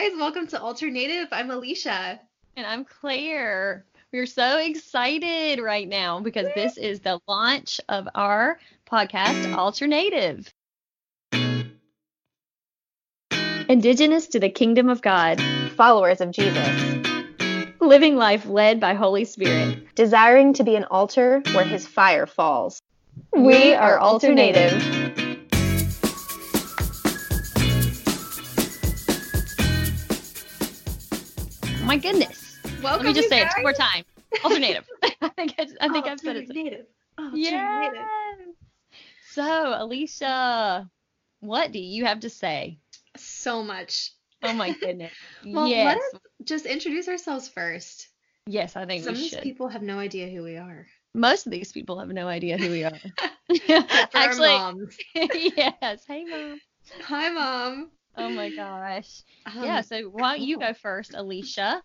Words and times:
guys, 0.00 0.12
welcome 0.16 0.46
to 0.46 0.58
Alternative. 0.58 1.28
I'm 1.32 1.50
Alicia. 1.50 2.18
And 2.56 2.66
I'm 2.66 2.86
Claire. 2.86 3.84
We're 4.10 4.24
so 4.24 4.56
excited 4.56 5.60
right 5.60 5.86
now 5.86 6.18
because 6.20 6.46
this 6.54 6.78
is 6.78 7.00
the 7.00 7.20
launch 7.28 7.78
of 7.90 8.08
our 8.14 8.58
podcast, 8.90 9.52
Alternative. 9.52 10.50
Indigenous 13.68 14.28
to 14.28 14.40
the 14.40 14.48
kingdom 14.48 14.88
of 14.88 15.02
God, 15.02 15.42
Followers 15.76 16.22
of 16.22 16.30
Jesus. 16.30 17.02
living 17.78 18.16
life 18.16 18.46
led 18.46 18.80
by 18.80 18.94
Holy 18.94 19.26
Spirit. 19.26 19.94
Desiring 19.94 20.54
to 20.54 20.64
be 20.64 20.74
an 20.74 20.84
altar 20.84 21.42
where 21.52 21.66
his 21.66 21.86
fire 21.86 22.26
falls. 22.26 22.80
We 23.30 23.74
are 23.74 24.00
Alternative. 24.00 24.72
Oh 24.72 25.01
my 31.92 31.98
goodness. 31.98 32.58
Welcome, 32.82 33.04
Let 33.04 33.14
me 33.14 33.20
just 33.20 33.28
say 33.28 33.42
it 33.42 33.48
two 33.54 33.60
more 33.60 33.74
times. 33.74 34.06
Alternative. 34.44 34.88
I 35.20 35.28
think 35.28 35.54
I, 35.58 35.66
I 35.78 35.88
think 35.90 36.06
oh, 36.06 36.10
I've 36.10 36.20
said 36.20 36.36
it. 36.36 36.48
Alternative. 36.48 36.86
Oh, 37.18 37.32
yes. 37.34 37.94
So, 39.32 39.74
Alicia, 39.76 40.90
what 41.40 41.70
do 41.70 41.78
you 41.78 42.06
have 42.06 42.20
to 42.20 42.30
say? 42.30 42.78
So 43.18 43.62
much. 43.62 44.12
Oh 44.42 44.54
my 44.54 44.72
goodness. 44.80 45.12
Well, 45.44 45.68
yes. 45.68 45.84
let 45.84 45.96
us 45.98 46.20
just 46.44 46.64
introduce 46.64 47.08
ourselves 47.08 47.50
first. 47.50 48.08
Yes, 48.46 48.74
I 48.74 48.86
think 48.86 49.04
Some 49.04 49.12
of 49.12 49.20
these 49.20 49.36
people 49.36 49.68
have 49.68 49.82
no 49.82 49.98
idea 49.98 50.28
who 50.28 50.42
we 50.42 50.56
are. 50.56 50.86
Most 51.14 51.46
of 51.46 51.52
these 51.52 51.72
people 51.72 51.98
have 52.00 52.08
no 52.08 52.26
idea 52.26 52.56
who 52.56 52.70
we 52.70 52.84
are. 52.84 52.98
Actually, 54.14 54.88
yes. 55.14 56.04
Hey, 56.08 56.24
mom. 56.24 56.58
Hi, 57.02 57.28
mom. 57.28 57.90
Oh 58.16 58.28
my 58.30 58.50
gosh. 58.50 59.22
Um, 59.46 59.64
yeah. 59.64 59.80
So 59.80 60.02
why 60.04 60.36
don't 60.36 60.46
you 60.46 60.58
go 60.58 60.74
first, 60.74 61.14
Alicia, 61.14 61.82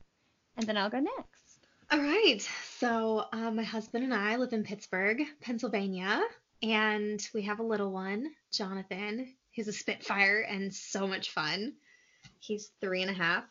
and 0.57 0.67
then 0.67 0.77
I'll 0.77 0.89
go 0.89 0.99
next. 0.99 1.67
All 1.89 1.99
right. 1.99 2.45
So, 2.79 3.25
um, 3.31 3.55
my 3.55 3.63
husband 3.63 4.03
and 4.03 4.13
I 4.13 4.35
live 4.35 4.51
in 4.51 4.63
Pittsburgh, 4.63 5.21
Pennsylvania, 5.39 6.21
and 6.61 7.25
we 7.33 7.43
have 7.43 7.59
a 7.59 7.63
little 7.63 7.91
one, 7.91 8.31
Jonathan. 8.51 9.33
He's 9.51 9.69
a 9.69 9.73
Spitfire 9.73 10.41
and 10.41 10.73
so 10.73 11.07
much 11.07 11.31
fun. 11.31 11.73
He's 12.39 12.71
three 12.81 13.01
and 13.01 13.11
a 13.11 13.13
half. 13.13 13.45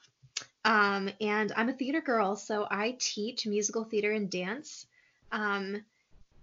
Um, 0.67 1.09
and 1.21 1.53
I'm 1.57 1.69
a 1.69 1.73
theater 1.73 2.01
girl, 2.01 2.37
so 2.37 2.67
I 2.71 2.97
teach 2.99 3.47
musical 3.47 3.85
theater 3.85 4.13
and 4.13 4.29
dance 4.29 4.87
um, 5.33 5.83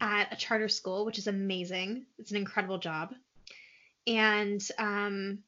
at 0.01 0.33
a 0.33 0.35
charter 0.35 0.69
school, 0.69 1.05
which 1.05 1.17
is 1.17 1.27
amazing. 1.27 2.05
It's 2.17 2.31
an 2.31 2.37
incredible 2.37 2.77
job. 2.77 3.13
And 4.07 4.61
um, 4.79 5.39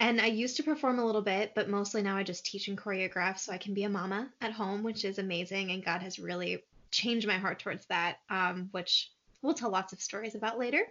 and 0.00 0.20
I 0.20 0.26
used 0.26 0.56
to 0.56 0.62
perform 0.62 0.98
a 0.98 1.04
little 1.04 1.22
bit, 1.22 1.52
but 1.54 1.68
mostly 1.68 2.02
now 2.02 2.16
I 2.16 2.22
just 2.22 2.44
teach 2.44 2.68
and 2.68 2.76
choreograph 2.76 3.38
so 3.38 3.52
I 3.52 3.58
can 3.58 3.74
be 3.74 3.84
a 3.84 3.88
mama 3.88 4.28
at 4.40 4.52
home, 4.52 4.82
which 4.82 5.04
is 5.04 5.18
amazing. 5.18 5.70
And 5.70 5.84
God 5.84 6.02
has 6.02 6.18
really 6.18 6.62
changed 6.90 7.26
my 7.26 7.38
heart 7.38 7.60
towards 7.60 7.86
that, 7.86 8.18
um, 8.30 8.68
which 8.72 9.10
we'll 9.42 9.54
tell 9.54 9.70
lots 9.70 9.92
of 9.92 10.00
stories 10.00 10.34
about 10.34 10.58
later. 10.58 10.82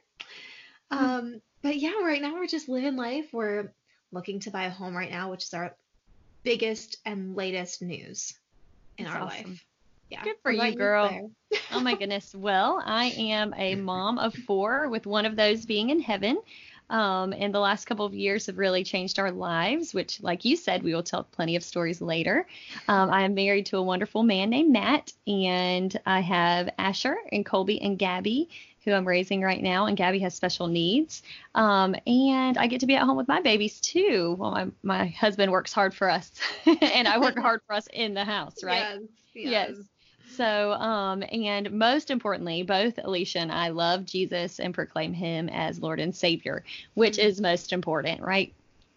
Um, 0.91 1.41
but 1.61 1.77
yeah, 1.77 2.01
right 2.03 2.21
now 2.21 2.35
we're 2.35 2.47
just 2.47 2.69
living 2.69 2.95
life. 2.95 3.27
We're 3.33 3.73
looking 4.11 4.39
to 4.41 4.51
buy 4.51 4.65
a 4.65 4.69
home 4.69 4.95
right 4.95 5.11
now, 5.11 5.31
which 5.31 5.43
is 5.43 5.53
our 5.53 5.75
biggest 6.43 6.97
and 7.05 7.35
latest 7.35 7.81
news 7.81 8.33
in 8.97 9.05
That's 9.05 9.15
our 9.15 9.23
awesome. 9.23 9.51
life. 9.51 9.65
Yeah. 10.09 10.23
Good 10.23 10.35
for 10.43 10.53
What 10.53 10.71
you, 10.71 10.77
girl. 10.77 11.31
Oh 11.71 11.79
my 11.79 11.95
goodness. 11.95 12.35
Well, 12.35 12.81
I 12.85 13.05
am 13.17 13.53
a 13.57 13.75
mom 13.75 14.19
of 14.19 14.35
four, 14.35 14.89
with 14.89 15.07
one 15.07 15.25
of 15.25 15.35
those 15.35 15.65
being 15.65 15.89
in 15.89 15.99
heaven. 15.99 16.39
Um, 16.93 17.33
and 17.33 17.53
the 17.53 17.59
last 17.59 17.85
couple 17.85 18.05
of 18.05 18.13
years 18.13 18.45
have 18.45 18.59
really 18.59 18.83
changed 18.83 19.17
our 19.17 19.31
lives, 19.31 19.95
which, 19.95 20.21
like 20.21 20.45
you 20.45 20.55
said, 20.55 20.83
we 20.83 20.93
will 20.93 21.01
tell 21.01 21.23
plenty 21.23 21.55
of 21.55 21.63
stories 21.63 22.01
later. 22.01 22.45
Um, 22.87 23.09
I 23.09 23.23
am 23.23 23.33
married 23.33 23.65
to 23.67 23.77
a 23.77 23.81
wonderful 23.81 24.21
man 24.21 24.51
named 24.51 24.71
Matt, 24.71 25.11
and 25.25 25.99
I 26.05 26.19
have 26.19 26.69
Asher 26.77 27.17
and 27.31 27.43
Colby 27.43 27.81
and 27.81 27.97
Gabby, 27.97 28.47
who 28.85 28.93
I'm 28.93 29.07
raising 29.07 29.41
right 29.41 29.61
now. 29.63 29.87
And 29.87 29.97
Gabby 29.97 30.19
has 30.19 30.35
special 30.35 30.67
needs. 30.67 31.23
Um, 31.55 31.95
and 32.05 32.59
I 32.59 32.67
get 32.67 32.81
to 32.81 32.85
be 32.85 32.95
at 32.95 33.03
home 33.03 33.17
with 33.17 33.27
my 33.27 33.41
babies 33.41 33.81
too. 33.81 34.35
Well, 34.37 34.51
my, 34.51 34.67
my 34.83 35.07
husband 35.07 35.51
works 35.51 35.73
hard 35.73 35.95
for 35.95 36.11
us, 36.11 36.31
and 36.65 37.07
I 37.07 37.17
work 37.17 37.39
hard 37.39 37.61
for 37.65 37.73
us 37.73 37.87
in 37.91 38.13
the 38.13 38.23
house, 38.25 38.63
right? 38.63 38.89
Yes. 38.91 39.01
Yes. 39.43 39.69
So, 40.35 40.73
um, 40.73 41.23
and 41.31 41.71
most 41.71 42.09
importantly, 42.09 42.63
both 42.63 42.99
Alicia 43.03 43.39
and 43.39 43.51
I 43.51 43.69
love 43.69 44.05
Jesus 44.05 44.59
and 44.59 44.73
proclaim 44.73 45.13
him 45.13 45.49
as 45.49 45.81
Lord 45.81 45.99
and 45.99 46.15
Savior, 46.15 46.63
which 46.95 47.19
is 47.19 47.39
most 47.39 47.73
important, 47.73 48.21
right? 48.21 48.53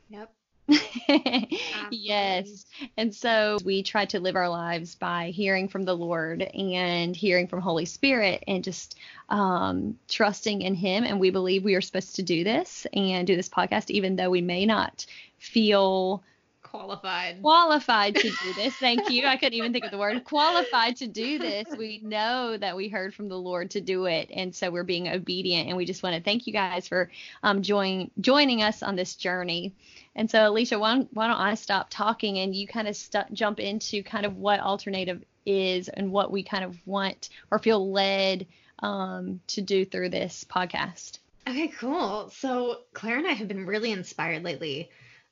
Yep. 0.09 0.33
yes. 1.91 2.67
And 2.97 3.15
so 3.15 3.59
we 3.65 3.83
try 3.83 4.05
to 4.07 4.21
live 4.21 4.35
our 4.37 4.49
lives 4.49 4.95
by 4.95 5.31
hearing 5.31 5.69
from 5.69 5.85
the 5.85 5.97
Lord 5.97 6.43
and 6.43 7.15
hearing 7.15 7.47
from 7.47 7.61
Holy 7.61 7.85
Spirit 7.85 8.43
and 8.49 8.65
just 8.65 8.97
um, 9.29 9.99
trusting 10.09 10.63
in 10.63 10.75
Him. 10.75 11.05
And 11.05 11.21
we 11.21 11.31
believe 11.31 11.65
we 11.65 11.75
are 11.75 11.81
supposed 11.81 12.17
to 12.17 12.23
do 12.23 12.43
this 12.45 12.87
and 12.93 13.27
do 13.27 13.37
this 13.37 13.49
podcast, 13.49 13.91
even 13.91 14.17
though 14.17 14.31
we 14.31 14.43
may 14.43 14.67
not 14.67 15.07
feel 15.39 16.25
Qualified. 16.71 17.43
qualified 17.43 18.17
to 18.17 18.29
do 18.29 18.53
this. 18.55 18.75
Thank 18.75 19.11
you. 19.11 19.27
I 19.27 19.37
couldn't 19.37 19.55
even 19.55 19.73
think 19.73 19.85
of 19.85 19.91
the 19.91 19.99
word 19.99 20.25
qualified 20.25 20.97
to 20.97 21.07
do 21.07 21.39
this. 21.39 21.67
We 21.77 22.01
know 22.03 22.57
that 22.57 22.77
we 22.77 22.89
heard 22.89 23.15
from 23.15 23.29
the 23.29 23.39
Lord 23.39 23.71
to 23.73 23.81
do 23.81 24.07
it, 24.07 24.31
and 24.33 24.55
so 24.55 24.71
we're 24.71 24.85
being 24.85 25.09
obedient. 25.09 25.69
And 25.69 25.77
we 25.77 25.85
just 25.85 26.03
want 26.03 26.17
to 26.17 26.23
thank 26.23 26.47
you 26.47 26.53
guys 26.53 26.89
for 26.89 27.11
um, 27.43 27.63
join, 27.63 28.11
joining 28.21 28.63
us 28.63 28.83
on 28.83 28.97
this 28.97 29.15
journey. 29.15 29.75
And 30.15 30.31
so, 30.31 30.49
Alicia, 30.49 30.79
why 30.79 30.95
don't, 30.95 31.09
why 31.13 31.29
don't 31.29 31.41
I 31.41 31.55
stop 31.55 31.89
talking 31.91 32.39
and 32.39 32.55
you 32.55 32.67
kind 32.67 32.89
of 32.89 32.97
st- 32.97 33.33
jump 33.33 33.61
into 33.61 34.03
kind 34.03 34.27
of 34.27 34.37
what 34.37 34.61
alternative 34.61 35.23
is 35.45 35.89
and 35.89 36.11
what 36.11 36.33
we 36.33 36.43
kind 36.43 36.65
of 36.65 36.77
want 36.87 37.29
or 37.51 37.59
feel 37.59 37.93
led 37.93 38.47
um, 38.81 39.41
to 39.49 39.63
do 39.63 39.85
through 39.85 40.09
this 40.09 40.45
podcast. 40.49 41.19
Okay, 41.49 41.69
cool. 41.69 42.31
So 42.31 42.81
Claire 42.93 43.19
and 43.19 43.27
I 43.27 43.33
have 43.33 43.47
been 43.47 43.67
really 43.67 43.93
inspired 43.93 44.43
lately 44.43 44.91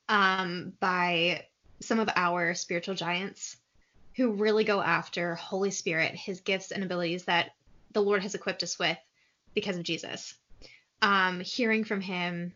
um, 0.09 0.73
by 0.79 1.45
some 1.81 1.99
of 1.99 2.09
our 2.15 2.53
spiritual 2.53 2.95
giants 2.95 3.57
who 4.15 4.31
really 4.31 4.63
go 4.63 4.81
after 4.81 5.35
Holy 5.35 5.71
Spirit, 5.71 6.15
his 6.15 6.41
gifts 6.41 6.71
and 6.71 6.83
abilities 6.83 7.25
that 7.25 7.51
the 7.91 8.01
Lord 8.01 8.23
has 8.23 8.35
equipped 8.35 8.63
us 8.63 8.79
with 8.79 8.97
because 9.53 9.77
of 9.77 9.83
Jesus. 9.83 10.35
Um, 11.01 11.39
hearing 11.41 11.83
from 11.83 12.01
him, 12.01 12.53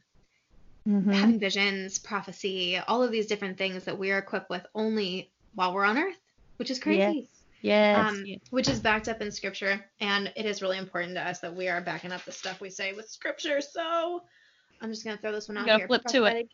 Mm-hmm. 0.88 1.14
having 1.14 1.40
visions, 1.40 2.00
prophecy, 2.00 2.80
all 2.88 3.04
of 3.04 3.12
these 3.12 3.28
different 3.28 3.58
things 3.58 3.84
that 3.84 4.00
we 4.00 4.12
are 4.12 4.18
equipped 4.18 4.50
with 4.50 4.66
only 4.74 5.30
while 5.54 5.74
we're 5.74 5.86
on 5.86 5.98
earth, 6.00 6.20
which 6.58 6.72
is 6.72 6.80
crazy. 6.80 7.30
Yes. 7.62 8.10
Um, 8.10 8.26
which 8.50 8.68
is 8.70 8.80
backed 8.80 9.08
up 9.08 9.22
in 9.22 9.32
scripture, 9.32 9.86
and 10.00 10.32
it 10.36 10.46
is 10.46 10.62
really 10.62 10.78
important 10.78 11.16
to 11.16 11.22
us 11.28 11.42
that 11.42 11.56
we 11.56 11.68
are 11.68 11.82
backing 11.82 12.12
up 12.12 12.24
the 12.26 12.32
stuff 12.32 12.62
we 12.62 12.70
say 12.70 12.94
with 12.94 13.10
scripture. 13.10 13.62
So 13.62 14.24
I'm 14.82 14.90
just 14.90 15.04
gonna 15.04 15.18
throw 15.18 15.32
this 15.32 15.48
one 15.48 15.58
out 15.58 15.68
Gonna 15.68 15.80
here. 15.80 15.88
flip 15.88 16.04
to 16.06 16.24
it. 16.26 16.50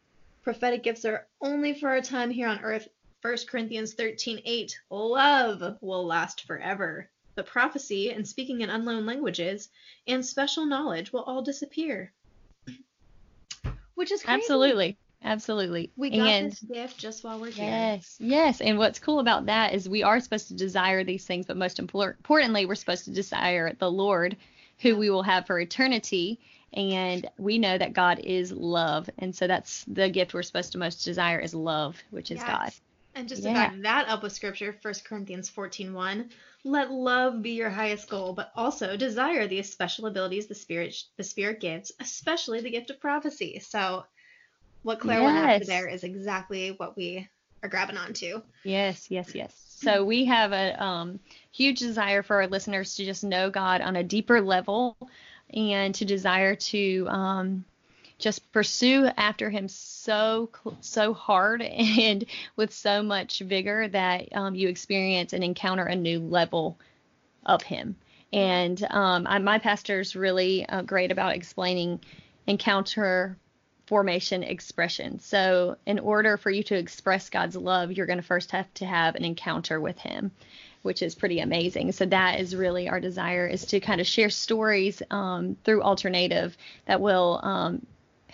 Prophetic, 0.45 0.83
gifts 0.83 1.03
are 1.03 1.27
only 1.41 1.73
for 1.73 1.95
a 1.95 2.01
time 2.01 2.29
here 2.29 2.47
on 2.47 2.59
earth. 2.59 2.87
1 3.21 3.37
Corinthians 3.49 3.95
13, 3.95 4.41
8. 4.45 4.79
Love 4.91 5.77
will 5.81 6.05
last 6.05 6.45
forever. 6.45 7.09
But 7.35 7.47
prophecy 7.47 8.11
and 8.11 8.25
speaking 8.25 8.61
in 8.61 8.69
unknown 8.69 9.05
languages 9.05 9.69
and 10.07 10.23
special 10.23 10.65
knowledge 10.65 11.11
will 11.11 11.23
all 11.23 11.41
disappear. 11.41 12.13
Which 13.95 14.11
is 14.11 14.21
crazy. 14.21 14.41
Absolutely. 14.41 14.97
Absolutely. 15.23 15.91
We 15.97 16.11
got 16.11 16.27
and 16.27 16.51
this 16.51 16.59
gift 16.59 16.99
just 16.99 17.23
while 17.23 17.39
we're 17.39 17.49
here. 17.49 17.65
yes, 17.65 18.15
yes. 18.19 18.61
And 18.61 18.77
what's 18.77 18.99
cool 18.99 19.19
about 19.19 19.47
that 19.47 19.73
is 19.73 19.89
we 19.89 20.03
are 20.03 20.19
supposed 20.19 20.49
to 20.49 20.53
desire 20.53 21.03
these 21.03 21.25
things, 21.25 21.47
but 21.47 21.57
most 21.57 21.81
impor- 21.81 22.15
importantly, 22.15 22.67
we're 22.67 22.75
supposed 22.75 23.05
to 23.05 23.11
desire 23.11 23.73
the 23.73 23.89
Lord, 23.89 24.37
who 24.81 24.95
we 24.95 25.09
will 25.09 25.23
have 25.23 25.47
for 25.47 25.59
eternity. 25.59 26.39
And 26.75 27.29
we 27.37 27.57
know 27.57 27.77
that 27.77 27.93
God 27.93 28.19
is 28.19 28.51
love, 28.51 29.09
and 29.17 29.33
so 29.35 29.47
that's 29.47 29.85
the 29.85 30.09
gift 30.09 30.33
we're 30.33 30.43
supposed 30.43 30.73
to 30.73 30.77
most 30.77 31.05
desire 31.05 31.39
is 31.39 31.53
love, 31.55 32.01
which 32.11 32.31
is 32.31 32.39
Yes. 32.39 32.47
God. 32.47 32.71
And 33.15 33.29
just 33.29 33.43
Yeah. 33.43 33.49
to 33.49 33.53
back 33.53 33.81
that 33.83 34.09
up 34.09 34.23
with 34.23 34.33
scripture, 34.33 34.75
1 34.81 34.93
Corinthians 35.05 35.49
14:1, 35.49 36.31
let 36.65 36.91
love 36.91 37.41
be 37.41 37.51
your 37.51 37.69
highest 37.69 38.09
goal, 38.09 38.33
but 38.33 38.51
also 38.55 38.97
desire 38.97 39.47
the 39.47 39.63
special 39.63 40.05
abilities 40.07 40.47
the 40.47 40.55
spirit 40.55 40.95
the 41.17 41.23
spirit 41.23 41.61
gives, 41.61 41.93
especially 42.01 42.59
the 42.59 42.71
gift 42.71 42.89
of 42.89 42.99
prophecy. 42.99 43.59
So 43.59 44.05
what 44.83 44.99
Claire 44.99 45.23
went 45.23 45.37
after 45.37 45.59
Yes. 45.59 45.67
there 45.67 45.87
is 45.87 46.03
exactly 46.03 46.71
what 46.71 46.97
we 46.97 47.27
are 47.63 47.69
grabbing 47.69 47.97
onto. 47.97 48.41
Yes, 48.63 49.09
yes, 49.09 49.33
yes. 49.33 49.53
So 49.79 50.03
we 50.03 50.25
have 50.25 50.51
a 50.51 50.83
um, 50.83 51.19
huge 51.51 51.79
desire 51.79 52.23
for 52.23 52.37
our 52.37 52.47
listeners 52.47 52.95
to 52.95 53.05
just 53.05 53.23
know 53.23 53.49
God 53.49 53.81
on 53.81 53.95
a 53.95 54.03
deeper 54.03 54.41
level 54.41 54.97
and 55.53 55.95
to 55.95 56.05
desire 56.05 56.55
to 56.55 57.07
um, 57.09 57.65
just 58.17 58.51
pursue 58.51 59.05
after 59.17 59.49
Him 59.49 59.67
so 59.67 60.49
so 60.81 61.13
hard 61.13 61.61
and 61.61 62.25
with 62.55 62.73
so 62.73 63.03
much 63.03 63.39
vigor 63.39 63.87
that 63.89 64.29
um, 64.35 64.55
you 64.55 64.69
experience 64.69 65.33
and 65.33 65.43
encounter 65.43 65.85
a 65.85 65.95
new 65.95 66.19
level 66.19 66.77
of 67.45 67.61
Him. 67.61 67.95
And 68.33 68.85
um, 68.89 69.27
I, 69.27 69.39
my 69.39 69.59
pastor's 69.59 70.15
really 70.15 70.67
uh, 70.67 70.81
great 70.81 71.11
about 71.11 71.35
explaining 71.35 72.01
encounter 72.47 73.37
formation 73.85 74.43
expression. 74.43 75.19
So, 75.19 75.77
in 75.85 75.99
order 75.99 76.37
for 76.37 76.49
you 76.49 76.63
to 76.63 76.75
express 76.75 77.29
God's 77.29 77.55
love, 77.55 77.91
you're 77.91 78.07
going 78.07 78.19
to 78.19 78.23
first 78.23 78.51
have 78.51 78.73
to 78.75 78.85
have 78.85 79.15
an 79.15 79.23
encounter 79.23 79.79
with 79.79 79.97
Him, 79.99 80.31
which 80.85 81.01
is 81.01 81.15
pretty 81.15 81.39
amazing. 81.39 81.91
So, 81.91 82.05
that 82.05 82.39
is 82.39 82.55
really 82.55 82.87
our 82.87 82.99
desire 82.99 83.47
is 83.47 83.65
to 83.65 83.79
kind 83.79 83.99
of 83.99 84.07
share 84.07 84.29
stories 84.29 85.01
um, 85.09 85.57
through 85.63 85.81
alternative 85.81 86.55
that 86.85 87.01
will 87.01 87.39
um, 87.43 87.85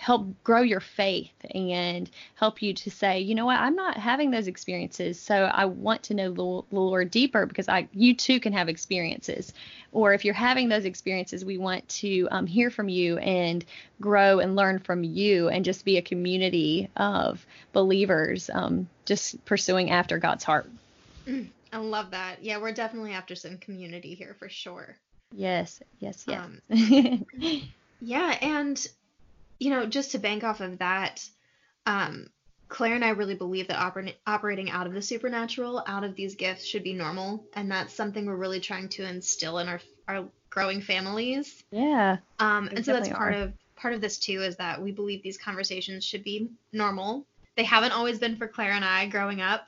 help 0.02 0.26
grow 0.42 0.62
your 0.62 0.80
faith 0.80 1.30
and 1.54 2.10
help 2.34 2.60
you 2.60 2.74
to 2.74 2.90
say, 2.90 3.20
you 3.20 3.36
know 3.36 3.46
what, 3.46 3.60
I'm 3.60 3.76
not 3.76 3.96
having 3.96 4.32
those 4.32 4.48
experiences, 4.48 5.16
so 5.20 5.44
I 5.44 5.66
want 5.66 6.02
to 6.04 6.14
know 6.14 6.32
the 6.32 6.76
Lord 6.76 7.08
deeper 7.12 7.46
because 7.46 7.68
I, 7.68 7.88
you 7.92 8.12
too 8.12 8.40
can 8.40 8.52
have 8.52 8.68
experiences. 8.68 9.54
Or 9.92 10.12
if 10.12 10.24
you're 10.24 10.34
having 10.34 10.68
those 10.68 10.86
experiences, 10.86 11.44
we 11.44 11.56
want 11.56 11.88
to 12.00 12.26
um, 12.32 12.48
hear 12.48 12.68
from 12.68 12.88
you 12.88 13.18
and 13.18 13.64
grow 14.00 14.40
and 14.40 14.56
learn 14.56 14.80
from 14.80 15.04
you 15.04 15.48
and 15.48 15.64
just 15.64 15.84
be 15.84 15.98
a 15.98 16.02
community 16.02 16.90
of 16.96 17.46
believers, 17.72 18.50
um, 18.52 18.88
just 19.04 19.44
pursuing 19.44 19.90
after 19.90 20.18
God's 20.18 20.42
heart. 20.42 20.68
I 21.72 21.78
love 21.78 22.10
that. 22.10 22.42
Yeah, 22.42 22.58
we're 22.58 22.72
definitely 22.72 23.12
after 23.12 23.34
some 23.34 23.58
community 23.58 24.14
here 24.14 24.36
for 24.38 24.48
sure. 24.48 24.96
Yes, 25.32 25.82
yes, 25.98 26.24
yes. 26.28 26.44
Um, 26.44 26.60
yeah, 28.00 28.38
and 28.42 28.86
you 29.58 29.70
know, 29.70 29.86
just 29.86 30.12
to 30.12 30.18
bank 30.18 30.44
off 30.44 30.60
of 30.60 30.78
that, 30.78 31.26
um, 31.86 32.28
Claire 32.68 32.94
and 32.94 33.04
I 33.04 33.10
really 33.10 33.34
believe 33.34 33.68
that 33.68 33.78
oper- 33.78 34.14
operating 34.26 34.70
out 34.70 34.86
of 34.86 34.92
the 34.92 35.02
supernatural, 35.02 35.82
out 35.86 36.04
of 36.04 36.14
these 36.14 36.34
gifts, 36.34 36.64
should 36.66 36.82
be 36.82 36.92
normal, 36.92 37.44
and 37.54 37.70
that's 37.70 37.94
something 37.94 38.26
we're 38.26 38.36
really 38.36 38.60
trying 38.60 38.88
to 38.90 39.08
instill 39.08 39.58
in 39.58 39.68
our 39.68 39.80
our 40.08 40.24
growing 40.50 40.82
families. 40.82 41.64
Yeah. 41.70 42.18
Um, 42.38 42.68
and 42.68 42.84
so 42.84 42.92
that's 42.92 43.08
part 43.08 43.34
are. 43.34 43.42
of 43.42 43.52
part 43.76 43.94
of 43.94 44.00
this 44.00 44.18
too 44.18 44.42
is 44.42 44.56
that 44.56 44.80
we 44.80 44.92
believe 44.92 45.22
these 45.22 45.38
conversations 45.38 46.04
should 46.04 46.22
be 46.22 46.50
normal. 46.72 47.24
They 47.56 47.64
haven't 47.64 47.92
always 47.92 48.18
been 48.18 48.36
for 48.36 48.46
Claire 48.46 48.72
and 48.72 48.84
I 48.84 49.06
growing 49.06 49.40
up. 49.40 49.66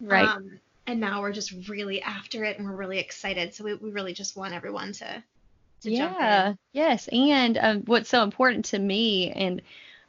Right. 0.00 0.26
Um, 0.26 0.60
and 0.86 1.00
now 1.00 1.20
we're 1.20 1.32
just 1.32 1.68
really 1.68 2.02
after 2.02 2.44
it 2.44 2.58
and 2.58 2.68
we're 2.68 2.76
really 2.76 2.98
excited. 2.98 3.54
So 3.54 3.64
we, 3.64 3.74
we 3.74 3.90
really 3.90 4.12
just 4.12 4.36
want 4.36 4.54
everyone 4.54 4.92
to 4.94 5.22
to 5.84 5.90
yeah 5.90 6.54
yes 6.72 7.08
and 7.12 7.58
um, 7.58 7.82
what's 7.86 8.08
so 8.08 8.22
important 8.22 8.64
to 8.66 8.78
me 8.78 9.30
and 9.30 9.62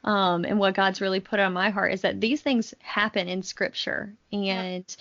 um, 0.04 0.44
and 0.44 0.58
what 0.58 0.74
god's 0.74 1.00
really 1.00 1.20
put 1.20 1.40
on 1.40 1.52
my 1.52 1.70
heart 1.70 1.92
is 1.92 2.02
that 2.02 2.20
these 2.20 2.40
things 2.40 2.74
happen 2.80 3.28
in 3.28 3.42
scripture 3.42 4.12
and 4.32 4.96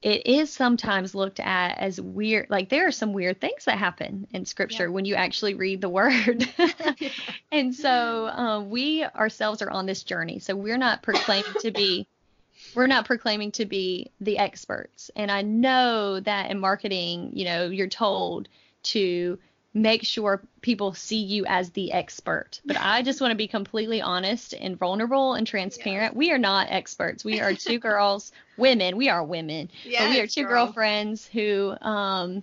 it 0.00 0.26
is 0.26 0.52
sometimes 0.52 1.14
looked 1.14 1.40
at 1.40 1.76
as 1.78 2.00
weird 2.00 2.48
like 2.50 2.68
there 2.68 2.86
are 2.86 2.92
some 2.92 3.12
weird 3.12 3.40
things 3.40 3.64
that 3.64 3.78
happen 3.78 4.26
in 4.32 4.44
scripture 4.44 4.84
yep. 4.84 4.92
when 4.92 5.04
you 5.04 5.14
actually 5.14 5.54
read 5.54 5.80
the 5.80 5.88
word 5.88 6.48
and 7.52 7.74
so 7.74 8.28
um, 8.28 8.70
we 8.70 9.04
ourselves 9.04 9.62
are 9.62 9.70
on 9.70 9.86
this 9.86 10.02
journey 10.02 10.38
so 10.38 10.54
we're 10.54 10.78
not 10.78 11.02
proclaiming 11.02 11.52
to 11.60 11.70
be 11.70 12.06
we're 12.74 12.86
not 12.86 13.04
proclaiming 13.04 13.50
to 13.50 13.64
be 13.64 14.10
the 14.20 14.38
experts 14.38 15.10
and 15.16 15.30
i 15.30 15.42
know 15.42 16.20
that 16.20 16.50
in 16.50 16.58
marketing 16.58 17.30
you 17.32 17.44
know 17.44 17.66
you're 17.66 17.88
told 17.88 18.48
to 18.82 19.38
make 19.74 20.02
sure 20.02 20.42
people 20.60 20.94
see 20.94 21.22
you 21.22 21.44
as 21.46 21.70
the 21.70 21.92
expert. 21.92 22.60
But 22.64 22.76
I 22.80 23.02
just 23.02 23.20
want 23.20 23.32
to 23.32 23.36
be 23.36 23.48
completely 23.48 24.00
honest 24.00 24.54
and 24.54 24.78
vulnerable 24.78 25.34
and 25.34 25.46
transparent. 25.46 26.14
Yes. 26.14 26.16
We 26.16 26.32
are 26.32 26.38
not 26.38 26.68
experts. 26.70 27.24
We 27.24 27.40
are 27.40 27.54
two 27.54 27.78
girls, 27.78 28.32
women. 28.56 28.96
We 28.96 29.08
are 29.08 29.24
women. 29.24 29.70
Yes, 29.84 30.02
but 30.02 30.10
we 30.10 30.20
are 30.20 30.26
two 30.26 30.44
girl. 30.44 30.66
girlfriends 30.66 31.26
who 31.26 31.74
um, 31.80 32.42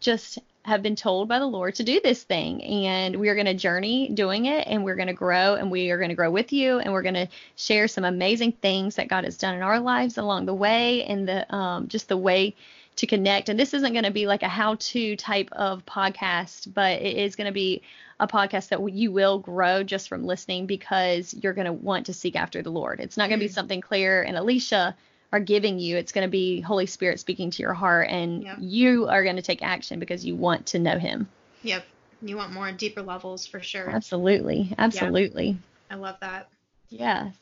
just 0.00 0.38
have 0.64 0.82
been 0.82 0.94
told 0.94 1.28
by 1.28 1.38
the 1.38 1.46
Lord 1.46 1.74
to 1.76 1.82
do 1.82 2.00
this 2.02 2.22
thing. 2.22 2.62
And 2.62 3.16
we 3.16 3.28
are 3.28 3.34
going 3.34 3.46
to 3.46 3.54
journey 3.54 4.08
doing 4.08 4.46
it 4.46 4.66
and 4.68 4.84
we're 4.84 4.94
going 4.94 5.08
to 5.08 5.14
grow 5.14 5.54
and 5.54 5.70
we 5.70 5.90
are 5.90 5.98
going 5.98 6.10
to 6.10 6.14
grow 6.14 6.30
with 6.30 6.52
you 6.52 6.78
and 6.78 6.92
we're 6.92 7.02
going 7.02 7.14
to 7.14 7.28
share 7.56 7.88
some 7.88 8.04
amazing 8.04 8.52
things 8.52 8.96
that 8.96 9.08
God 9.08 9.24
has 9.24 9.36
done 9.36 9.56
in 9.56 9.62
our 9.62 9.80
lives 9.80 10.18
along 10.18 10.46
the 10.46 10.54
way 10.54 11.04
and 11.04 11.26
the 11.26 11.52
um, 11.54 11.88
just 11.88 12.08
the 12.08 12.16
way 12.16 12.54
to 12.96 13.06
connect. 13.06 13.48
And 13.48 13.58
this 13.58 13.74
isn't 13.74 13.92
going 13.92 14.04
to 14.04 14.12
be 14.12 14.26
like 14.26 14.42
a 14.42 14.48
how 14.48 14.76
to 14.76 15.16
type 15.16 15.48
of 15.52 15.84
podcast, 15.84 16.72
but 16.72 17.02
it 17.02 17.16
is 17.16 17.36
going 17.36 17.46
to 17.46 17.52
be 17.52 17.82
a 18.20 18.28
podcast 18.28 18.68
that 18.68 18.92
you 18.92 19.10
will 19.10 19.38
grow 19.38 19.82
just 19.82 20.08
from 20.08 20.24
listening 20.24 20.66
because 20.66 21.34
you're 21.34 21.54
going 21.54 21.66
to 21.66 21.72
want 21.72 22.06
to 22.06 22.12
seek 22.12 22.36
after 22.36 22.62
the 22.62 22.70
Lord. 22.70 23.00
It's 23.00 23.16
not 23.16 23.28
going 23.28 23.40
to 23.40 23.44
be 23.44 23.50
mm. 23.50 23.54
something 23.54 23.80
Claire 23.80 24.22
and 24.22 24.36
Alicia 24.36 24.94
are 25.32 25.40
giving 25.40 25.78
you. 25.78 25.96
It's 25.96 26.12
going 26.12 26.26
to 26.26 26.30
be 26.30 26.60
Holy 26.60 26.86
Spirit 26.86 27.18
speaking 27.18 27.50
to 27.50 27.62
your 27.62 27.74
heart, 27.74 28.08
and 28.10 28.44
yep. 28.44 28.56
you 28.60 29.08
are 29.08 29.24
going 29.24 29.36
to 29.36 29.42
take 29.42 29.62
action 29.62 29.98
because 29.98 30.24
you 30.24 30.36
want 30.36 30.66
to 30.66 30.78
know 30.78 30.98
Him. 30.98 31.28
Yep. 31.62 31.84
You 32.20 32.36
want 32.36 32.52
more 32.52 32.70
deeper 32.70 33.02
levels 33.02 33.46
for 33.46 33.60
sure. 33.60 33.88
Absolutely. 33.88 34.72
Absolutely. 34.78 35.58
I 35.90 35.96
love 35.96 36.16
that. 36.20 36.48
Yes. 36.88 37.34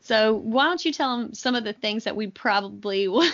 So 0.00 0.34
why 0.34 0.64
don't 0.64 0.84
you 0.84 0.92
tell 0.92 1.18
them 1.18 1.34
some 1.34 1.54
of 1.54 1.64
the 1.64 1.72
things 1.72 2.04
that 2.04 2.16
we 2.16 2.28
probably 2.28 3.08
will, 3.08 3.28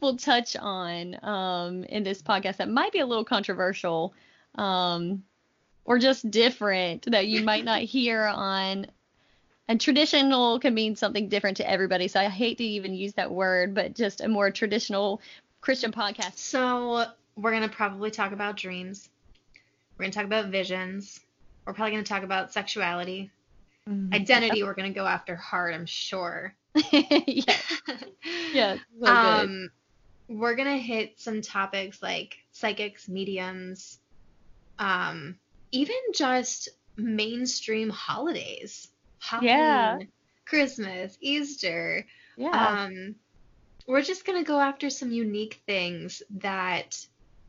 will 0.00 0.16
touch 0.16 0.56
on 0.56 1.16
um, 1.24 1.84
in 1.84 2.02
this 2.02 2.22
podcast 2.22 2.58
that 2.58 2.68
might 2.68 2.92
be 2.92 3.00
a 3.00 3.06
little 3.06 3.24
controversial 3.24 4.14
um, 4.54 5.24
or 5.84 5.98
just 5.98 6.30
different 6.30 7.10
that 7.10 7.26
you 7.26 7.42
might 7.42 7.64
not 7.64 7.80
hear 7.82 8.24
on. 8.24 8.86
And 9.68 9.80
traditional 9.80 10.58
can 10.58 10.74
mean 10.74 10.96
something 10.96 11.28
different 11.28 11.58
to 11.58 11.70
everybody. 11.70 12.08
So 12.08 12.20
I 12.20 12.28
hate 12.28 12.58
to 12.58 12.64
even 12.64 12.94
use 12.94 13.14
that 13.14 13.30
word, 13.30 13.74
but 13.74 13.94
just 13.94 14.20
a 14.20 14.28
more 14.28 14.50
traditional 14.50 15.20
Christian 15.60 15.92
podcast. 15.92 16.36
So 16.36 17.06
we're 17.36 17.52
going 17.52 17.62
to 17.62 17.74
probably 17.74 18.10
talk 18.10 18.32
about 18.32 18.56
dreams. 18.56 19.08
We're 19.96 20.04
going 20.04 20.12
to 20.12 20.16
talk 20.16 20.26
about 20.26 20.46
visions. 20.46 21.20
We're 21.64 21.74
probably 21.74 21.92
going 21.92 22.04
to 22.04 22.08
talk 22.08 22.24
about 22.24 22.52
sexuality 22.52 23.30
Mm-hmm. 23.88 24.14
Identity, 24.14 24.62
we're 24.62 24.74
gonna 24.74 24.90
go 24.90 25.06
after 25.06 25.34
hard, 25.34 25.74
I'm 25.74 25.86
sure. 25.86 26.54
yeah. 26.92 27.56
yeah. 28.52 28.76
So 29.00 29.06
um, 29.06 29.70
we're 30.28 30.54
gonna 30.54 30.78
hit 30.78 31.18
some 31.18 31.42
topics 31.42 32.00
like 32.00 32.36
psychics, 32.52 33.08
mediums, 33.08 33.98
um, 34.78 35.36
even 35.72 35.96
just 36.14 36.68
mainstream 36.96 37.90
holidays. 37.90 38.88
Halloween, 39.22 39.48
yeah. 39.48 39.98
Christmas, 40.44 41.16
Easter. 41.20 42.04
Yeah. 42.36 42.50
Um, 42.50 43.14
we're 43.86 44.02
just 44.02 44.24
gonna 44.24 44.44
go 44.44 44.58
after 44.58 44.90
some 44.90 45.12
unique 45.12 45.62
things 45.66 46.22
that 46.38 46.98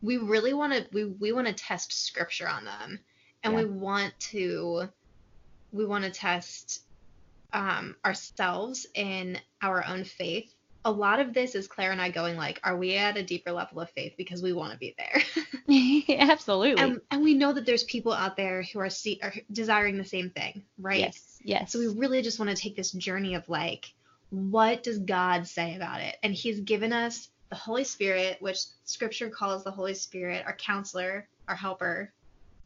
we 0.02 0.18
really 0.18 0.54
want 0.54 0.74
to 0.74 0.86
we, 0.92 1.06
we 1.06 1.32
want 1.32 1.48
to 1.48 1.54
test 1.54 2.06
scripture 2.06 2.48
on 2.48 2.66
them 2.66 3.00
and 3.44 3.54
yeah. 3.54 3.60
we 3.60 3.66
want 3.66 4.14
to 4.20 4.90
we 5.72 5.86
want 5.86 6.04
to 6.04 6.12
test 6.12 6.84
um, 7.54 7.96
ourselves 8.06 8.86
in 8.94 9.40
our 9.62 9.86
own 9.86 10.04
faith. 10.04 10.54
A 10.86 10.92
lot 10.92 11.20
of 11.20 11.34
this 11.34 11.56
is 11.56 11.68
Claire 11.68 11.92
and 11.92 12.02
I 12.02 12.10
going 12.10 12.36
like, 12.36 12.60
are 12.64 12.78
we 12.78 12.96
at 12.96 13.18
a 13.18 13.24
deeper 13.24 13.52
level 13.52 13.80
of 13.80 13.90
faith 13.92 14.14
because 14.18 14.42
we 14.42 14.54
want 14.54 14.74
to 14.74 14.78
be 14.78 14.96
there? 14.98 15.22
Absolutely. 16.20 16.82
And, 16.82 17.02
and, 17.10 17.24
we 17.24 17.34
know 17.34 17.54
that 17.54 17.66
there's 17.66 17.84
people 17.86 18.12
out 18.12 18.36
there 18.36 18.64
who 18.64 18.80
are, 18.80 18.90
see, 18.90 19.20
are 19.24 19.34
desiring 19.52 19.98
the 19.98 20.06
same 20.06 20.30
thing, 20.30 20.64
right? 20.78 21.00
Yes. 21.00 21.40
Yes. 21.44 21.72
So 21.72 21.80
we 21.80 21.88
really 21.88 22.22
just 22.22 22.40
want 22.40 22.52
to 22.52 22.58
take 22.62 22.76
this 22.76 22.92
journey 22.92 23.36
of 23.36 23.48
like, 23.48 23.94
what 24.30 24.84
does 24.84 25.00
God 25.00 25.48
say 25.48 25.76
about 25.76 26.02
it? 26.02 26.18
And 26.24 26.34
He's 26.34 26.60
given 26.60 26.92
us 26.92 27.30
the 27.50 27.56
Holy 27.56 27.84
Spirit, 27.84 28.38
which 28.42 28.60
Scripture 28.84 29.30
calls 29.30 29.64
the 29.64 29.72
Holy 29.72 29.94
Spirit 29.94 30.44
our 30.46 30.56
counselor, 30.56 31.28
our 31.48 31.56
helper. 31.56 32.12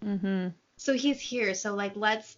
Mm-hmm. 0.03 0.50
So 0.77 0.94
He's 0.94 1.20
here. 1.20 1.53
So 1.53 1.75
like, 1.75 1.94
let's 1.96 2.38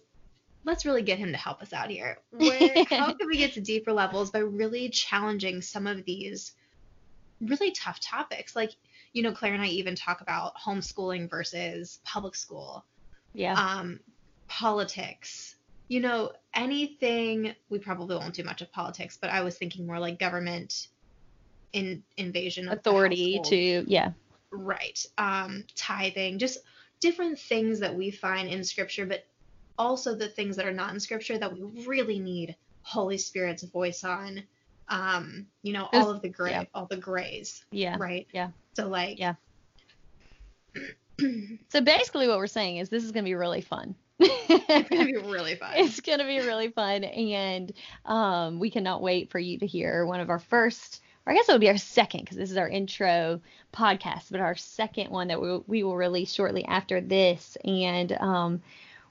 let's 0.64 0.84
really 0.84 1.02
get 1.02 1.18
him 1.18 1.32
to 1.32 1.38
help 1.38 1.62
us 1.62 1.72
out 1.72 1.90
here. 1.90 2.18
Where, 2.30 2.84
how 2.90 3.12
can 3.12 3.26
we 3.26 3.36
get 3.36 3.54
to 3.54 3.60
deeper 3.60 3.92
levels 3.92 4.30
by 4.30 4.40
really 4.40 4.88
challenging 4.90 5.62
some 5.62 5.86
of 5.86 6.04
these 6.04 6.52
really 7.40 7.70
tough 7.70 8.00
topics? 8.00 8.54
Like, 8.54 8.72
you 9.12 9.22
know, 9.22 9.32
Claire 9.32 9.54
and 9.54 9.62
I 9.62 9.66
even 9.66 9.94
talk 9.94 10.20
about 10.20 10.56
homeschooling 10.56 11.28
versus 11.28 12.00
public 12.04 12.34
school. 12.34 12.84
Yeah. 13.32 13.54
Um, 13.54 14.00
politics. 14.48 15.56
You 15.88 16.00
know, 16.00 16.32
anything. 16.54 17.54
We 17.68 17.78
probably 17.78 18.16
won't 18.16 18.34
do 18.34 18.44
much 18.44 18.62
of 18.62 18.70
politics, 18.70 19.18
but 19.20 19.30
I 19.30 19.42
was 19.42 19.56
thinking 19.56 19.86
more 19.86 19.98
like 19.98 20.18
government 20.18 20.88
in 21.72 22.02
invasion 22.16 22.68
of 22.68 22.78
authority 22.78 23.40
to 23.44 23.84
yeah. 23.86 24.12
Right. 24.52 25.04
Um, 25.16 25.64
tithing, 25.76 26.38
just 26.38 26.58
different 27.00 27.38
things 27.38 27.80
that 27.80 27.94
we 27.94 28.10
find 28.10 28.48
in 28.48 28.62
scripture, 28.62 29.06
but 29.06 29.24
also 29.80 30.14
the 30.14 30.28
things 30.28 30.56
that 30.56 30.66
are 30.66 30.72
not 30.72 30.92
in 30.92 31.00
scripture 31.00 31.38
that 31.38 31.52
we 31.52 31.62
really 31.86 32.18
need 32.18 32.54
Holy 32.82 33.16
Spirit's 33.16 33.62
voice 33.62 34.04
on. 34.04 34.42
Um, 34.88 35.46
you 35.62 35.72
know, 35.72 35.88
all 35.92 36.10
of 36.10 36.20
the 36.20 36.28
gray, 36.28 36.50
yeah. 36.50 36.64
all 36.74 36.86
the 36.86 36.96
grays. 36.96 37.64
Yeah. 37.70 37.96
Right. 37.98 38.26
Yeah. 38.32 38.50
So 38.74 38.88
like. 38.88 39.18
Yeah. 39.18 39.34
so 41.68 41.80
basically, 41.80 42.28
what 42.28 42.38
we're 42.38 42.46
saying 42.46 42.76
is 42.76 42.88
this 42.90 43.04
is 43.04 43.12
gonna 43.12 43.24
be 43.24 43.34
really 43.34 43.62
fun. 43.62 43.94
it's 44.18 44.88
gonna 44.90 45.04
be 45.06 45.16
really 45.30 45.54
fun. 45.54 45.72
It's 45.76 46.00
gonna 46.00 46.26
be 46.26 46.40
really 46.40 46.68
fun, 46.68 47.04
and 47.04 47.72
um, 48.04 48.58
we 48.58 48.70
cannot 48.70 49.00
wait 49.00 49.30
for 49.30 49.38
you 49.38 49.58
to 49.58 49.66
hear 49.66 50.04
one 50.04 50.20
of 50.20 50.28
our 50.28 50.38
first. 50.38 51.00
Or 51.26 51.32
I 51.32 51.36
guess 51.36 51.48
it 51.48 51.52
would 51.52 51.60
be 51.60 51.68
our 51.68 51.78
second 51.78 52.22
because 52.22 52.36
this 52.36 52.50
is 52.50 52.56
our 52.56 52.68
intro 52.68 53.40
podcast, 53.72 54.30
but 54.30 54.40
our 54.40 54.56
second 54.56 55.10
one 55.10 55.28
that 55.28 55.40
we, 55.40 55.60
we 55.66 55.82
will 55.84 55.96
release 55.96 56.32
shortly 56.32 56.64
after 56.64 57.00
this. 57.00 57.56
And 57.64 58.12
um, 58.12 58.62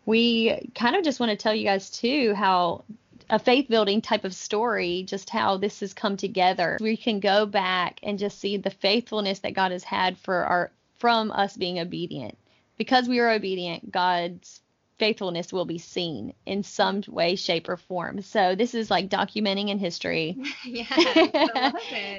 we 0.05 0.71
kind 0.75 0.95
of 0.95 1.03
just 1.03 1.19
want 1.19 1.31
to 1.31 1.35
tell 1.35 1.53
you 1.53 1.63
guys 1.63 1.89
too 1.89 2.33
how 2.33 2.83
a 3.29 3.39
faith 3.39 3.67
building 3.69 4.01
type 4.01 4.25
of 4.25 4.33
story, 4.33 5.03
just 5.03 5.29
how 5.29 5.57
this 5.57 5.81
has 5.81 5.93
come 5.93 6.17
together. 6.17 6.77
We 6.81 6.97
can 6.97 7.19
go 7.19 7.45
back 7.45 7.99
and 8.01 8.17
just 8.17 8.39
see 8.39 8.57
the 8.57 8.71
faithfulness 8.71 9.39
that 9.39 9.53
God 9.53 9.71
has 9.71 9.83
had 9.83 10.17
for 10.17 10.45
our 10.45 10.71
from 10.97 11.31
us 11.31 11.55
being 11.55 11.79
obedient. 11.79 12.37
Because 12.77 13.07
we 13.07 13.19
are 13.19 13.31
obedient, 13.31 13.91
God's 13.91 14.61
faithfulness 14.97 15.53
will 15.53 15.65
be 15.65 15.77
seen 15.77 16.33
in 16.45 16.63
some 16.63 17.01
way, 17.07 17.35
shape, 17.35 17.69
or 17.69 17.77
form. 17.77 18.21
So 18.21 18.55
this 18.55 18.75
is 18.75 18.91
like 18.91 19.09
documenting 19.09 19.69
in 19.69 19.79
history. 19.79 20.37
yeah. 20.65 21.71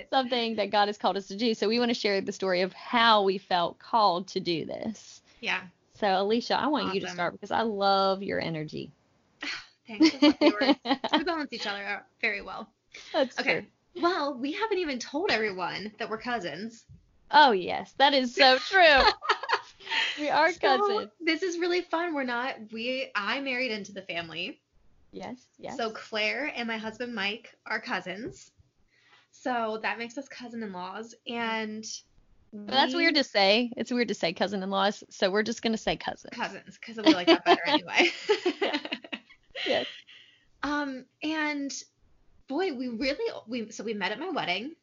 Something 0.10 0.56
that 0.56 0.70
God 0.70 0.88
has 0.88 0.96
called 0.96 1.16
us 1.16 1.28
to 1.28 1.36
do. 1.36 1.54
So 1.54 1.68
we 1.68 1.78
want 1.78 1.90
to 1.90 1.94
share 1.94 2.20
the 2.20 2.32
story 2.32 2.62
of 2.62 2.72
how 2.72 3.22
we 3.22 3.38
felt 3.38 3.78
called 3.78 4.28
to 4.28 4.40
do 4.40 4.64
this. 4.64 5.20
Yeah. 5.40 5.60
So 6.00 6.22
Alicia, 6.22 6.58
I 6.58 6.68
want 6.68 6.94
you 6.94 7.00
to 7.00 7.08
start 7.08 7.32
because 7.34 7.50
I 7.50 7.62
love 7.62 8.22
your 8.22 8.40
energy. 8.40 8.90
Thanks. 9.86 10.14
I 10.14 10.26
love 10.26 10.36
yours. 10.40 10.76
we 11.18 11.24
balance 11.24 11.52
each 11.52 11.66
other 11.66 11.82
out 11.82 12.02
very 12.20 12.40
well. 12.40 12.68
That's 13.12 13.38
Okay. 13.38 13.60
true. 13.60 13.66
Well, 14.02 14.38
we 14.38 14.52
haven't 14.52 14.78
even 14.78 14.98
told 14.98 15.30
everyone 15.30 15.92
that 15.98 16.08
we're 16.08 16.18
cousins. 16.18 16.84
Oh 17.30 17.52
yes, 17.52 17.92
that 17.98 18.14
is 18.14 18.34
so 18.34 18.56
true. 18.58 19.02
we 20.18 20.30
are 20.30 20.52
So, 20.52 20.60
cousins. 20.60 21.10
this 21.20 21.42
is 21.42 21.58
really 21.58 21.82
fun. 21.82 22.14
We're 22.14 22.24
not 22.24 22.56
we 22.72 23.10
I 23.14 23.40
married 23.40 23.70
into 23.72 23.92
the 23.92 24.02
family. 24.02 24.60
Yes, 25.12 25.38
yes. 25.58 25.76
So 25.76 25.90
Claire 25.90 26.52
and 26.56 26.66
my 26.66 26.78
husband 26.78 27.14
Mike 27.14 27.54
are 27.66 27.80
cousins. 27.80 28.50
So 29.32 29.78
that 29.82 29.98
makes 29.98 30.16
us 30.18 30.28
cousin-in-laws 30.28 31.14
and 31.26 31.84
But 32.52 32.66
that's 32.72 32.94
weird 32.94 33.14
to 33.14 33.24
say. 33.24 33.72
It's 33.76 33.92
weird 33.92 34.08
to 34.08 34.14
say 34.14 34.32
cousin-in-laws, 34.32 35.04
so 35.08 35.30
we're 35.30 35.42
just 35.44 35.62
gonna 35.62 35.76
say 35.76 35.96
cousins. 35.96 36.32
cousins 36.34 36.78
because 36.78 36.96
we 37.04 37.14
like 37.14 37.28
that 37.28 37.44
better 37.44 37.62
anyway. 37.66 38.10
Yes. 39.66 39.86
Um 40.62 41.04
and 41.22 41.70
boy, 42.48 42.72
we 42.72 42.88
really 42.88 43.32
we 43.46 43.70
so 43.70 43.84
we 43.84 43.92
met 43.94 44.10
at 44.12 44.18
my 44.18 44.30
wedding. 44.30 44.74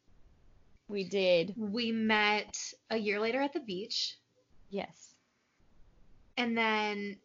We 0.88 1.04
did. 1.04 1.54
We 1.58 1.92
met 1.92 2.56
a 2.92 2.98
year 2.98 3.20
later 3.20 3.42
at 3.42 3.54
the 3.54 3.60
beach. 3.60 4.16
Yes. 4.70 5.14
and 6.38 6.56
then 6.58 7.18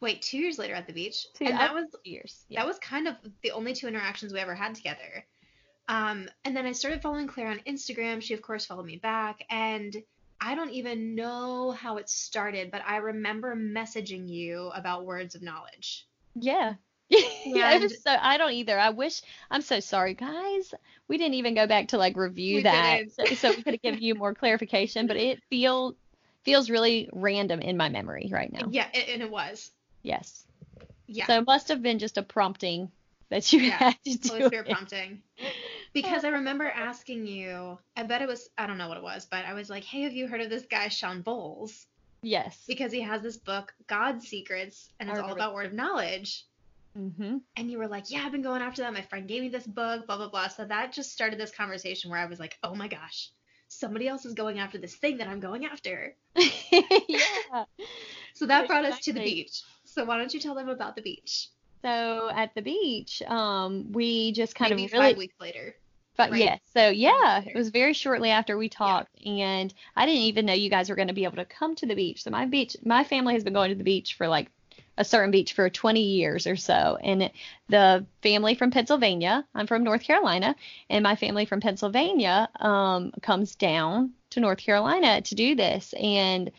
wait 0.00 0.22
two 0.22 0.38
years 0.38 0.58
later 0.58 0.72
at 0.74 0.86
the 0.86 0.92
beach 0.94 1.26
Two- 1.34 1.44
and 1.44 1.58
that 1.58 1.74
was 1.74 1.84
Years. 2.04 2.44
that 2.50 2.66
was 2.66 2.78
kind 2.78 3.06
of 3.06 3.16
the 3.42 3.50
only 3.50 3.74
two 3.74 3.86
interactions 3.88 4.32
we 4.32 4.40
ever 4.40 4.54
had 4.54 4.74
together 4.74 5.24
um, 5.90 6.28
and 6.44 6.56
then 6.56 6.64
i 6.66 6.72
started 6.72 7.02
following 7.02 7.26
claire 7.26 7.48
on 7.48 7.58
instagram 7.66 8.22
she 8.22 8.32
of 8.34 8.40
course 8.42 8.64
followed 8.64 8.86
me 8.86 8.96
back 8.96 9.44
and 9.50 9.96
i 10.40 10.54
don't 10.54 10.70
even 10.70 11.14
know 11.14 11.70
how 11.72 11.96
it 11.98 12.08
started 12.08 12.70
but 12.70 12.80
i 12.86 12.96
remember 12.96 13.54
messaging 13.54 14.28
you 14.28 14.70
about 14.74 15.04
words 15.04 15.34
of 15.34 15.42
knowledge 15.42 16.06
Yeah. 16.34 16.74
yeah, 17.44 17.72
it 17.74 17.82
was 17.82 18.00
so 18.04 18.16
I 18.22 18.38
don't 18.38 18.52
either. 18.52 18.78
I 18.78 18.90
wish 18.90 19.20
I'm 19.50 19.62
so 19.62 19.80
sorry, 19.80 20.14
guys. 20.14 20.72
We 21.08 21.18
didn't 21.18 21.34
even 21.34 21.56
go 21.56 21.66
back 21.66 21.88
to 21.88 21.98
like 21.98 22.16
review 22.16 22.58
We 22.58 22.62
that, 22.62 23.10
so, 23.10 23.24
so 23.34 23.50
we 23.50 23.64
could 23.64 23.74
have 23.74 23.82
given 23.82 24.00
you 24.00 24.14
more 24.14 24.32
clarification. 24.32 25.08
But 25.08 25.16
it 25.16 25.42
feel 25.50 25.96
feels 26.44 26.70
really 26.70 27.10
random 27.12 27.58
in 27.58 27.76
my 27.76 27.88
memory 27.88 28.28
right 28.30 28.52
now. 28.52 28.68
yeah 28.70 28.86
a- 28.94 29.12
and 29.12 29.22
it 29.22 29.28
was 29.30 29.72
Yes. 30.04 30.46
yeah 31.08 31.26
So 31.26 31.38
it 31.38 31.46
must 31.48 31.66
have 31.70 31.82
been 31.82 31.98
just 31.98 32.16
a 32.16 32.22
prompting 32.22 32.92
that 33.28 33.52
you 33.52 33.58
Yeah. 33.62 33.70
had 33.76 33.96
to 34.04 34.16
do. 34.16 34.28
Holy 34.28 34.46
Spirit 34.46 34.68
it. 34.68 34.72
prompting. 34.72 35.22
Because 35.92 36.24
I 36.24 36.28
remember 36.28 36.68
asking 36.68 37.26
you, 37.26 37.78
I 37.96 38.04
bet 38.04 38.22
it 38.22 38.28
was, 38.28 38.48
I 38.56 38.66
don't 38.66 38.78
know 38.78 38.88
what 38.88 38.96
it 38.96 39.02
was, 39.02 39.26
but 39.26 39.44
I 39.44 39.54
was 39.54 39.68
like, 39.68 39.84
hey, 39.84 40.02
have 40.02 40.12
you 40.12 40.28
heard 40.28 40.40
of 40.40 40.48
this 40.50 40.66
guy, 40.66 40.88
Shawn 40.88 41.22
Bolz? 41.22 41.86
Yes. 42.22 42.64
because 42.68 42.92
he 42.92 43.00
has 43.00 43.22
this 43.22 43.38
book, 43.38 43.72
God's 43.86 44.28
Secrets, 44.28 44.90
and 45.00 45.08
it's 45.08 45.18
all 45.18 45.32
about 45.32 45.54
word 45.54 45.66
of 45.66 45.72
knowledge. 45.72 46.44
Mm-hmm. 46.98 47.38
And 47.56 47.70
you 47.70 47.78
were 47.78 47.86
like, 47.86 48.10
Yeah, 48.10 48.24
I've 48.24 48.32
been 48.32 48.42
going 48.42 48.62
after 48.62 48.82
that. 48.82 48.92
My 48.92 49.02
friend 49.02 49.28
gave 49.28 49.42
me 49.42 49.48
this 49.48 49.66
book, 49.66 50.06
blah, 50.06 50.16
blah, 50.16 50.28
blah. 50.28 50.48
So 50.48 50.64
that 50.64 50.92
just 50.92 51.12
started 51.12 51.38
this 51.38 51.52
conversation 51.52 52.10
where 52.10 52.18
I 52.18 52.26
was 52.26 52.40
like, 52.40 52.58
Oh 52.62 52.74
my 52.74 52.88
gosh, 52.88 53.30
somebody 53.68 54.08
else 54.08 54.26
is 54.26 54.34
going 54.34 54.58
after 54.58 54.76
this 54.76 54.96
thing 54.96 55.18
that 55.18 55.28
I'm 55.28 55.40
going 55.40 55.66
after. 55.66 56.16
yeah. 56.36 57.64
So 58.34 58.46
that 58.46 58.66
brought 58.66 58.84
us 58.84 58.98
to 59.00 59.12
the 59.12 59.20
beach. 59.20 59.62
So 59.84 60.04
why 60.04 60.18
don't 60.18 60.34
you 60.34 60.40
tell 60.40 60.54
them 60.54 60.68
about 60.68 60.96
the 60.96 61.02
beach? 61.02 61.48
So 61.82 62.30
at 62.34 62.54
the 62.54 62.62
beach, 62.62 63.22
um, 63.22 63.92
we 63.92 64.32
just 64.32 64.54
kind 64.54 64.70
Maybe 64.70 64.84
of 64.86 64.92
really 64.92 65.10
five 65.10 65.16
weeks 65.16 65.34
later. 65.40 65.74
But 66.20 66.32
right? 66.32 66.40
yes, 66.40 66.60
so 66.74 66.90
yeah, 66.90 67.42
it 67.42 67.54
was 67.54 67.70
very 67.70 67.94
shortly 67.94 68.28
after 68.28 68.58
we 68.58 68.68
talked, 68.68 69.08
and 69.24 69.72
I 69.96 70.04
didn't 70.04 70.20
even 70.24 70.44
know 70.44 70.52
you 70.52 70.68
guys 70.68 70.90
were 70.90 70.94
going 70.94 71.08
to 71.08 71.14
be 71.14 71.24
able 71.24 71.36
to 71.36 71.46
come 71.46 71.74
to 71.76 71.86
the 71.86 71.94
beach. 71.94 72.24
So 72.24 72.30
my 72.30 72.44
beach, 72.44 72.76
my 72.84 73.04
family 73.04 73.32
has 73.32 73.42
been 73.42 73.54
going 73.54 73.70
to 73.70 73.74
the 73.74 73.84
beach 73.84 74.14
for 74.18 74.28
like 74.28 74.50
a 74.98 75.04
certain 75.04 75.30
beach 75.30 75.54
for 75.54 75.70
20 75.70 75.98
years 76.02 76.46
or 76.46 76.56
so, 76.56 76.98
and 77.02 77.30
the 77.70 78.04
family 78.20 78.54
from 78.54 78.70
Pennsylvania, 78.70 79.46
I'm 79.54 79.66
from 79.66 79.82
North 79.82 80.02
Carolina, 80.02 80.56
and 80.90 81.02
my 81.02 81.16
family 81.16 81.46
from 81.46 81.62
Pennsylvania 81.62 82.50
um, 82.60 83.12
comes 83.22 83.56
down 83.56 84.12
to 84.28 84.40
North 84.40 84.58
Carolina 84.58 85.22
to 85.22 85.34
do 85.34 85.54
this, 85.54 85.94
and 85.94 86.50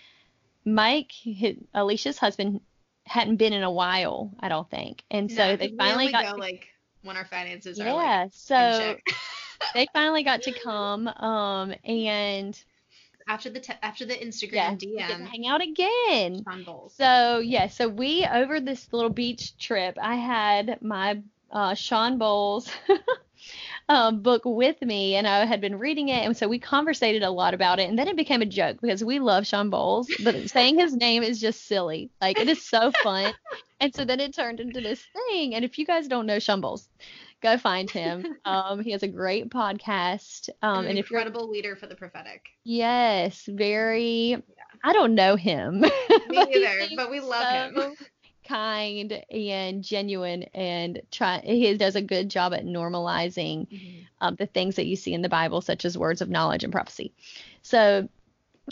Mike, 0.65 1.11
his, 1.11 1.57
Alicia's 1.75 2.17
husband, 2.17 2.61
hadn't 3.05 3.35
been 3.35 3.53
in 3.53 3.61
a 3.61 3.71
while, 3.71 4.31
I 4.39 4.49
don't 4.49 4.71
think, 4.71 5.03
and 5.11 5.31
so 5.31 5.51
No, 5.51 5.55
they 5.55 5.75
finally 5.77 6.11
got 6.11 6.33
go 6.33 6.41
like 6.41 6.67
when 7.03 7.15
our 7.15 7.25
finances 7.25 7.79
are 7.79 7.85
yeah, 7.85 7.93
like 7.93 8.31
so. 8.33 8.97
they 9.73 9.87
finally 9.93 10.23
got 10.23 10.41
to 10.43 10.51
come 10.51 11.07
um 11.07 11.73
and 11.85 12.63
after 13.27 13.49
the 13.49 13.59
te- 13.59 13.73
after 13.81 14.05
the 14.05 14.13
Instagram 14.15 14.53
yeah 14.53 14.71
we 14.79 14.95
get 14.97 15.07
to 15.09 15.13
DM, 15.15 15.27
hang 15.27 15.47
out 15.47 15.61
again. 15.61 16.43
Shawn 16.43 16.63
Bolz. 16.65 16.91
so 16.95 17.39
yeah 17.39 17.67
so 17.67 17.87
we 17.87 18.25
over 18.25 18.59
this 18.59 18.91
little 18.91 19.09
beach 19.11 19.57
trip 19.57 19.97
i 20.01 20.15
had 20.15 20.81
my 20.81 21.21
uh 21.51 21.73
Shawn 21.73 22.17
Bolz 22.19 22.69
um, 23.89 24.21
book 24.21 24.43
with 24.45 24.81
me 24.81 25.15
and 25.15 25.27
i 25.27 25.45
had 25.45 25.59
been 25.61 25.77
reading 25.79 26.09
it 26.09 26.25
and 26.25 26.35
so 26.35 26.47
we 26.47 26.59
conversated 26.59 27.23
a 27.23 27.29
lot 27.29 27.53
about 27.53 27.79
it 27.79 27.89
and 27.89 27.97
then 27.97 28.07
it 28.07 28.15
became 28.15 28.41
a 28.41 28.45
joke 28.45 28.77
because 28.81 29.03
we 29.03 29.19
love 29.19 29.45
Shawn 29.47 29.69
Bolz 29.71 30.07
but 30.23 30.49
saying 30.49 30.79
his 30.79 30.93
name 30.95 31.23
is 31.23 31.39
just 31.41 31.67
silly. 31.67 32.09
Like 32.21 32.39
it 32.39 32.47
is 32.49 32.63
so 32.65 32.91
fun. 33.03 33.33
And 33.79 33.93
so 33.95 34.05
then 34.05 34.19
it 34.19 34.33
turned 34.35 34.59
into 34.59 34.79
this 34.79 35.03
thing 35.13 35.55
and 35.55 35.65
if 35.65 35.77
you 35.79 35.85
guys 35.85 36.07
don't 36.07 36.25
know 36.27 36.39
Shawn 36.39 36.61
Bolz 36.61 36.87
go 37.41 37.57
find 37.57 37.89
him 37.89 38.25
um, 38.45 38.81
he 38.81 38.91
has 38.91 39.03
a 39.03 39.07
great 39.07 39.49
podcast 39.49 40.49
um, 40.61 40.85
An 40.85 40.91
and 40.91 40.99
if 40.99 41.09
you're 41.09 41.21
incredible 41.21 41.49
leader 41.49 41.75
for 41.75 41.87
the 41.87 41.95
prophetic. 41.95 42.49
Yes, 42.63 43.43
very. 43.47 44.41
I 44.83 44.93
don't 44.93 45.15
know 45.15 45.35
him. 45.35 45.81
Me 45.81 45.89
but 46.29 46.49
neither, 46.49 46.87
but 46.95 47.11
we 47.11 47.19
love 47.19 47.75
him. 47.75 47.95
Kind 48.47 49.23
and 49.29 49.83
genuine, 49.83 50.43
and 50.53 51.01
try. 51.11 51.41
He 51.43 51.77
does 51.77 51.95
a 51.95 52.01
good 52.01 52.29
job 52.29 52.53
at 52.53 52.65
normalizing 52.65 54.05
um, 54.19 54.35
the 54.35 54.47
things 54.47 54.75
that 54.75 54.87
you 54.87 54.95
see 54.95 55.13
in 55.13 55.21
the 55.21 55.29
Bible, 55.29 55.61
such 55.61 55.85
as 55.85 55.97
words 55.97 56.21
of 56.21 56.29
knowledge 56.29 56.63
and 56.63 56.73
prophecy. 56.73 57.13
So, 57.61 58.09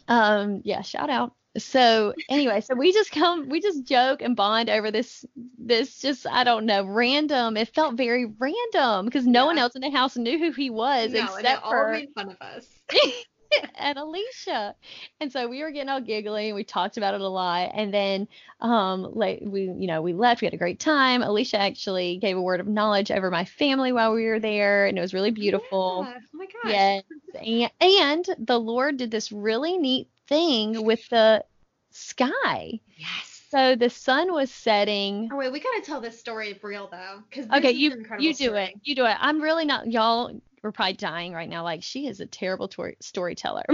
um, 0.08 0.62
yeah, 0.64 0.82
shout 0.82 1.10
out. 1.10 1.34
So 1.58 2.14
anyway, 2.30 2.62
so 2.62 2.76
we 2.76 2.94
just 2.94 3.12
come, 3.12 3.50
we 3.50 3.60
just 3.60 3.84
joke 3.84 4.22
and 4.22 4.36
bond 4.36 4.70
over 4.70 4.92
this, 4.92 5.26
this 5.58 6.00
just 6.00 6.28
I 6.28 6.44
don't 6.44 6.66
know, 6.66 6.86
random. 6.86 7.58
It 7.58 7.74
felt 7.74 7.96
very 7.96 8.26
random 8.26 9.06
because 9.06 9.26
no 9.26 9.46
one 9.48 9.58
else 9.58 9.76
in 9.76 9.82
the 9.82 9.90
house 9.90 10.16
knew 10.16 10.38
who 10.38 10.52
he 10.52 10.70
was 10.70 11.12
No, 11.14 11.24
except 11.24 11.64
all 11.64 11.72
for 11.72 11.92
made 11.92 12.10
fun 12.14 12.30
of 12.30 12.38
us. 12.42 12.68
and 13.76 13.98
Alicia. 13.98 14.76
And 15.20 15.32
so 15.32 15.48
we 15.48 15.64
were 15.64 15.72
getting 15.72 15.90
all 15.90 16.02
giggly 16.02 16.48
and 16.48 16.56
we 16.56 16.64
talked 16.64 16.98
about 16.98 17.16
it 17.16 17.22
a 17.22 17.28
lot. 17.28 17.72
And 17.74 17.92
then 17.92 18.28
um 18.62 19.10
like 19.14 19.40
we 19.44 19.64
you 19.64 19.88
know, 19.88 20.02
we 20.02 20.14
left, 20.14 20.42
we 20.42 20.46
had 20.46 20.54
a 20.54 20.58
great 20.58 20.80
time. 20.80 21.24
Alicia 21.24 21.60
actually 21.60 22.18
gave 22.18 22.38
a 22.38 22.42
word 22.42 22.60
of 22.60 22.68
knowledge 22.68 23.10
over 23.12 23.32
my 23.32 23.46
family 23.46 23.92
while 23.92 24.14
we 24.14 24.28
were 24.28 24.40
there 24.40 24.86
and 24.86 24.98
it 24.98 25.02
was 25.02 25.16
really 25.16 25.32
beautiful. 25.32 26.06
Yeah. 26.08 26.14
Oh 26.16 26.38
my 26.38 26.46
gosh. 26.46 26.72
Yes. 26.72 27.04
And, 27.34 27.72
and 27.82 28.26
the 28.48 28.60
Lord 28.60 28.98
did 28.98 29.12
this 29.12 29.32
really 29.32 29.78
neat 29.78 30.10
thing 30.30 30.86
with 30.86 31.08
the 31.10 31.44
sky. 31.92 32.80
Yes. 32.96 33.36
So 33.50 33.76
the 33.76 33.90
sun 33.90 34.32
was 34.32 34.52
setting. 34.52 35.30
Oh 35.34 35.38
wait, 35.38 35.52
we 35.52 35.60
gotta 35.60 35.82
tell 35.84 36.00
this 36.00 36.20
story 36.20 36.58
real 36.62 36.88
though, 36.92 37.24
because 37.30 37.48
Okay, 37.52 37.72
you 37.72 38.06
you 38.20 38.34
do 38.36 38.54
it. 38.54 38.76
You 38.84 38.96
do 38.96 39.06
it. 39.06 39.18
I'm 39.20 39.42
really 39.42 39.66
not 39.66 39.92
y'all 39.92 40.40
are 40.64 40.72
probably 40.72 40.94
dying 40.94 41.34
right 41.34 41.50
now. 41.50 41.64
Like 41.64 41.82
she 41.82 42.06
is 42.08 42.20
a 42.20 42.26
terrible 42.28 42.68
tor- 42.68 42.96
storyteller. 43.02 43.66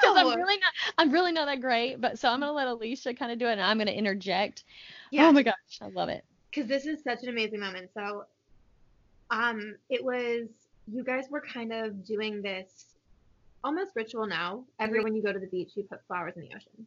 Because 0.00 0.16
I'm 0.16 0.36
really 0.36 0.58
not 0.58 0.72
I'm 0.98 1.10
really 1.12 1.32
not 1.32 1.46
that 1.46 1.60
great. 1.60 2.00
But 2.00 2.18
so 2.18 2.28
I'm 2.28 2.40
gonna 2.40 2.52
let 2.52 2.68
Alicia 2.68 3.14
kind 3.14 3.32
of 3.32 3.38
do 3.38 3.46
it 3.46 3.52
and 3.52 3.62
I'm 3.62 3.78
gonna 3.78 3.90
interject. 3.92 4.64
Yeah. 5.10 5.26
Oh 5.28 5.32
my 5.32 5.42
gosh, 5.42 5.54
I 5.80 5.88
love 5.88 6.08
it. 6.08 6.24
because 6.50 6.68
this 6.68 6.86
is 6.86 7.02
such 7.02 7.22
an 7.22 7.28
amazing 7.30 7.60
moment. 7.60 7.90
So, 7.94 8.24
um, 9.30 9.76
it 9.90 10.04
was 10.04 10.48
you 10.92 11.02
guys 11.04 11.24
were 11.30 11.40
kind 11.40 11.72
of 11.72 12.04
doing 12.04 12.42
this 12.42 12.91
almost 13.64 13.92
ritual 13.94 14.26
now. 14.26 14.64
Every 14.78 15.02
when 15.02 15.14
you 15.14 15.22
go 15.22 15.32
to 15.32 15.38
the 15.38 15.46
beach, 15.46 15.72
you 15.74 15.84
put 15.84 16.00
flowers 16.06 16.34
in 16.36 16.42
the 16.42 16.48
ocean. 16.48 16.86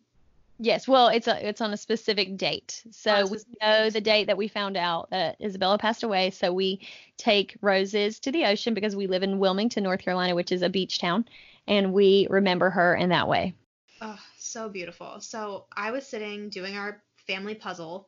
Yes, 0.57 0.87
well, 0.87 1.09
it's 1.09 1.27
a 1.27 1.47
it's 1.47 1.59
on 1.59 1.73
a 1.73 1.77
specific 1.77 2.37
date. 2.37 2.83
So 2.91 3.27
we 3.27 3.39
know 3.61 3.89
the 3.89 3.99
date 3.99 4.27
that 4.27 4.37
we 4.37 4.47
found 4.47 4.77
out 4.77 5.09
that 5.09 5.35
Isabella 5.41 5.77
passed 5.77 6.03
away. 6.03 6.29
So 6.29 6.53
we 6.53 6.79
take 7.17 7.57
roses 7.61 8.19
to 8.21 8.31
the 8.31 8.45
ocean 8.45 8.73
because 8.73 8.95
we 8.95 9.07
live 9.07 9.23
in 9.23 9.39
Wilmington, 9.39 9.83
North 9.83 10.01
Carolina, 10.01 10.33
which 10.33 10.53
is 10.53 10.61
a 10.61 10.69
beach 10.69 10.99
town, 10.99 11.25
and 11.67 11.91
we 11.91 12.27
remember 12.29 12.69
her 12.69 12.95
in 12.95 13.09
that 13.09 13.27
way. 13.27 13.53
Oh, 14.01 14.19
so 14.37 14.69
beautiful. 14.69 15.19
So 15.19 15.65
I 15.75 15.91
was 15.91 16.07
sitting 16.07 16.49
doing 16.49 16.77
our 16.77 17.01
family 17.27 17.55
puzzle. 17.55 18.07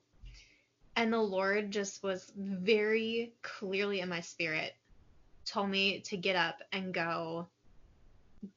And 0.95 1.13
the 1.13 1.21
Lord 1.21 1.69
just 1.69 2.01
was 2.01 2.31
very 2.35 3.33
clearly 3.43 3.99
in 3.99 4.09
my 4.09 4.21
spirit, 4.21 4.73
told 5.45 5.69
me 5.69 5.99
to 5.99 6.17
get 6.17 6.35
up 6.35 6.63
and 6.71 6.91
go 6.91 7.47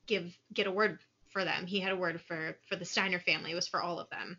give 0.06 0.36
get 0.52 0.66
a 0.66 0.72
word 0.72 0.98
for 1.28 1.44
them. 1.44 1.66
He 1.66 1.80
had 1.80 1.92
a 1.92 1.96
word 1.96 2.20
for 2.20 2.56
for 2.68 2.76
the 2.76 2.84
Steiner 2.84 3.20
family. 3.20 3.52
It 3.52 3.56
was 3.56 3.68
for 3.68 3.82
all 3.82 3.98
of 3.98 4.10
them. 4.10 4.38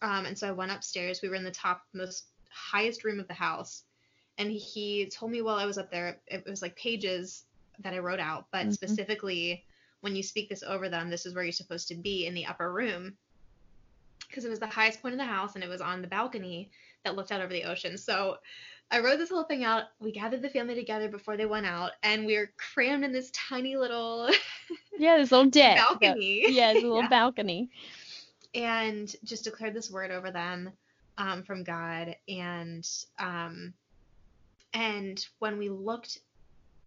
Um, 0.00 0.26
and 0.26 0.38
so 0.38 0.48
I 0.48 0.52
went 0.52 0.72
upstairs. 0.72 1.20
We 1.22 1.28
were 1.28 1.34
in 1.34 1.44
the 1.44 1.50
top 1.50 1.82
most 1.92 2.26
highest 2.50 3.04
room 3.04 3.20
of 3.20 3.28
the 3.28 3.34
house, 3.34 3.84
and 4.36 4.50
he 4.50 5.06
told 5.06 5.32
me 5.32 5.42
while 5.42 5.56
I 5.56 5.66
was 5.66 5.78
up 5.78 5.90
there, 5.90 6.20
it 6.26 6.44
was 6.46 6.62
like 6.62 6.76
pages 6.76 7.44
that 7.80 7.94
I 7.94 7.98
wrote 7.98 8.20
out, 8.20 8.46
but 8.52 8.66
Mhm. 8.66 8.72
specifically 8.72 9.64
when 10.00 10.14
you 10.14 10.22
speak 10.22 10.48
this 10.48 10.62
over 10.62 10.88
them, 10.88 11.10
this 11.10 11.26
is 11.26 11.34
where 11.34 11.44
you're 11.44 11.52
supposed 11.52 11.88
to 11.88 11.94
be 11.94 12.26
in 12.26 12.34
the 12.34 12.46
upper 12.46 12.72
room. 12.72 13.16
Because 14.28 14.44
it 14.44 14.50
was 14.50 14.60
the 14.60 14.66
highest 14.66 15.00
point 15.00 15.12
in 15.12 15.18
the 15.18 15.24
house 15.24 15.54
and 15.54 15.64
it 15.64 15.68
was 15.68 15.80
on 15.80 16.02
the 16.02 16.08
balcony 16.08 16.70
that 17.08 17.24
looked 17.24 17.40
out 17.40 17.50
over 17.52 17.62
the 17.64 17.78
ocean. 17.80 18.06
So 18.10 18.38
I 18.90 19.00
wrote 19.00 19.18
this 19.18 19.30
whole 19.30 19.44
thing 19.44 19.64
out. 19.64 19.84
We 20.00 20.12
gathered 20.12 20.42
the 20.42 20.50
family 20.50 20.74
together 20.76 21.08
before 21.08 21.36
they 21.36 21.46
went 21.46 21.66
out, 21.66 21.92
and 22.02 22.26
we 22.26 22.38
were 22.38 22.52
crammed 22.74 23.04
in 23.04 23.12
this 23.12 23.30
tiny 23.50 23.76
little 23.76 24.30
Yeah, 24.98 25.18
this 25.18 25.32
little 25.32 25.50
deck. 25.50 25.86
balcony. 25.90 26.44
yeah, 26.44 26.74
this 26.74 26.82
little 26.82 27.02
Yeah. 27.02 27.08
balcony. 27.08 27.70
and 28.54 29.14
just 29.24 29.44
declared 29.44 29.74
this 29.74 29.90
word 29.90 30.10
over 30.10 30.30
them 30.30 30.72
um, 31.18 31.42
from 31.44 31.64
God. 31.64 32.16
And 32.28 32.86
um, 33.18 33.74
and 34.74 35.24
when 35.40 35.58
we 35.58 35.68
looked 35.70 36.18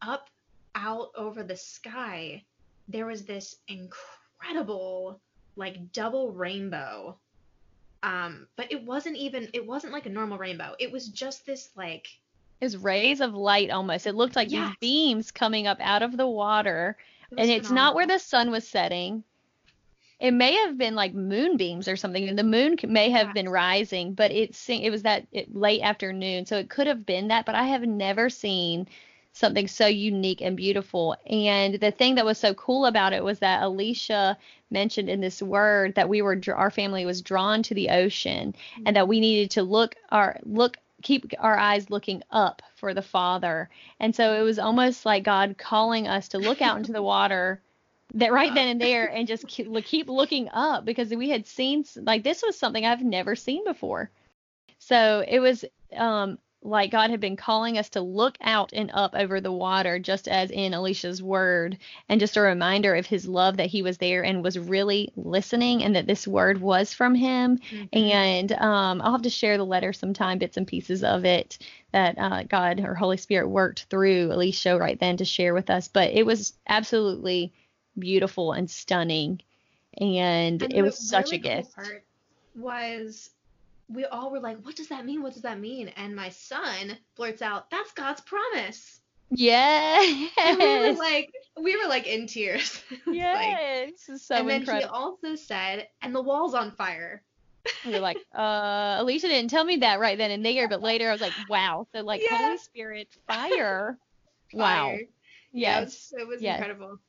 up 0.02 0.30
out 0.76 1.10
over 1.16 1.44
the 1.44 1.58
sky, 1.58 2.46
there 2.88 3.06
was 3.08 3.26
this 3.26 3.56
incredible 3.68 5.22
like 5.56 5.92
double 5.92 6.32
rainbow. 6.34 7.20
Um, 8.04 8.48
but 8.58 8.72
it 8.72 8.84
wasn't 8.84 9.18
even 9.18 9.50
it 9.54 9.66
wasn't 9.66 9.94
like 9.94 10.06
a 10.06 10.10
normal 10.10 10.38
rainbow. 10.38 10.76
It 10.80 10.92
was 10.92 11.08
just 11.10 11.46
this 11.46 11.70
like 11.76 12.08
It 12.62 12.66
was 12.66 12.78
rays 12.78 13.22
of 13.22 13.34
light 13.34 13.70
almost. 13.70 14.06
It 14.08 14.16
looked 14.16 14.36
like 14.36 14.50
Yes. 14.50 14.52
these 14.52 14.72
beams 14.72 15.32
coming 15.32 15.68
up 15.68 15.80
out 15.82 16.02
of 16.04 16.18
the 16.18 16.28
water. 16.28 16.98
it 17.32 17.38
And 17.38 17.50
it's 17.50 17.72
not 17.72 17.96
where 17.96 18.08
the 18.08 18.20
sun 18.20 18.52
was 18.52 18.68
setting. 18.68 19.24
It 20.20 20.32
may 20.32 20.54
have 20.54 20.78
been 20.78 20.96
like 20.96 21.14
moonbeams 21.14 21.88
or 21.88 21.96
something, 21.98 22.28
and 22.28 22.38
the 22.38 22.44
moon 22.44 22.78
may 22.88 23.10
have 23.10 23.34
been 23.34 23.50
rising, 23.50 24.14
but 24.14 24.32
it 24.32 24.56
it 24.70 24.90
was 24.90 25.04
that 25.04 25.28
it, 25.32 25.54
late 25.56 25.82
afternoon, 25.82 26.46
so 26.46 26.58
it 26.58 26.70
could 26.70 26.88
have 26.88 27.06
been 27.06 27.28
that. 27.28 27.46
But 27.46 27.56
I 27.56 27.64
have 27.66 27.84
never 27.84 28.30
seen 28.30 28.88
something 29.34 29.68
so 29.68 29.88
unique 29.88 30.42
and 30.42 30.58
beautiful. 30.58 31.16
And 31.26 31.76
the 31.76 31.92
thing 31.92 32.16
that 32.16 32.26
was 32.26 32.38
so 32.38 32.54
cool 32.54 32.86
about 32.86 33.14
it 33.14 33.24
was 33.24 33.40
that 33.40 33.64
Alicia 33.64 34.38
mentioned 34.70 35.10
in 35.10 35.22
this 35.22 35.42
word 35.42 35.96
that 35.96 36.10
we 36.10 36.22
were 36.22 36.40
our 36.54 36.72
family 36.72 37.06
was 37.06 37.22
drawn 37.22 37.64
to 37.64 37.74
the 37.74 37.90
ocean, 37.90 38.56
and 38.86 38.96
that 38.96 39.08
we 39.08 39.20
needed 39.20 39.52
to 39.52 39.64
look 39.64 39.96
our 40.10 40.40
look 40.44 40.78
keep 41.02 41.34
our 41.40 41.58
eyes 41.58 41.90
looking 41.90 42.22
up 42.32 42.62
for 42.76 42.94
the 42.94 43.02
Father. 43.02 43.70
And 44.00 44.16
so 44.16 44.40
it 44.40 44.44
was 44.44 44.60
almost 44.60 45.06
like 45.06 45.24
God 45.24 45.58
calling 45.58 46.08
us 46.08 46.28
to 46.30 46.40
look 46.40 46.62
out 46.62 46.78
into 46.78 46.92
the 46.92 47.02
water 47.14 47.62
that 48.14 48.32
right 48.32 48.54
then 48.54 48.68
and 48.68 48.82
there 48.82 49.08
and 49.14 49.28
just 49.28 49.48
keep, 49.48 49.74
keep 49.86 50.10
looking 50.10 50.50
up 50.50 50.86
because 50.86 51.10
we 51.10 51.30
had 51.30 51.48
seen 51.48 51.86
like 51.96 52.24
this 52.24 52.44
was 52.44 52.58
something 52.58 52.86
I've 52.86 53.04
never 53.04 53.36
seen 53.36 53.64
before. 53.64 54.10
So 54.80 55.24
it 55.28 55.40
was 55.40 55.66
um 55.96 56.38
like 56.64 56.92
God 56.92 57.10
had 57.10 57.20
been 57.20 57.36
calling 57.36 57.78
us 57.78 57.90
to 57.90 58.02
look 58.02 58.38
out 58.42 58.72
and 58.72 58.92
up 58.94 59.16
over 59.16 59.42
the 59.42 59.52
water 59.52 59.98
just 59.98 60.28
as 60.28 60.52
in 60.52 60.74
Alicia's 60.76 61.22
word 61.22 61.78
and 62.08 62.20
just 62.20 62.38
a 62.38 62.42
reminder 62.42 62.94
of 62.96 63.08
his 63.08 63.28
love 63.28 63.58
that 63.58 63.66
he 63.68 63.82
was 63.82 63.98
there 63.98 64.24
and 64.24 64.44
was 64.44 64.60
really 64.60 65.12
listening 65.16 65.84
and 65.84 65.96
that 65.96 66.06
this 66.06 66.28
word 66.28 66.62
was 66.62 66.94
from 66.94 67.16
him 67.16 67.58
Mhm. 67.72 67.90
and 67.94 68.52
um, 68.54 69.02
I'll 69.02 69.14
have 69.14 69.24
to 69.24 69.30
share 69.30 69.58
the 69.58 69.66
letter 69.66 69.92
sometime, 69.92 70.38
bits 70.38 70.58
and 70.58 70.68
pieces 70.68 71.04
of 71.04 71.26
it 71.26 71.58
that 71.94 72.16
uh, 72.20 72.44
God 72.44 72.80
or 72.80 72.94
Holy 72.94 73.18
Spirit 73.18 73.48
worked 73.50 73.86
through 73.90 74.32
Alicia 74.32 74.78
right 74.78 75.00
then 75.00 75.18
to 75.18 75.26
share 75.26 75.54
with 75.56 75.70
us. 75.70 75.88
But 75.88 76.12
it 76.12 76.26
was 76.26 76.54
absolutely 76.68 77.54
beautiful 77.98 78.54
and 78.54 78.70
stunning, 78.70 79.42
and, 79.98 80.62
And 80.62 80.74
it 80.74 80.82
was 80.84 80.98
such 80.98 81.32
really 81.32 81.38
a 81.38 81.40
gift. 81.40 81.76
Cool 81.76 81.84
part 81.86 82.04
was 82.56 83.32
we 83.94 84.06
all 84.06 84.32
were 84.32 84.40
like, 84.40 84.58
"What 84.64 84.76
does 84.76 84.88
that 84.90 85.06
mean? 85.06 85.22
What 85.22 85.34
does 85.34 85.42
that 85.44 85.60
mean?" 85.60 85.90
And 85.90 86.16
my 86.16 86.30
son 86.30 86.98
blurts 87.16 87.42
out, 87.42 87.70
"That's 87.70 87.92
God's 87.94 88.22
promise." 88.22 89.00
Yes, 89.34 90.30
And 90.38 90.58
we 90.58 90.80
were 90.90 90.98
like, 90.98 91.32
we 91.62 91.78
were 91.82 91.88
like 91.88 92.06
in 92.08 92.28
tears. 92.28 92.82
It's 92.92 93.06
like- 93.06 93.16
yes, 93.16 93.92
this 94.08 94.10
is 94.10 94.26
so 94.26 94.36
and 94.36 94.50
then 94.50 94.62
incredible. 94.62 94.88
he 94.88 94.94
also 94.94 95.36
said, 95.36 95.88
"And 96.02 96.14
the 96.14 96.22
wall's 96.22 96.54
on 96.54 96.72
fire." 96.72 97.24
We 97.86 97.92
were 97.92 98.00
like, 98.00 98.18
uh, 98.36 98.98
Alicia 99.00 99.28
didn't 99.28 99.50
tell 99.52 99.64
me 99.64 99.78
that 99.78 100.00
right 100.00 100.18
then 100.18 100.32
and 100.32 100.46
there, 100.46 100.68
but 100.68 100.82
later 100.82 101.10
I 101.10 101.12
was 101.12 101.22
like, 101.22 101.34
wow. 101.48 101.88
So 101.94 102.02
like 102.02 102.22
Yeah. 102.30 102.38
Holy 102.38 102.58
Spirit, 102.58 103.08
fire. 103.28 103.98
Wow. 104.54 104.88
Fire. 104.90 105.02
Yeah, 105.54 105.78
it 105.78 105.82
Yes. 105.82 105.86
was, 106.12 106.14
it 106.22 106.28
was 106.28 106.42
Yes. 106.42 106.60
incredible. 106.60 107.00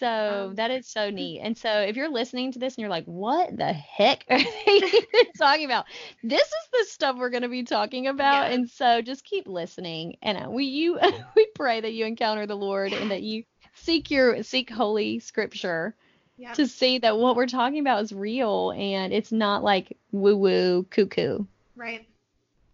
So 0.00 0.46
Um, 0.48 0.54
that 0.56 0.70
is 0.72 0.88
so 0.88 1.10
neat. 1.10 1.40
And 1.40 1.56
so 1.56 1.70
if 1.80 1.94
you're 1.96 2.10
listening 2.10 2.52
to 2.52 2.58
this 2.58 2.74
and 2.74 2.80
you're 2.80 2.90
like, 2.90 3.04
what 3.04 3.56
the 3.56 3.72
heck 3.72 4.24
are 4.28 4.38
they 4.38 4.80
talking 5.38 5.66
about? 5.66 5.84
This 6.24 6.40
is 6.42 6.68
the 6.72 6.84
stuff 6.88 7.16
we're 7.16 7.30
going 7.30 7.42
to 7.42 7.48
be 7.48 7.62
talking 7.62 8.08
about. 8.08 8.48
Yeah. 8.48 8.54
And 8.54 8.68
so 8.68 9.02
just 9.02 9.24
keep 9.24 9.46
listening. 9.46 10.16
And 10.22 10.38
uh, 10.46 10.50
we 10.50 10.64
you 10.64 10.98
we 11.36 11.46
pray 11.54 11.80
that 11.80 11.92
you 11.92 12.06
encounter 12.06 12.46
the 12.46 12.56
Lord 12.56 12.92
and 12.92 13.10
that 13.10 13.22
you 13.22 13.44
seek 13.74 14.10
your 14.10 14.42
seek 14.42 14.70
holy 14.70 15.20
scripture 15.20 15.94
Yeah. 16.36 16.52
to 16.54 16.66
see 16.66 16.98
that 16.98 17.16
what 17.16 17.36
we're 17.36 17.46
talking 17.46 17.78
about 17.80 18.02
is 18.02 18.12
real 18.12 18.72
and 18.76 19.12
it's 19.12 19.30
not 19.32 19.62
like 19.62 19.96
woo 20.12 20.36
woo 20.36 20.86
cuckoo 20.90 21.44
Right. 21.76 22.06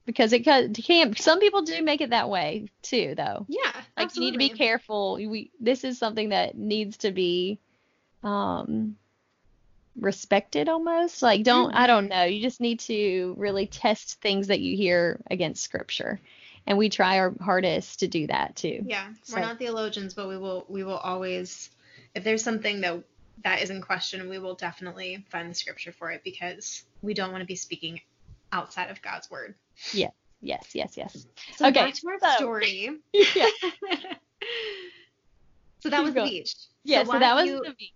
Because 0.07 0.33
it 0.33 0.40
can't. 0.40 1.19
some 1.19 1.40
people 1.40 1.62
do 1.62 1.83
make 1.83 2.01
it 2.01 2.11
that 2.11 2.31
way 2.31 2.69
too 2.81 3.14
though. 3.16 3.45
Yeah. 3.49 3.73
like 3.99 4.14
you 4.14 4.23
need 4.23 4.33
to 4.33 4.38
be 4.38 4.51
careful. 4.51 5.14
We 5.16 5.51
this 5.61 5.85
is 5.85 5.99
something 5.99 6.31
that 6.31 6.57
needs 6.57 6.99
to 6.99 7.11
be 7.12 7.59
um 8.23 8.97
respected 9.99 10.69
almost. 10.69 11.23
Like 11.23 11.42
don't 11.42 11.75
i 11.75 11.87
don't 11.87 12.09
know. 12.09 12.25
You 12.25 12.40
just 12.40 12.61
need 12.61 12.81
to 12.81 13.35
really 13.37 13.66
test 13.66 14.21
things 14.21 14.47
that 14.47 14.61
you 14.61 14.77
hear 14.77 15.21
against 15.31 15.62
scripture. 15.62 16.21
And 16.69 16.79
we 16.79 16.88
try 16.88 17.19
our 17.19 17.33
hardest 17.40 18.01
to 18.01 18.09
do 18.09 18.27
that 18.29 18.57
too. 18.57 18.83
Yeah, 18.87 19.12
So- 19.23 19.37
we're 19.37 19.42
not 19.42 19.59
theologians, 19.59 20.14
but 20.14 20.29
we 20.29 20.38
will 20.38 20.64
we 20.69 20.85
will 20.85 20.99
always 20.99 21.71
if 22.14 22.25
there's 22.25 22.42
something 22.42 22.81
that 22.83 23.03
that 23.45 23.61
is 23.61 23.71
in 23.71 23.83
question, 23.83 24.29
we 24.29 24.38
will 24.38 24.55
definitely 24.55 25.25
find 25.31 25.51
the 25.51 25.55
scripture 25.55 25.92
for 25.92 26.11
it 26.11 26.23
because 26.25 26.85
we 27.03 27.12
don't 27.12 27.33
want 27.33 27.42
to 27.42 27.47
be 27.47 27.57
speaking 27.57 28.01
outside 28.53 28.90
of 28.90 29.03
God's 29.03 29.31
word. 29.31 29.55
Yes 30.41 30.69
yes 30.73 30.97
yes 30.97 31.27
So 31.57 31.67
Okay, 31.69 31.81
back 31.87 31.95
to 31.95 32.09
our 32.09 32.19
so- 32.21 32.37
story. 32.37 32.91
yeah 33.12 33.47
so 35.81 35.91
that 35.91 36.03
was 36.03 36.15
the 36.15 36.23
beach. 36.23 36.55
yeah 36.85 37.05
so, 37.05 37.12
so 37.12 37.19
that 37.19 37.35
was 37.35 37.51
the 37.51 37.75
beach 37.79 37.93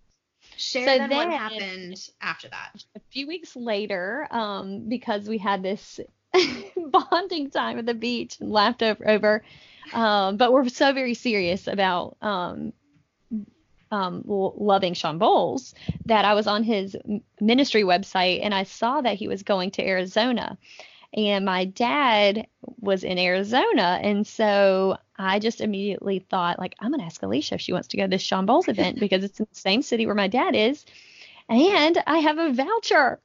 share 0.56 0.84
so 0.86 0.98
then, 1.08 1.10
what 1.10 1.28
happened 1.28 2.08
after 2.20 2.48
that. 2.48 2.84
a 2.96 3.00
few 3.10 3.26
weeks 3.26 3.56
later, 3.56 4.26
um, 4.30 4.88
because 4.88 5.28
we 5.28 5.38
had 5.38 5.62
this 5.62 6.00
bonding 6.76 7.50
time 7.50 7.78
at 7.78 7.86
the 7.86 7.94
beach 7.94 8.36
and 8.40 8.50
laughed 8.50 8.82
over, 8.82 9.08
over 9.08 9.44
um, 9.92 10.36
but 10.36 10.52
we're 10.52 10.68
so 10.68 10.92
very 10.92 11.14
serious 11.14 11.66
about 11.66 12.16
um, 12.22 12.72
um, 13.90 14.22
loving 14.26 14.94
Shawn 14.94 15.18
Bolz 15.18 15.74
that 16.06 16.24
I 16.24 16.34
was 16.34 16.46
on 16.46 16.62
his 16.62 16.96
ministry 17.40 17.82
website 17.82 18.40
and 18.42 18.54
I 18.54 18.64
saw 18.64 19.00
that 19.00 19.16
he 19.16 19.28
was 19.28 19.42
going 19.42 19.70
to 19.72 19.86
Arizona. 19.86 20.58
And 21.14 21.44
my 21.44 21.64
dad 21.64 22.46
was 22.78 23.02
in 23.04 23.18
Arizona. 23.18 23.98
And 24.02 24.26
so 24.26 24.96
I 25.16 25.38
just 25.38 25.60
immediately 25.60 26.20
thought, 26.20 26.58
like, 26.58 26.74
I'm 26.78 26.90
going 26.90 27.00
to 27.00 27.06
ask 27.06 27.22
Alicia 27.22 27.56
if 27.56 27.60
she 27.60 27.72
wants 27.72 27.88
to 27.88 27.96
go 27.96 28.04
to 28.04 28.08
this 28.08 28.22
Shawn 28.22 28.46
Bolz 28.46 28.68
event 28.68 29.00
because 29.00 29.24
it's 29.24 29.40
in 29.40 29.46
the 29.52 29.58
same 29.58 29.82
city 29.82 30.06
where 30.06 30.14
my 30.14 30.28
dad 30.28 30.54
is. 30.54 30.84
And 31.48 32.00
I 32.06 32.18
have 32.18 32.38
a 32.38 32.52
voucher. 32.52 33.20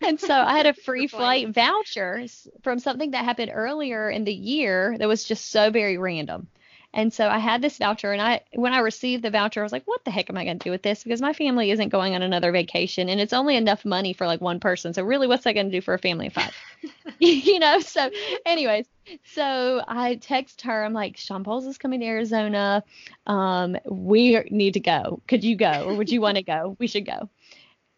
And 0.00 0.18
so 0.18 0.34
I 0.34 0.56
had 0.56 0.66
a 0.66 0.74
free 0.84 1.06
flight 1.06 1.50
voucher 1.50 2.24
from 2.62 2.80
something 2.80 3.12
that 3.12 3.24
happened 3.24 3.52
earlier 3.54 4.10
in 4.10 4.24
the 4.24 4.34
year 4.34 4.96
that 4.98 5.08
was 5.08 5.24
just 5.24 5.50
so 5.50 5.70
very 5.70 5.96
random. 5.96 6.48
And 6.94 7.12
so 7.12 7.28
I 7.28 7.38
had 7.38 7.60
this 7.60 7.78
voucher 7.78 8.12
and 8.12 8.22
I 8.22 8.40
when 8.54 8.72
I 8.72 8.78
received 8.78 9.22
the 9.22 9.30
voucher 9.30 9.60
I 9.60 9.62
was 9.62 9.72
like 9.72 9.84
what 9.84 10.04
the 10.04 10.10
heck 10.10 10.30
am 10.30 10.38
I 10.38 10.44
going 10.44 10.58
to 10.58 10.64
do 10.64 10.70
with 10.70 10.82
this 10.82 11.04
because 11.04 11.20
my 11.20 11.32
family 11.32 11.70
isn't 11.70 11.90
going 11.90 12.14
on 12.14 12.22
another 12.22 12.50
vacation 12.50 13.08
and 13.08 13.20
it's 13.20 13.34
only 13.34 13.56
enough 13.56 13.84
money 13.84 14.12
for 14.14 14.26
like 14.26 14.40
one 14.40 14.58
person. 14.58 14.94
So 14.94 15.02
really 15.02 15.26
what's 15.26 15.44
that 15.44 15.52
going 15.52 15.70
to 15.70 15.76
do 15.76 15.82
for 15.82 15.94
a 15.94 15.98
family 15.98 16.28
of 16.28 16.32
5? 16.32 16.54
you 17.18 17.58
know, 17.58 17.80
so 17.80 18.10
anyways, 18.46 18.86
so 19.24 19.82
I 19.86 20.16
text 20.16 20.62
her 20.62 20.84
I'm 20.84 20.94
like 20.94 21.16
Shawn 21.18 21.44
Bolz 21.44 21.66
is 21.66 21.78
coming 21.78 22.00
to 22.00 22.06
Arizona. 22.06 22.82
Um 23.26 23.76
we 23.84 24.40
need 24.50 24.74
to 24.74 24.80
go. 24.80 25.20
Could 25.28 25.44
you 25.44 25.56
go 25.56 25.84
or 25.86 25.94
would 25.94 26.10
you 26.10 26.20
want 26.20 26.36
to 26.36 26.42
go? 26.42 26.76
We 26.78 26.86
should 26.86 27.06
go. 27.06 27.28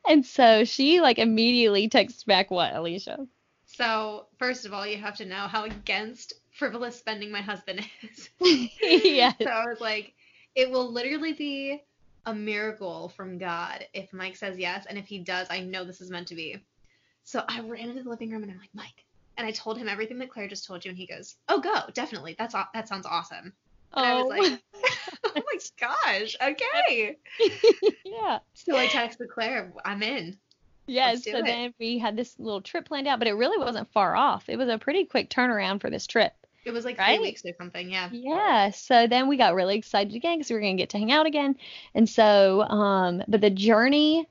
And 0.08 0.24
so 0.24 0.64
she 0.64 1.00
like 1.00 1.18
immediately 1.18 1.88
texts 1.88 2.24
back 2.24 2.50
what, 2.50 2.74
Alicia? 2.74 3.26
So 3.66 4.26
first 4.38 4.66
of 4.66 4.74
all, 4.74 4.86
you 4.86 4.96
have 4.98 5.16
to 5.16 5.24
know 5.24 5.46
how 5.46 5.64
against 5.64 6.34
frivolous 6.60 6.94
spending 6.96 7.32
my 7.32 7.40
husband 7.40 7.80
is. 8.02 8.28
yes. 8.80 9.34
So 9.42 9.48
I 9.48 9.64
was 9.64 9.80
like, 9.80 10.12
it 10.54 10.70
will 10.70 10.92
literally 10.92 11.32
be 11.32 11.82
a 12.26 12.34
miracle 12.34 13.08
from 13.08 13.38
God 13.38 13.86
if 13.94 14.12
Mike 14.12 14.36
says 14.36 14.58
yes, 14.58 14.84
and 14.86 14.98
if 14.98 15.06
he 15.06 15.18
does, 15.18 15.46
I 15.50 15.60
know 15.60 15.84
this 15.84 16.02
is 16.02 16.10
meant 16.10 16.28
to 16.28 16.34
be. 16.34 16.62
So 17.24 17.42
I 17.48 17.60
ran 17.60 17.88
into 17.88 18.02
the 18.02 18.10
living 18.10 18.30
room 18.30 18.42
and 18.42 18.52
I'm 18.52 18.58
like, 18.58 18.74
Mike. 18.74 19.04
And 19.38 19.46
I 19.46 19.52
told 19.52 19.78
him 19.78 19.88
everything 19.88 20.18
that 20.18 20.28
Claire 20.28 20.48
just 20.48 20.66
told 20.66 20.84
you, 20.84 20.90
and 20.90 20.98
he 20.98 21.06
goes, 21.06 21.36
"Oh, 21.48 21.60
go, 21.60 21.80
definitely. 21.94 22.36
That's 22.38 22.54
that 22.74 22.88
sounds 22.88 23.06
awesome." 23.06 23.54
And 23.94 24.04
I 24.04 24.14
was 24.16 24.24
Oh, 24.24 24.28
like, 24.28 24.60
"Oh 25.24 25.32
my 25.34 25.58
gosh, 25.80 26.36
okay." 26.42 27.16
yeah. 28.04 28.40
So 28.52 28.76
I 28.76 28.86
texted 28.88 29.30
Claire, 29.32 29.72
"I'm 29.82 30.02
in." 30.02 30.36
Yes. 30.86 31.24
So 31.24 31.38
it. 31.38 31.46
then 31.46 31.72
we 31.80 31.96
had 31.96 32.16
this 32.16 32.38
little 32.38 32.60
trip 32.60 32.84
planned 32.86 33.06
out, 33.06 33.18
but 33.18 33.28
it 33.28 33.32
really 33.32 33.56
wasn't 33.56 33.90
far 33.92 34.14
off. 34.14 34.50
It 34.50 34.58
was 34.58 34.68
a 34.68 34.76
pretty 34.76 35.06
quick 35.06 35.30
turnaround 35.30 35.80
for 35.80 35.88
this 35.88 36.06
trip. 36.06 36.34
It 36.64 36.72
was 36.72 36.84
like 36.84 36.98
Right? 36.98 37.16
three 37.16 37.28
weeks 37.28 37.44
or 37.44 37.52
something. 37.56 37.90
Yeah. 37.90 38.10
Yeah. 38.12 38.70
So 38.70 39.06
then 39.06 39.28
we 39.28 39.36
got 39.36 39.54
really 39.54 39.76
excited 39.76 40.14
again 40.14 40.38
because 40.38 40.50
we 40.50 40.54
were 40.54 40.60
going 40.60 40.76
to 40.76 40.82
get 40.82 40.90
to 40.90 40.98
hang 40.98 41.12
out 41.12 41.26
again. 41.26 41.56
And 41.94 42.08
so, 42.08 42.62
um, 42.62 43.22
but 43.28 43.40
the 43.40 43.50
journey 43.50 44.26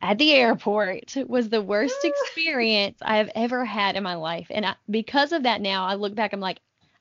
at 0.00 0.18
the 0.18 0.32
airport 0.32 1.14
was 1.26 1.48
the 1.48 1.62
worst 1.62 1.96
experience 2.04 2.98
I 3.02 3.16
have 3.18 3.30
ever 3.34 3.64
had 3.64 3.96
in 3.96 4.02
my 4.02 4.14
life. 4.14 4.46
And 4.50 4.64
I, 4.64 4.76
because 4.88 5.32
of 5.32 5.42
that, 5.42 5.60
now 5.60 5.86
I 5.86 5.94
look 5.94 6.14
back, 6.14 6.32
I'm 6.32 6.40
like, 6.40 6.60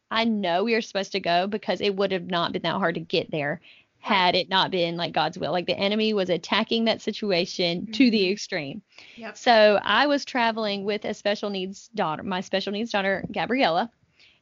I 0.10 0.24
know 0.24 0.64
we 0.64 0.74
were 0.74 0.82
supposed 0.82 1.12
to 1.14 1.20
go 1.20 1.48
because 1.48 1.82
it 1.82 1.96
would 1.96 2.12
have 2.12 2.28
not 2.28 2.54
been 2.54 2.62
that 2.64 2.78
hard 2.78 2.96
to 2.96 3.02
get 3.02 3.30
there 3.30 3.62
had 4.00 4.36
it 4.36 4.48
not 4.48 4.72
been 4.72 4.96
like 4.96 5.12
God's 5.12 5.38
will. 5.38 5.52
Like 5.52 5.66
the 5.66 5.78
enemy 5.78 6.14
was 6.14 6.30
attacking 6.30 6.86
that 6.86 7.02
situation 7.02 7.88
to 7.88 8.10
the 8.10 8.26
Mhm. 8.26 8.32
extreme. 8.32 8.82
Yep. 9.18 9.36
So 9.38 9.80
I 9.84 10.08
was 10.08 10.24
traveling 10.24 10.86
with 10.86 11.04
a 11.04 11.14
special 11.14 11.50
needs 11.50 11.90
daughter, 11.90 12.24
my 12.24 12.40
special 12.42 12.72
needs 12.72 12.92
daughter, 12.92 13.26
Gabriella, 13.32 13.92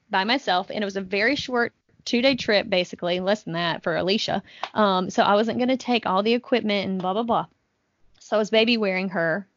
by 0.10 0.24
myself. 0.24 0.70
And 0.70 0.82
it 0.82 0.86
was 0.86 0.98
a 0.98 1.02
very 1.02 1.36
short 1.36 1.74
two 2.06 2.22
day 2.22 2.36
trip, 2.36 2.70
basically, 2.70 3.20
less 3.20 3.44
than 3.44 3.54
that 3.54 3.84
for 3.84 3.96
Alicia. 3.96 4.44
Um, 4.74 5.10
so 5.10 5.24
I 5.24 5.36
wasn't 5.36 5.58
going 5.58 5.70
to 5.70 5.78
take 5.78 6.06
all 6.06 6.24
the 6.24 6.34
equipment 6.34 6.89
and 6.89 7.02
blah, 7.02 7.13
blah, 7.13 7.24
blah. 7.24 7.46
So 8.20 8.36
I 8.36 8.39
was 8.39 8.50
baby 8.50 8.78
wearing 8.78 9.10
her, 9.10 9.48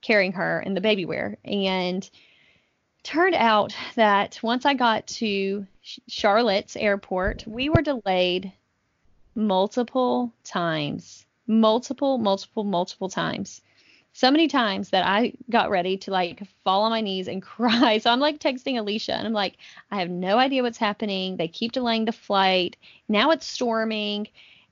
carrying 0.00 0.32
her 0.32 0.60
in 0.60 0.74
the 0.74 0.80
baby 0.80 1.04
wear. 1.04 1.36
And 1.44 2.08
turned 3.02 3.34
out 3.34 3.74
that 3.94 4.38
once 4.42 4.66
I 4.66 4.74
got 4.74 5.06
to 5.06 5.66
Charlotte's 6.08 6.76
airport, 6.76 7.46
we 7.46 7.68
were 7.68 7.82
delayed 7.82 8.52
multiple 9.34 10.32
times, 10.44 11.24
multiple, 11.46 12.18
multiple, 12.18 12.64
multiple 12.64 13.08
times. 13.08 13.62
So 14.12 14.30
many 14.30 14.48
times 14.48 14.90
that 14.90 15.06
I 15.06 15.32
got 15.50 15.70
ready 15.70 15.96
to 15.98 16.10
like 16.10 16.42
fall 16.64 16.82
on 16.82 16.90
my 16.90 17.00
knees 17.00 17.28
and 17.28 17.42
cry. 17.54 17.98
So 17.98 18.10
I'm 18.10 18.20
like 18.20 18.38
texting 18.38 18.78
Alicia 18.78 19.14
and 19.14 19.26
I'm 19.26 19.32
like, 19.32 19.56
I 19.90 19.98
have 19.98 20.10
no 20.10 20.38
idea 20.38 20.62
what's 20.62 20.78
happening. 20.78 21.36
They 21.36 21.48
keep 21.48 21.72
delaying 21.72 22.04
the 22.04 22.12
flight. 22.12 22.76
Now 23.08 23.30
it's 23.30 23.46
storming 23.46 24.28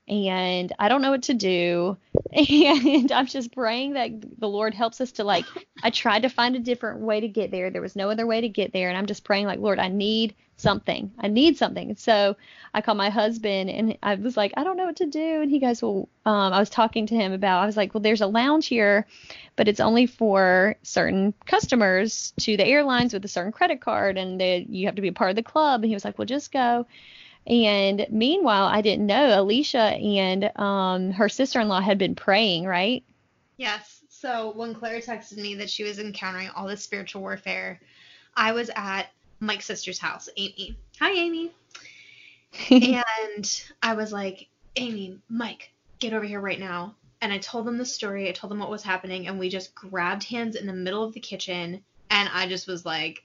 and 0.07 0.73
I 0.79 0.89
don't 0.89 1.01
know 1.01 1.11
what 1.11 1.23
to 1.23 1.33
do. 1.33 1.97
And 2.33 3.11
I'm 3.11 3.25
just 3.25 3.51
praying 3.53 3.93
that 3.93 4.11
the 4.39 4.47
Lord 4.47 4.73
helps 4.73 5.01
us 5.01 5.13
to 5.13 5.23
like, 5.23 5.45
I 5.81 5.89
tried 5.89 6.23
to 6.23 6.29
find 6.29 6.55
a 6.55 6.59
different 6.59 7.01
way 7.01 7.19
to 7.19 7.27
get 7.27 7.51
there. 7.51 7.69
There 7.69 7.81
was 7.81 7.95
no 7.95 8.09
other 8.09 8.27
way 8.27 8.41
to 8.41 8.49
get 8.49 8.71
there. 8.71 8.89
And 8.89 8.97
I'm 8.97 9.07
just 9.07 9.23
praying, 9.23 9.47
like, 9.47 9.59
Lord, 9.59 9.79
I 9.79 9.87
need 9.87 10.35
something. 10.59 11.11
I 11.17 11.27
need 11.27 11.57
something. 11.57 11.95
So 11.95 12.35
I 12.73 12.81
called 12.81 12.97
my 12.97 13.09
husband 13.09 13.69
and 13.69 13.97
I 14.03 14.15
was 14.15 14.35
like, 14.37 14.53
I 14.57 14.63
don't 14.63 14.77
know 14.77 14.85
what 14.85 14.97
to 14.97 15.05
do. 15.05 15.41
And 15.41 15.49
he 15.49 15.59
goes, 15.59 15.81
Well, 15.81 16.09
um, 16.25 16.53
I 16.53 16.59
was 16.59 16.69
talking 16.69 17.07
to 17.07 17.15
him 17.15 17.31
about, 17.31 17.63
I 17.63 17.65
was 17.65 17.77
like, 17.77 17.93
Well, 17.93 18.01
there's 18.01 18.21
a 18.21 18.27
lounge 18.27 18.67
here, 18.67 19.07
but 19.55 19.67
it's 19.67 19.79
only 19.79 20.05
for 20.05 20.75
certain 20.83 21.33
customers 21.45 22.33
to 22.41 22.57
the 22.57 22.65
airlines 22.65 23.13
with 23.13 23.25
a 23.25 23.29
certain 23.29 23.51
credit 23.51 23.81
card 23.81 24.17
and 24.17 24.39
they, 24.39 24.65
you 24.69 24.85
have 24.87 24.95
to 24.95 25.01
be 25.01 25.07
a 25.07 25.13
part 25.13 25.29
of 25.29 25.35
the 25.35 25.43
club. 25.43 25.81
And 25.81 25.89
he 25.89 25.95
was 25.95 26.05
like, 26.05 26.17
Well, 26.17 26.25
just 26.25 26.51
go. 26.51 26.85
And 27.49 28.05
meanwhile, 28.09 28.65
I 28.65 28.81
didn't 28.81 29.07
know 29.07 29.41
Alicia 29.41 29.79
and 29.79 30.51
um, 30.55 31.11
her 31.11 31.29
sister 31.29 31.59
in 31.59 31.67
law 31.67 31.81
had 31.81 31.97
been 31.97 32.15
praying, 32.15 32.65
right? 32.65 33.03
Yes. 33.57 34.01
So 34.09 34.51
when 34.55 34.75
Claire 34.75 34.99
texted 34.99 35.37
me 35.37 35.55
that 35.55 35.69
she 35.69 35.83
was 35.83 35.97
encountering 35.97 36.49
all 36.49 36.67
this 36.67 36.83
spiritual 36.83 37.21
warfare, 37.21 37.79
I 38.35 38.51
was 38.51 38.69
at 38.75 39.07
Mike's 39.39 39.65
sister's 39.65 39.99
house, 39.99 40.29
Amy. 40.37 40.77
Hi, 40.99 41.11
Amy. 41.11 41.51
and 42.69 43.63
I 43.81 43.93
was 43.93 44.11
like, 44.11 44.47
Amy, 44.75 45.19
Mike, 45.29 45.71
get 45.99 46.13
over 46.13 46.25
here 46.25 46.41
right 46.41 46.59
now. 46.59 46.95
And 47.21 47.33
I 47.33 47.37
told 47.37 47.65
them 47.65 47.77
the 47.77 47.85
story. 47.85 48.29
I 48.29 48.31
told 48.31 48.51
them 48.51 48.59
what 48.59 48.69
was 48.69 48.83
happening, 48.83 49.27
and 49.27 49.39
we 49.39 49.49
just 49.49 49.75
grabbed 49.75 50.23
hands 50.23 50.55
in 50.55 50.67
the 50.67 50.73
middle 50.73 51.03
of 51.03 51.13
the 51.13 51.19
kitchen, 51.19 51.83
and 52.09 52.29
I 52.33 52.47
just 52.47 52.67
was 52.67 52.85
like, 52.85 53.23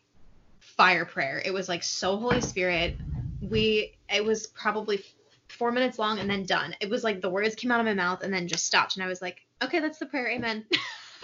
fire 0.58 1.04
prayer. 1.04 1.40
It 1.44 1.52
was 1.52 1.68
like 1.68 1.82
so 1.82 2.16
Holy 2.16 2.40
Spirit. 2.40 2.96
We, 3.40 3.92
it 4.12 4.24
was 4.24 4.46
probably 4.46 5.02
four 5.48 5.72
minutes 5.72 5.98
long 5.98 6.18
and 6.18 6.28
then 6.28 6.44
done. 6.44 6.74
It 6.80 6.90
was 6.90 7.04
like 7.04 7.20
the 7.20 7.30
words 7.30 7.54
came 7.54 7.70
out 7.70 7.80
of 7.80 7.86
my 7.86 7.94
mouth 7.94 8.22
and 8.22 8.32
then 8.32 8.48
just 8.48 8.66
stopped, 8.66 8.96
and 8.96 9.04
I 9.04 9.08
was 9.08 9.22
like, 9.22 9.40
okay, 9.62 9.80
that's 9.80 9.98
the 9.98 10.06
prayer. 10.06 10.28
Amen. 10.28 10.64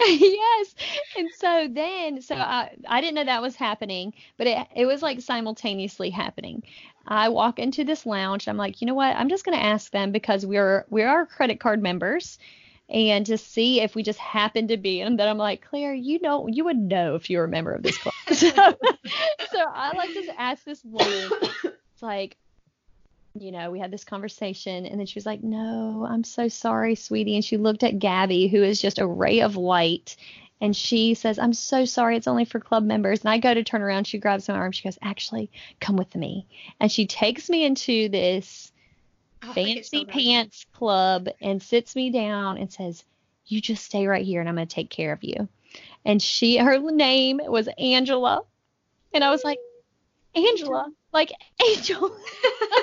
yes. 0.07 0.75
And 1.17 1.29
so 1.35 1.67
then, 1.69 2.21
so 2.21 2.35
I, 2.35 2.71
I 2.87 3.01
didn't 3.01 3.15
know 3.15 3.25
that 3.25 3.41
was 3.41 3.55
happening, 3.55 4.13
but 4.37 4.47
it, 4.47 4.67
it 4.75 4.85
was 4.85 5.01
like 5.01 5.21
simultaneously 5.21 6.09
happening. 6.09 6.63
I 7.07 7.29
walk 7.29 7.59
into 7.59 7.83
this 7.83 8.05
lounge. 8.05 8.47
I'm 8.47 8.57
like, 8.57 8.81
you 8.81 8.87
know 8.87 8.93
what? 8.93 9.15
I'm 9.15 9.29
just 9.29 9.45
going 9.45 9.57
to 9.57 9.63
ask 9.63 9.91
them 9.91 10.11
because 10.11 10.45
we're 10.45 10.85
we 10.89 11.03
are 11.03 11.25
credit 11.25 11.59
card 11.59 11.81
members, 11.81 12.37
and 12.89 13.25
to 13.27 13.37
see 13.37 13.81
if 13.81 13.95
we 13.95 14.03
just 14.03 14.19
happen 14.19 14.67
to 14.67 14.77
be. 14.77 15.01
And 15.01 15.17
then 15.19 15.27
I'm 15.27 15.37
like, 15.37 15.65
Claire, 15.67 15.93
you 15.93 16.19
know, 16.21 16.47
you 16.47 16.65
would 16.65 16.77
know 16.77 17.15
if 17.15 17.29
you 17.29 17.37
were 17.37 17.45
a 17.45 17.49
member 17.49 17.71
of 17.71 17.83
this 17.83 17.97
club. 17.97 18.13
so, 18.33 18.49
so 18.49 19.65
I 19.73 19.93
like 19.95 20.13
just 20.13 20.29
ask 20.37 20.63
this 20.63 20.83
woman. 20.83 21.29
It's 21.63 22.01
like, 22.01 22.37
you 23.33 23.51
know, 23.51 23.71
we 23.71 23.79
had 23.79 23.91
this 23.91 24.03
conversation 24.03 24.85
and 24.85 24.99
then 24.99 25.05
she 25.05 25.17
was 25.17 25.25
like, 25.25 25.43
No, 25.43 26.05
I'm 26.09 26.23
so 26.23 26.47
sorry, 26.47 26.95
sweetie. 26.95 27.35
And 27.35 27.45
she 27.45 27.57
looked 27.57 27.83
at 27.83 27.99
Gabby, 27.99 28.47
who 28.47 28.63
is 28.63 28.81
just 28.81 28.99
a 28.99 29.07
ray 29.07 29.41
of 29.41 29.55
light. 29.55 30.15
And 30.59 30.75
she 30.75 31.15
says, 31.15 31.39
I'm 31.39 31.53
so 31.53 31.85
sorry. 31.85 32.17
It's 32.17 32.27
only 32.27 32.45
for 32.45 32.59
club 32.59 32.83
members. 32.83 33.21
And 33.21 33.29
I 33.29 33.39
go 33.39 33.51
to 33.51 33.63
turn 33.63 33.81
around. 33.81 34.05
She 34.05 34.19
grabs 34.19 34.47
my 34.47 34.55
arm. 34.55 34.71
She 34.71 34.83
goes, 34.83 34.99
Actually, 35.01 35.49
come 35.79 35.95
with 35.95 36.15
me. 36.15 36.45
And 36.79 36.91
she 36.91 37.07
takes 37.07 37.49
me 37.49 37.63
into 37.63 38.09
this 38.09 38.71
Oh, 39.43 39.53
fancy 39.53 40.05
pants 40.05 40.67
club 40.73 41.27
and 41.41 41.63
sits 41.63 41.95
me 41.95 42.11
down 42.11 42.57
and 42.57 42.71
says, 42.71 43.03
You 43.47 43.59
just 43.59 43.83
stay 43.85 44.05
right 44.05 44.25
here 44.25 44.39
and 44.39 44.47
I'm 44.47 44.55
going 44.55 44.67
to 44.67 44.75
take 44.75 44.91
care 44.91 45.13
of 45.13 45.23
you. 45.23 45.47
And 46.05 46.21
she, 46.21 46.57
her 46.57 46.77
name 46.77 47.39
was 47.43 47.67
Angela. 47.77 48.41
And 49.13 49.23
I 49.23 49.31
was 49.31 49.43
like, 49.43 49.57
Angela, 50.35 50.91
like 51.11 51.31
Angel. 51.69 52.15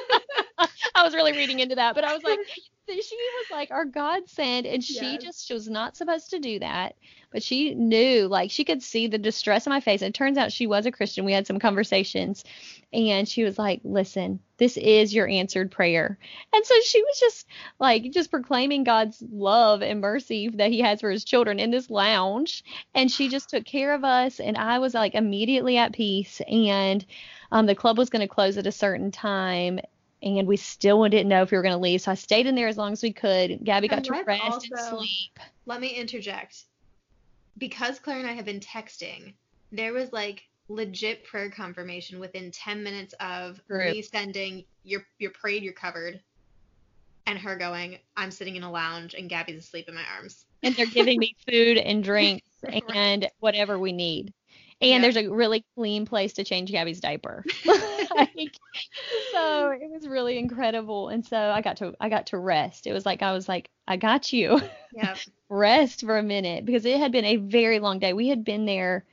I 0.99 1.03
was 1.05 1.15
really 1.15 1.33
reading 1.33 1.61
into 1.61 1.77
that, 1.77 1.95
but 1.95 2.05
I 2.05 2.15
was 2.15 2.25
like, 2.25 2.41
she 2.89 3.17
was 3.39 3.47
like 3.51 3.71
our 3.71 3.85
godsend, 3.85 4.67
and 4.67 4.83
she 4.83 5.13
Yes. 5.15 5.23
just 5.25 5.47
she 5.47 5.55
was 5.55 5.69
not 5.69 5.97
supposed 5.97 6.31
to 6.31 6.39
do 6.39 6.59
that, 6.61 6.97
but 7.33 7.43
she 7.43 7.75
knew, 7.75 8.27
like 8.29 8.51
she 8.51 8.65
could 8.65 8.83
see 8.83 9.07
the 9.07 9.19
distress 9.19 9.67
in 9.67 9.71
my 9.71 9.81
face. 9.81 10.03
And 10.03 10.09
it 10.11 10.15
turns 10.15 10.39
out 10.39 10.53
she 10.53 10.67
was 10.67 10.87
a 10.87 10.91
Christian. 10.93 11.25
We 11.25 11.33
had 11.33 11.47
some 11.47 11.59
conversations, 11.59 12.45
and 12.93 13.29
she 13.29 13.45
was 13.45 13.59
like, 13.59 13.81
"Listen, 13.85 14.41
this 14.57 14.77
is 14.77 15.15
your 15.15 15.29
answered 15.29 15.71
prayer." 15.71 16.19
And 16.53 16.65
so 16.65 16.75
she 16.85 17.03
was 17.03 17.21
just 17.21 17.47
like 17.79 18.11
just 18.11 18.31
proclaiming 18.31 18.85
God's 18.85 19.23
love 19.31 19.83
and 19.83 20.01
mercy 20.01 20.49
that 20.55 20.71
He 20.71 20.81
has 20.81 21.01
for 21.01 21.11
His 21.11 21.25
children 21.25 21.59
in 21.61 21.71
this 21.71 21.91
lounge, 21.91 22.65
and 22.95 23.11
she 23.11 23.29
just 23.29 23.51
took 23.51 23.65
care 23.65 23.95
of 23.95 24.05
us, 24.05 24.41
and 24.41 24.57
I 24.57 24.79
was 24.79 24.95
like 24.95 25.15
immediately 25.15 25.77
at 25.77 25.93
peace, 25.93 26.41
and 26.49 27.05
um, 27.53 27.67
the 27.67 27.75
club 27.75 27.99
was 27.99 28.11
going 28.11 28.27
to 28.27 28.35
close 28.35 28.57
at 28.59 28.67
a 28.67 28.73
certain 28.73 29.11
time. 29.11 29.79
And 30.23 30.49
we 30.49 30.57
still 30.57 31.03
didn't 31.09 31.29
know 31.29 31.43
if 31.43 31.51
we 31.51 31.57
were 31.57 31.63
going 31.63 31.75
to 31.75 31.81
leave. 31.81 32.01
So 32.01 32.11
I 32.11 32.15
stayed 32.15 32.47
in 32.47 32.55
there 32.55 32.69
as 32.69 32.77
long 32.77 32.93
as 32.93 33.03
we 33.03 33.13
could. 33.13 33.61
Gabby 33.63 33.89
got 33.89 33.99
And 33.99 34.05
to 34.07 34.25
rest 34.27 34.69
and 34.71 34.81
sleep. 34.81 35.39
Let 35.67 35.81
me 35.81 35.89
interject. 35.89 36.65
Because 37.57 37.99
Claire 37.99 38.19
and 38.19 38.29
I 38.29 38.33
have 38.33 38.45
been 38.45 38.61
texting, 38.61 39.35
there 39.71 39.93
was 39.93 40.13
like 40.13 40.43
legit 40.69 41.25
prayer 41.25 41.51
confirmation 41.51 42.19
within 42.19 42.51
10 42.51 42.83
minutes 42.83 43.15
of 43.21 43.61
True. 43.67 43.91
me 43.91 44.03
sending 44.03 44.65
you're 44.85 45.07
you're 45.19 45.31
prayed, 45.33 45.63
you're 45.63 45.73
covered, 45.73 46.21
and 47.27 47.39
her 47.39 47.57
going, 47.57 47.99
I'm 48.17 48.31
sitting 48.31 48.57
in 48.57 48.63
a 48.63 48.71
lounge 48.71 49.15
and 49.15 49.29
Gabby's 49.29 49.59
asleep 49.59 49.89
in 49.89 49.95
my 49.95 50.05
arms. 50.17 50.47
and 50.63 50.75
they're 50.75 50.87
giving 50.87 51.19
me 51.19 51.37
food 51.49 51.79
and 51.79 52.03
drinks 52.05 52.49
and 52.95 53.29
whatever 53.41 53.79
we 53.79 53.93
need. 53.93 54.33
And 54.81 55.03
there's 55.03 55.17
a 55.17 55.29
really 55.29 55.65
clean 55.77 56.07
place 56.07 56.35
to 56.35 56.45
change 56.45 56.71
Gabby's 56.71 57.01
diaper. 57.01 57.45
Like, 58.17 58.57
so 59.33 59.71
it 59.71 59.91
was 59.91 60.09
really 60.09 60.39
incredible. 60.39 61.09
And 61.09 61.25
so 61.25 61.37
I 61.37 61.61
got 61.61 61.77
to 61.77 61.95
I 62.01 62.09
got 62.09 62.27
to 62.29 62.39
rest. 62.39 62.87
It 62.87 62.93
was 62.93 63.07
like 63.07 63.23
I 63.23 63.33
was 63.33 63.49
like, 63.49 63.71
I 63.87 63.97
got 63.97 64.33
you. 64.33 64.61
Yeah. 64.93 65.15
rest 65.49 66.01
for 66.01 66.19
a 66.19 66.23
minute 66.23 66.65
because 66.65 66.85
it 66.85 66.99
had 66.99 67.13
been 67.13 67.25
a 67.25 67.37
very 67.37 67.79
long 67.81 67.99
day. 67.99 68.13
We 68.13 68.29
had 68.29 68.45
been 68.45 68.67
there 68.67 69.05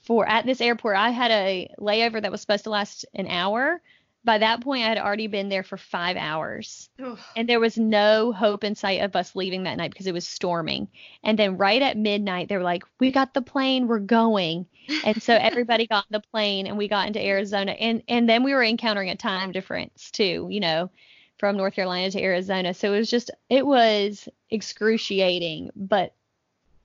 for 0.00 0.26
at 0.26 0.46
this 0.46 0.60
airport. 0.60 0.96
I 0.96 1.10
had 1.10 1.30
a 1.30 1.70
layover 1.78 2.20
that 2.20 2.32
was 2.32 2.40
supposed 2.40 2.64
to 2.64 2.70
last 2.70 3.04
an 3.14 3.28
hour. 3.28 3.80
By 4.22 4.38
that 4.38 4.60
point, 4.60 4.84
I 4.84 4.88
had 4.88 4.98
already 4.98 5.28
been 5.28 5.48
there 5.48 5.62
for 5.62 5.78
five 5.78 6.16
hours. 6.16 6.90
Ugh. 7.02 7.18
And 7.36 7.48
there 7.48 7.60
was 7.60 7.78
no 7.78 8.32
hope 8.32 8.64
in 8.64 8.74
sight 8.74 9.00
of 9.00 9.16
us 9.16 9.34
leaving 9.34 9.62
that 9.62 9.78
night 9.78 9.90
because 9.90 10.06
it 10.06 10.12
was 10.12 10.28
storming. 10.28 10.88
And 11.24 11.38
then 11.38 11.56
right 11.56 11.80
at 11.80 11.96
midnight, 11.96 12.48
they 12.48 12.56
were 12.56 12.62
like, 12.62 12.84
We 12.98 13.12
got 13.12 13.32
the 13.32 13.40
plane, 13.40 13.86
we're 13.86 13.98
going. 13.98 14.66
And 15.04 15.22
so 15.22 15.34
everybody 15.40 15.86
got 15.86 16.04
the 16.10 16.20
plane 16.20 16.66
and 16.66 16.76
we 16.76 16.86
got 16.86 17.06
into 17.06 17.24
Arizona. 17.24 17.72
And 17.72 18.02
and 18.08 18.28
then 18.28 18.44
we 18.44 18.52
were 18.52 18.62
encountering 18.62 19.08
a 19.08 19.16
time 19.16 19.52
difference 19.52 20.10
too, 20.10 20.48
you 20.50 20.60
know, 20.60 20.90
from 21.38 21.56
North 21.56 21.74
Carolina 21.74 22.10
to 22.10 22.22
Arizona. 22.22 22.74
So 22.74 22.92
it 22.92 22.98
was 22.98 23.10
just 23.10 23.30
it 23.48 23.66
was 23.66 24.28
excruciating, 24.50 25.70
but 25.74 26.14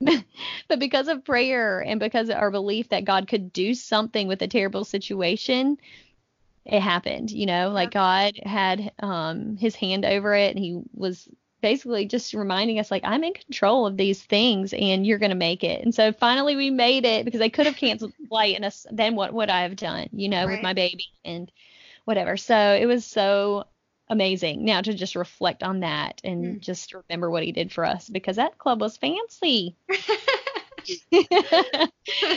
but 0.68 0.78
because 0.78 1.08
of 1.08 1.24
prayer 1.24 1.80
and 1.80 2.00
because 2.00 2.28
of 2.28 2.36
our 2.36 2.50
belief 2.50 2.88
that 2.90 3.04
God 3.04 3.28
could 3.28 3.52
do 3.52 3.74
something 3.74 4.28
with 4.28 4.42
a 4.42 4.48
terrible 4.48 4.84
situation, 4.84 5.78
it 6.66 6.80
happened. 6.80 7.30
You 7.30 7.46
know, 7.46 7.70
like 7.70 7.92
God 7.92 8.38
had 8.42 8.92
um, 9.00 9.56
his 9.56 9.74
hand 9.74 10.04
over 10.04 10.34
it 10.34 10.54
and 10.54 10.64
he 10.64 10.82
was 10.92 11.28
basically 11.62 12.06
just 12.06 12.34
reminding 12.34 12.78
us 12.78 12.90
like 12.90 13.02
I'm 13.04 13.24
in 13.24 13.32
control 13.32 13.86
of 13.86 13.96
these 13.96 14.22
things 14.22 14.72
and 14.72 15.06
you're 15.06 15.18
going 15.18 15.30
to 15.30 15.36
make 15.36 15.64
it. 15.64 15.82
And 15.82 15.94
so 15.94 16.12
finally 16.12 16.54
we 16.56 16.70
made 16.70 17.04
it 17.04 17.24
because 17.24 17.40
they 17.40 17.50
could 17.50 17.66
have 17.66 17.76
canceled 17.76 18.12
the 18.18 18.26
flight 18.28 18.56
and 18.56 18.64
us, 18.64 18.86
then 18.90 19.16
what 19.16 19.32
would 19.32 19.48
I 19.48 19.62
have 19.62 19.76
done, 19.76 20.08
you 20.12 20.28
know, 20.28 20.46
right. 20.46 20.52
with 20.52 20.62
my 20.62 20.74
baby 20.74 21.06
and 21.24 21.50
whatever. 22.04 22.36
So 22.36 22.56
it 22.56 22.86
was 22.86 23.04
so 23.04 23.64
amazing 24.08 24.64
now 24.64 24.80
to 24.80 24.94
just 24.94 25.16
reflect 25.16 25.62
on 25.62 25.80
that 25.80 26.20
and 26.22 26.44
mm. 26.44 26.60
just 26.60 26.94
remember 26.94 27.30
what 27.30 27.42
he 27.42 27.52
did 27.52 27.72
for 27.72 27.84
us 27.84 28.08
because 28.08 28.36
that 28.36 28.58
club 28.58 28.80
was 28.80 28.96
fancy. 28.96 29.74
I 31.12 31.88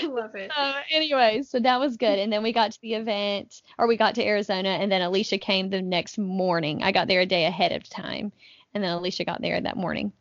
love 0.07 0.35
it. 0.35 0.51
Uh, 0.55 0.81
anyway, 0.91 1.43
so 1.43 1.59
that 1.59 1.79
was 1.79 1.97
good. 1.97 2.19
And 2.19 2.31
then 2.31 2.43
we 2.43 2.53
got 2.53 2.71
to 2.71 2.81
the 2.81 2.95
event, 2.95 3.62
or 3.77 3.88
we 3.88 3.97
got 3.97 4.15
to 4.15 4.25
Arizona, 4.25 4.69
and 4.69 4.91
then 4.91 5.01
Alicia 5.01 5.38
came 5.38 5.69
the 5.69 5.81
next 5.81 6.17
morning. 6.17 6.83
I 6.83 6.91
got 6.91 7.07
there 7.07 7.21
a 7.21 7.25
day 7.25 7.45
ahead 7.45 7.71
of 7.71 7.88
time, 7.89 8.31
and 8.73 8.83
then 8.83 8.91
Alicia 8.91 9.25
got 9.25 9.41
there 9.41 9.59
that 9.59 9.77
morning. 9.77 10.12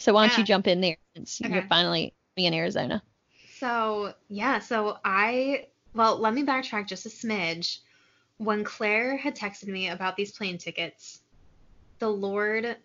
So 0.00 0.12
why 0.12 0.26
don't 0.26 0.32
yeah. 0.32 0.40
you 0.40 0.44
jump 0.44 0.66
in 0.66 0.80
there 0.80 0.96
since 1.14 1.40
okay. 1.40 1.52
you're 1.52 1.66
finally 1.68 2.14
in 2.36 2.54
Arizona? 2.54 3.02
So 3.58 4.14
yeah, 4.28 4.58
so 4.58 4.98
I 5.04 5.66
well, 5.94 6.18
let 6.18 6.34
me 6.34 6.44
backtrack 6.44 6.88
just 6.88 7.06
a 7.06 7.08
smidge 7.08 7.78
when 8.38 8.64
Claire 8.64 9.16
had 9.16 9.36
texted 9.36 9.68
me 9.68 9.88
about 9.88 10.16
these 10.16 10.32
plane 10.32 10.58
tickets, 10.58 11.20
the 11.98 12.08
Lord 12.08 12.76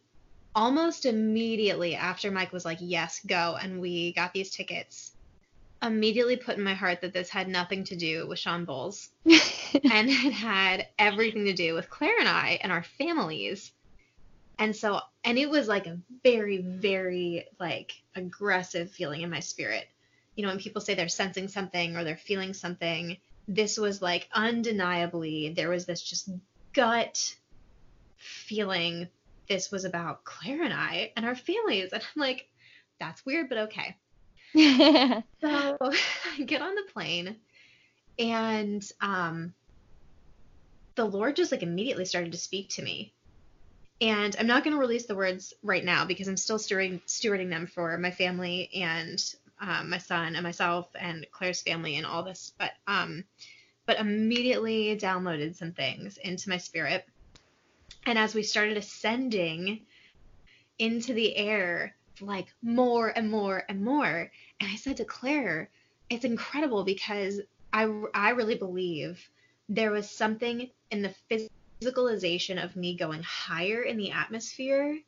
almost 0.56 1.06
immediately 1.06 1.96
after 1.96 2.32
Mike 2.32 2.52
was 2.52 2.66
like, 2.66 2.80
Yes, 2.82 3.22
go, 3.26 3.58
and 3.62 3.80
we 3.82 4.14
got 4.14 4.34
these 4.34 4.52
tickets, 4.52 5.12
immediately 5.82 6.38
put 6.38 6.58
in 6.58 6.64
my 6.64 6.74
heart 6.74 7.02
that 7.02 7.14
this 7.14 7.30
had 7.30 7.48
nothing 7.48 7.84
to 7.86 7.96
do 7.96 8.28
with 8.28 8.40
Sean 8.40 8.66
Bolz 8.66 9.10
and 9.26 10.10
it 10.10 10.34
had 10.34 10.88
everything 10.98 11.46
to 11.46 11.54
do 11.54 11.74
with 11.74 11.90
Claire 11.90 12.20
and 12.20 12.28
I 12.28 12.60
and 12.62 12.72
our 12.72 12.84
families. 12.84 13.72
And 14.58 14.76
so, 14.76 15.00
and 15.24 15.38
it 15.38 15.50
was 15.50 15.70
like 15.70 15.88
a 15.88 16.00
very, 16.24 16.58
very 16.58 17.46
like 17.60 17.94
aggressive 18.16 18.92
feeling 18.92 19.22
in 19.22 19.30
my 19.30 19.40
spirit. 19.40 19.88
You 20.36 20.44
know, 20.44 20.50
when 20.50 20.60
people 20.60 20.82
say 20.82 20.96
they're 20.96 21.08
sensing 21.08 21.48
something 21.48 21.96
or 21.96 22.04
they're 22.04 22.18
feeling 22.18 22.54
something, 22.54 23.18
this 23.48 23.78
was 23.78 24.02
like 24.02 24.30
undeniably 24.34 25.54
there 25.56 25.70
was 25.70 25.86
this 25.86 26.02
just 26.02 26.30
gut 26.74 27.36
feeling 28.18 29.08
this 29.50 29.72
was 29.72 29.84
about 29.84 30.24
Claire 30.24 30.64
and 30.64 30.74
I 30.74 31.12
and 31.18 31.26
our 31.26 31.36
families 31.36 31.92
and 31.92 32.02
I'm 32.02 32.22
like 32.22 32.48
that's 33.00 33.26
weird 33.26 33.50
but 33.50 33.58
okay. 33.58 33.98
so 34.54 35.78
I 35.82 36.44
get 36.46 36.62
on 36.62 36.76
the 36.76 36.84
plane 36.94 37.36
and 38.18 38.90
um 39.02 39.54
the 41.00 41.06
Lord 41.06 41.38
just 41.38 41.54
like 41.54 41.64
immediately 41.64 42.04
started 42.04 42.34
to 42.34 42.38
speak 42.38 42.72
to 42.72 42.82
me. 42.82 43.14
And 44.02 44.36
I'm 44.38 44.48
not 44.48 44.66
going 44.66 44.74
to 44.76 44.80
release 44.80 45.06
the 45.06 45.16
words 45.16 45.54
right 45.64 45.84
now 45.84 46.04
because 46.04 46.28
I'm 46.28 46.36
still 46.36 46.58
stewarding, 46.58 47.02
stewarding 47.06 47.50
them 47.50 47.68
for 47.68 47.98
my 47.98 48.12
family 48.12 48.70
and 48.76 49.24
um, 49.62 49.90
my 49.90 49.98
son 49.98 50.36
and 50.36 50.44
myself 50.44 50.88
and 51.00 51.26
Claire's 51.32 51.62
family 51.62 51.96
and 51.96 52.06
all 52.06 52.24
this, 52.24 52.54
but 52.58 52.72
um, 52.86 53.24
but 53.86 54.00
immediately 54.00 54.98
downloaded 54.98 55.56
some 55.56 55.72
things 55.72 56.18
into 56.18 56.50
my 56.50 56.58
spirit. 56.58 57.06
And 58.06 58.18
as 58.18 58.34
we 58.34 58.44
started 58.44 58.78
ascending 58.78 59.86
into 60.78 61.14
the 61.14 61.36
air, 61.36 61.96
like 62.22 62.48
more 62.62 63.10
and 63.10 63.30
more 63.30 63.64
and 63.70 63.84
more, 63.84 64.32
and 64.60 64.72
I 64.72 64.76
said 64.76 64.98
to 64.98 65.06
Claire, 65.06 65.70
it's 66.10 66.26
incredible 66.26 66.84
because 66.84 67.42
I 67.72 67.84
I 68.14 68.32
really 68.32 68.56
believe 68.56 69.30
there 69.68 69.92
was 69.92 70.10
something 70.10 70.70
in 70.90 71.02
the 71.02 71.50
physicalization 71.82 72.64
of 72.64 72.76
me 72.76 72.96
going 72.96 73.22
higher 73.22 73.84
in 73.84 73.98
the 73.98 74.12
atmosphere 74.12 75.00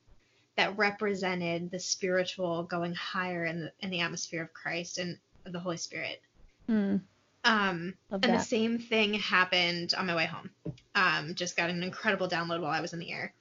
that 0.57 0.77
represented 0.77 1.71
the 1.71 1.79
spiritual 1.79 2.63
going 2.63 2.93
higher 2.93 3.45
in 3.45 3.61
the 3.61 3.73
in 3.79 3.89
the 3.89 4.01
atmosphere 4.01 4.43
of 4.43 4.53
Christ 4.53 4.99
and 4.99 5.17
the 5.45 5.59
Holy 5.59 5.77
Spirit. 5.77 6.21
Mm. 6.69 7.01
Um, 7.43 7.95
and 8.11 8.21
that. 8.21 8.37
the 8.37 8.39
same 8.39 8.77
thing 8.77 9.15
happened 9.15 9.93
on 9.97 10.05
my 10.05 10.15
way 10.15 10.25
home. 10.25 10.51
Um, 10.93 11.33
just 11.35 11.57
got 11.57 11.69
an 11.69 11.81
incredible 11.81 12.27
download 12.27 12.61
while 12.61 12.71
I 12.71 12.81
was 12.81 12.93
in 12.93 12.99
the 12.99 13.11
air. 13.11 13.33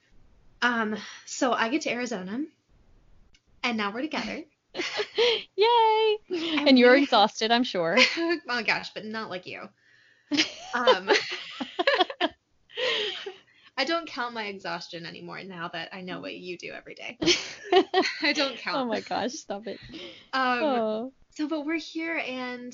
Um, 0.61 0.95
so 1.25 1.53
I 1.53 1.69
get 1.69 1.81
to 1.81 1.91
Arizona, 1.91 2.43
and 3.63 3.77
now 3.77 3.91
we're 3.91 4.01
together. 4.01 4.43
Yay! 5.55 6.17
And, 6.29 6.69
and 6.69 6.79
you're 6.79 6.95
exhausted, 6.95 7.51
I'm 7.51 7.63
sure. 7.63 7.97
oh 8.17 8.39
my 8.45 8.63
gosh, 8.63 8.93
but 8.93 9.05
not 9.05 9.29
like 9.29 9.45
you. 9.45 9.61
Um, 10.73 11.09
I 13.77 13.83
don't 13.83 14.07
count 14.07 14.33
my 14.33 14.45
exhaustion 14.45 15.05
anymore 15.05 15.43
now 15.43 15.67
that 15.69 15.89
I 15.91 16.01
know 16.01 16.21
what 16.21 16.35
you 16.35 16.57
do 16.57 16.71
every 16.71 16.95
day. 16.95 17.17
I 18.21 18.33
don't 18.33 18.57
count. 18.57 18.77
Oh 18.77 18.85
my 18.85 19.01
gosh, 19.01 19.33
stop 19.33 19.67
it. 19.67 19.79
Um, 20.33 20.63
oh. 20.63 21.13
So, 21.31 21.47
but 21.47 21.65
we're 21.65 21.79
here, 21.79 22.17
and 22.17 22.73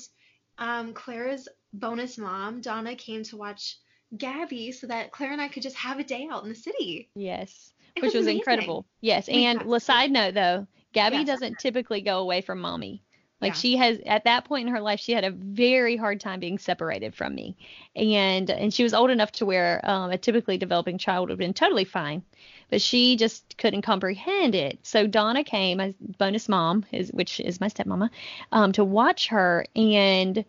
um, 0.58 0.92
Claire's 0.92 1.48
bonus 1.72 2.18
mom, 2.18 2.60
Donna, 2.60 2.94
came 2.94 3.22
to 3.24 3.36
watch 3.36 3.78
Gabby 4.16 4.72
so 4.72 4.86
that 4.86 5.12
Claire 5.12 5.32
and 5.32 5.40
I 5.40 5.48
could 5.48 5.62
just 5.62 5.76
have 5.76 5.98
a 5.98 6.04
day 6.04 6.28
out 6.30 6.42
in 6.42 6.48
the 6.48 6.54
city. 6.54 7.10
Yes, 7.14 7.72
it 7.94 8.02
which 8.02 8.14
was, 8.14 8.26
was 8.26 8.34
incredible. 8.34 8.86
Yes, 9.00 9.28
and 9.28 9.62
a 9.62 9.80
side 9.80 10.10
note 10.10 10.34
though, 10.34 10.66
Gabby 10.92 11.24
doesn't 11.24 11.58
typically 11.58 12.00
go 12.00 12.18
away 12.18 12.40
from 12.40 12.60
mommy. 12.60 13.02
Like 13.40 13.50
yeah. 13.50 13.60
she 13.60 13.76
has 13.76 13.98
at 14.04 14.24
that 14.24 14.44
point 14.44 14.66
in 14.66 14.74
her 14.74 14.80
life, 14.80 14.98
she 14.98 15.12
had 15.12 15.24
a 15.24 15.30
very 15.30 15.96
hard 15.96 16.20
time 16.20 16.40
being 16.40 16.58
separated 16.58 17.14
from 17.14 17.34
me, 17.34 17.56
and 17.94 18.50
and 18.50 18.74
she 18.74 18.82
was 18.82 18.94
old 18.94 19.10
enough 19.10 19.30
to 19.32 19.46
where 19.46 19.80
um, 19.84 20.10
a 20.10 20.18
typically 20.18 20.58
developing 20.58 20.98
child 20.98 21.28
would 21.28 21.30
have 21.30 21.38
been 21.38 21.54
totally 21.54 21.84
fine, 21.84 22.22
but 22.68 22.82
she 22.82 23.16
just 23.16 23.56
couldn't 23.56 23.82
comprehend 23.82 24.56
it. 24.56 24.80
So 24.82 25.06
Donna 25.06 25.44
came, 25.44 25.78
my 25.78 25.94
bonus 26.18 26.48
mom, 26.48 26.84
is 26.90 27.12
which 27.12 27.38
is 27.38 27.60
my 27.60 27.68
stepmama, 27.68 28.10
um, 28.50 28.72
to 28.72 28.82
watch 28.82 29.28
her, 29.28 29.64
and 29.76 30.44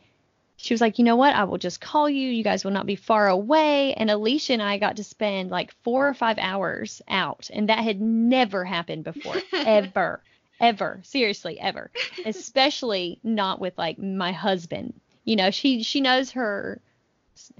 she 0.58 0.74
was 0.74 0.82
like, 0.82 0.98
you 0.98 1.06
know 1.06 1.16
what? 1.16 1.36
I 1.36 1.44
will 1.44 1.60
just 1.60 1.80
call 1.80 2.10
you. 2.10 2.28
You 2.28 2.44
guys 2.44 2.66
will 2.66 2.72
not 2.72 2.88
be 2.88 2.96
far 2.96 3.30
away. 3.30 3.94
And 3.94 4.10
Alicia 4.10 4.54
and 4.54 4.62
I 4.62 4.78
got 4.78 4.98
to 4.98 5.04
spend 5.04 5.52
like 5.52 5.74
four 5.84 6.08
or 6.08 6.14
five 6.16 6.40
hours 6.40 7.04
out, 7.08 7.52
and 7.54 7.70
that 7.70 7.84
had 7.84 8.02
never 8.02 8.66
happened 8.66 9.04
before, 9.04 9.36
ever 9.54 10.24
ever 10.60 11.00
seriously 11.04 11.60
ever. 11.60 11.92
Especially 12.26 13.20
not 13.24 13.60
with 13.60 13.78
like 13.78 13.98
my 14.00 14.32
husband. 14.32 15.00
You 15.24 15.36
know 15.36 15.52
she 15.52 15.84
she 15.84 16.02
knows 16.02 16.32
her 16.32 16.82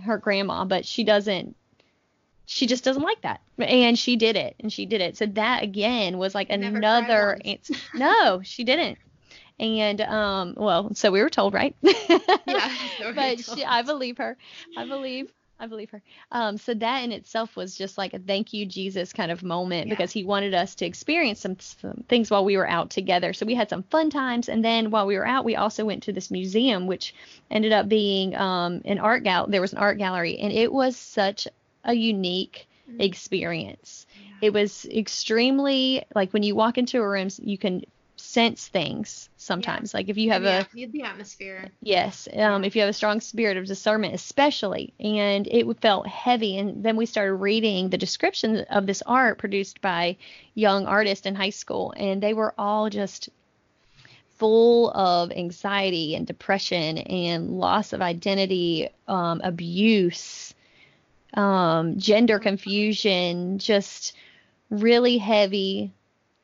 her 0.02 0.18
grandma 0.18 0.66
but 0.66 0.86
she 0.86 1.04
doesn't 1.04 1.56
she 2.46 2.66
just 2.66 2.84
doesn't 2.84 3.04
like 3.04 3.22
that. 3.22 3.42
And 3.60 3.98
she 3.98 4.16
did 4.16 4.36
it 4.36 4.56
and 4.60 4.74
she 4.74 4.86
did 4.86 5.02
it. 5.02 5.16
So 5.18 5.28
that 5.28 5.64
again 5.64 6.18
was 6.18 6.34
like 6.34 6.50
another 6.50 7.40
no 7.94 8.42
she 8.44 8.64
didn't. 8.64 8.98
And 9.60 10.02
um 10.02 10.54
well 10.58 10.94
so 10.96 11.12
we 11.12 11.22
were 11.22 11.30
told 11.30 11.54
right? 11.54 11.76
Yeah 12.48 12.70
but 13.16 13.40
she, 13.40 13.64
i 13.64 13.82
believe 13.84 14.18
her. 14.18 14.38
I 14.76 14.86
believe 14.86 15.32
I 15.60 15.68
believe 15.68 15.90
her. 15.90 16.02
Um, 16.32 16.58
so 16.58 16.74
that 16.74 17.04
in 17.04 17.12
itself 17.12 17.56
was 17.58 17.76
just 17.76 17.98
like 17.98 18.14
a 18.14 18.20
thank 18.20 18.54
you, 18.54 18.66
Jesus 18.66 19.12
kind 19.12 19.30
of 19.30 19.44
moment 19.44 19.88
yeah. 19.88 19.94
because 19.94 20.12
he 20.12 20.24
wanted 20.24 20.54
us 20.54 20.76
to 20.76 20.86
experience 20.86 21.42
some, 21.42 21.60
some, 21.60 22.06
things 22.08 22.32
while 22.32 22.46
we 22.46 22.56
were 22.56 22.68
out 22.68 22.90
together. 22.90 23.34
So 23.34 23.46
we 23.46 23.56
had 23.56 23.70
some 23.70 23.84
fun 23.84 24.10
times. 24.10 24.48
And 24.48 24.64
then 24.64 24.90
while 24.90 25.06
we 25.06 25.18
were 25.18 25.28
out, 25.28 25.44
we 25.44 25.58
also 25.58 25.84
went 25.84 26.04
to 26.04 26.14
this 26.14 26.32
museum, 26.32 26.88
which 26.88 27.14
ended 27.52 27.74
up 27.74 27.90
being 27.90 28.36
um, 28.38 28.82
an 28.86 29.00
art 29.00 29.24
gal. 29.24 29.48
There 29.48 29.62
was 29.62 29.74
an 29.74 29.80
art 29.80 29.98
gallery, 29.98 30.40
and 30.40 30.54
it 30.54 30.72
was 30.72 30.96
such 30.96 31.48
a 31.84 31.94
unique 31.94 32.68
mm-hmm. 32.90 33.02
experience. 33.02 34.06
Yeah. 34.16 34.48
It 34.48 34.54
was 34.54 34.86
extremely 34.86 36.06
like 36.16 36.32
when 36.32 36.44
you 36.44 36.56
walk 36.56 36.78
into 36.78 37.02
a 37.02 37.08
room, 37.08 37.28
you 37.42 37.58
can 37.58 37.84
sense 38.30 38.68
things 38.68 39.30
sometimes. 39.38 39.94
Yeah. 39.94 39.98
Like 39.98 40.10
if 40.10 40.18
you 40.18 40.32
have 40.32 40.44
a 40.44 40.68
the 40.74 41.02
atmosphere. 41.02 41.70
Yes, 41.82 42.28
um, 42.36 42.64
if 42.64 42.76
you 42.76 42.82
have 42.82 42.90
a 42.90 42.94
strong 42.94 43.22
spirit 43.22 43.58
of 43.58 43.66
discernment, 43.66 44.14
especially, 44.14 44.94
and 45.00 45.48
it 45.48 45.66
felt 45.82 46.08
heavy. 46.08 46.58
And 46.58 46.84
then 46.84 46.96
we 46.96 47.06
started 47.06 47.34
reading 47.36 47.90
the 47.90 47.98
descriptions 47.98 48.62
of 48.70 48.86
this 48.86 49.02
art 49.06 49.40
produced 49.40 49.82
by 49.82 50.18
young 50.54 50.86
artists 50.86 51.26
in 51.26 51.34
high 51.34 51.50
school, 51.50 51.94
and 51.98 52.22
they 52.22 52.34
were 52.34 52.54
all 52.58 52.90
just 52.90 53.30
full 54.38 54.92
of 54.92 55.32
anxiety 55.32 56.16
and 56.16 56.26
depression 56.28 57.00
and 57.00 57.50
loss 57.50 57.94
of 57.94 58.02
identity, 58.02 58.90
um, 59.08 59.42
abuse, 59.44 60.54
um, 61.34 61.98
gender 61.98 62.40
confusion, 62.40 63.58
just 63.58 64.16
really 64.70 65.18
heavy 65.18 65.92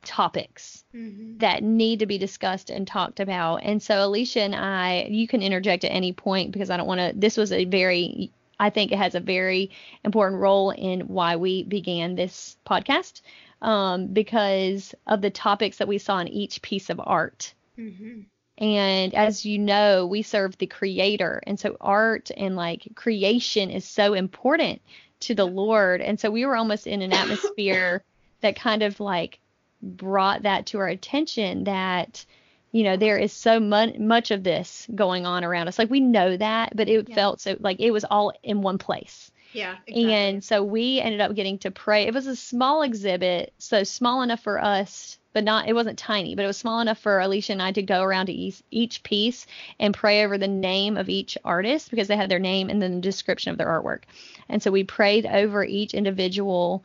topics 0.04 0.75
mm-hmm. 0.96 1.38
that 1.38 1.62
need 1.62 1.98
to 1.98 2.06
be 2.06 2.18
discussed 2.18 2.70
and 2.70 2.86
talked 2.86 3.20
about. 3.20 3.56
And 3.56 3.82
so 3.82 4.06
Alicia 4.06 4.40
and 4.40 4.54
I, 4.54 5.06
you 5.10 5.28
can 5.28 5.42
interject 5.42 5.84
at 5.84 5.92
any 5.92 6.12
point 6.12 6.52
because 6.52 6.70
I 6.70 6.76
don't 6.76 6.86
want 6.86 7.00
to. 7.00 7.12
This 7.14 7.36
was 7.36 7.52
a 7.52 7.64
very, 7.64 8.30
I 8.58 8.70
think 8.70 8.92
it 8.92 8.98
has 8.98 9.14
a 9.14 9.20
very 9.20 9.70
important 10.04 10.40
role 10.40 10.70
in 10.70 11.00
why 11.02 11.36
we 11.36 11.64
began 11.64 12.14
this 12.14 12.56
podcast 12.66 13.20
um, 13.60 14.06
because 14.08 14.94
of 15.06 15.20
the 15.20 15.30
topics 15.30 15.78
that 15.78 15.88
we 15.88 15.98
saw 15.98 16.18
in 16.18 16.28
each 16.28 16.62
piece 16.62 16.90
of 16.90 17.00
art 17.02 17.52
Mm-hmm. 17.78 18.20
And 18.58 19.14
as 19.14 19.44
you 19.44 19.58
know, 19.58 20.06
we 20.06 20.22
serve 20.22 20.56
the 20.58 20.66
creator. 20.66 21.42
And 21.46 21.60
so 21.60 21.76
art 21.80 22.30
and 22.36 22.56
like 22.56 22.88
creation 22.94 23.70
is 23.70 23.84
so 23.84 24.14
important 24.14 24.80
to 25.20 25.34
the 25.34 25.46
Lord. 25.46 26.00
And 26.00 26.18
so 26.18 26.30
we 26.30 26.46
were 26.46 26.56
almost 26.56 26.86
in 26.86 27.02
an 27.02 27.12
atmosphere 27.12 28.02
that 28.40 28.56
kind 28.56 28.82
of 28.82 29.00
like 29.00 29.40
brought 29.82 30.42
that 30.42 30.66
to 30.66 30.78
our 30.78 30.88
attention 30.88 31.64
that 31.64 32.24
you 32.72 32.82
know 32.82 32.96
there 32.96 33.18
is 33.18 33.32
so 33.32 33.60
much 33.60 33.96
much 33.98 34.30
of 34.30 34.42
this 34.42 34.86
going 34.94 35.26
on 35.26 35.44
around 35.44 35.68
us 35.68 35.78
like 35.78 35.90
we 35.90 36.00
know 36.00 36.36
that 36.36 36.74
but 36.76 36.88
it 36.88 37.08
Yeah. 37.08 37.14
felt 37.14 37.40
so 37.40 37.56
like 37.60 37.80
it 37.80 37.90
was 37.90 38.04
all 38.04 38.32
in 38.42 38.62
one 38.62 38.78
place 38.78 39.30
Yeah. 39.52 39.76
Exactly. 39.86 40.12
and 40.12 40.44
so 40.44 40.62
we 40.64 41.00
ended 41.00 41.20
up 41.20 41.34
getting 41.34 41.58
to 41.58 41.70
pray 41.70 42.06
it 42.06 42.14
was 42.14 42.26
a 42.26 42.36
small 42.36 42.82
exhibit 42.82 43.52
so 43.58 43.84
small 43.84 44.22
enough 44.22 44.40
for 44.40 44.62
us 44.62 45.18
but 45.32 45.44
not 45.44 45.68
it 45.68 45.74
wasn't 45.74 45.98
tiny 45.98 46.34
but 46.34 46.44
it 46.44 46.48
was 46.48 46.56
small 46.56 46.80
enough 46.80 46.98
for 46.98 47.20
alicia 47.20 47.52
and 47.52 47.62
i 47.62 47.70
to 47.70 47.82
go 47.82 48.02
around 48.02 48.26
to 48.26 48.32
each, 48.32 48.62
each 48.70 49.02
piece 49.02 49.46
and 49.78 49.94
pray 49.94 50.24
over 50.24 50.36
the 50.38 50.48
name 50.48 50.96
of 50.96 51.08
each 51.08 51.38
artist 51.44 51.90
because 51.90 52.08
they 52.08 52.16
had 52.16 52.30
their 52.30 52.38
name 52.38 52.68
and 52.70 52.82
then 52.82 52.96
the 52.96 53.00
description 53.00 53.52
of 53.52 53.58
their 53.58 53.68
artwork 53.68 54.02
and 54.48 54.62
so 54.62 54.70
we 54.70 54.82
prayed 54.82 55.26
over 55.26 55.64
each 55.64 55.94
individual 55.94 56.82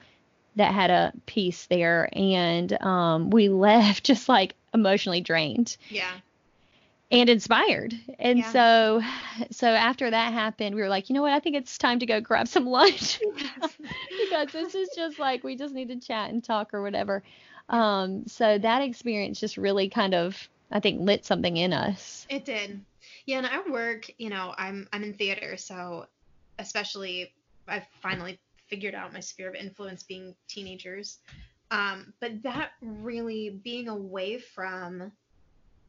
that 0.55 0.73
had 0.73 0.89
a 0.89 1.13
piece 1.25 1.65
there 1.67 2.09
and 2.13 2.73
um, 2.81 3.29
we 3.29 3.49
left 3.69 4.03
just 4.03 4.27
like 4.29 4.55
emotionally 4.73 5.21
drained 5.21 5.77
yeah. 5.89 6.11
and 7.11 7.29
inspired 7.29 7.93
and 8.19 8.39
Yeah. 8.39 8.51
so 8.51 9.01
so 9.51 9.67
after 9.67 10.09
that 10.09 10.33
happened 10.33 10.75
we 10.75 10.81
were 10.81 10.89
like 10.89 11.09
you 11.09 11.13
know 11.15 11.21
what 11.21 11.33
i 11.33 11.39
think 11.39 11.55
it's 11.55 11.77
time 11.77 11.99
to 11.99 12.05
go 12.05 12.21
grab 12.21 12.47
some 12.47 12.65
lunch 12.65 13.19
because 14.21 14.51
this 14.51 14.75
is 14.75 14.89
just 14.95 15.19
like 15.19 15.43
we 15.43 15.55
just 15.55 15.73
need 15.73 15.89
to 15.89 15.97
chat 15.99 16.29
and 16.29 16.43
talk 16.43 16.73
or 16.73 16.81
whatever 16.81 17.21
um 17.69 18.25
so 18.27 18.57
that 18.57 18.81
experience 18.81 19.39
just 19.39 19.57
really 19.57 19.89
kind 19.89 20.13
of 20.13 20.49
i 20.71 20.79
think 20.79 21.01
lit 21.01 21.25
something 21.25 21.57
in 21.57 21.73
us 21.73 22.25
It 22.29 22.45
did. 22.45 22.81
Yeah, 23.25 23.37
and 23.39 23.47
I 23.47 23.61
work, 23.69 24.09
you 24.17 24.29
know, 24.29 24.53
I'm 24.57 24.87
I'm 24.91 25.03
in 25.03 25.13
theater, 25.13 25.55
so 25.57 26.07
especially 26.57 27.33
I've 27.67 27.85
finally 28.01 28.39
figured 28.71 28.95
out 28.95 29.13
my 29.13 29.21
sphere 29.21 29.49
of 29.49 29.55
influence 29.55 30.03
being 30.05 30.35
teenagers. 30.49 31.19
Um, 31.71 32.15
but 32.21 32.43
that 32.43 32.73
really 32.81 33.61
being 33.63 33.89
away 33.89 34.39
from 34.39 35.13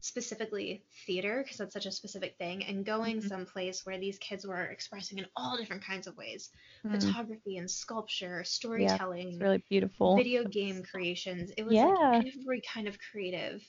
specifically 0.01 0.85
theater 1.05 1.41
because 1.43 1.57
that's 1.57 1.73
such 1.73 1.85
a 1.85 1.91
specific 1.91 2.37
thing 2.37 2.63
and 2.65 2.85
going 2.85 3.21
Mhm. 3.21 3.21
someplace 3.21 3.85
where 3.85 3.99
these 3.99 4.19
kids 4.19 4.45
were 4.45 4.65
expressing 4.65 5.17
in 5.17 5.27
all 5.35 5.57
different 5.57 5.83
kinds 5.83 6.07
of 6.07 6.17
ways 6.17 6.49
Mm, 6.85 7.13
photography 7.13 7.57
and 7.57 7.71
sculpture 7.71 8.43
storytelling 8.43 9.31
it's 9.31 9.41
really 9.41 9.63
beautiful 9.69 10.15
video 10.15 10.45
game 10.45 10.83
creations. 10.83 11.51
It 11.57 11.63
was 11.65 11.81
Yeah. 11.81 12.23
like 12.23 12.33
every 12.37 12.61
kind 12.73 12.87
of 12.87 12.97
creative. 13.11 13.61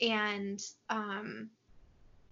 And 0.00 0.60
um 0.90 1.50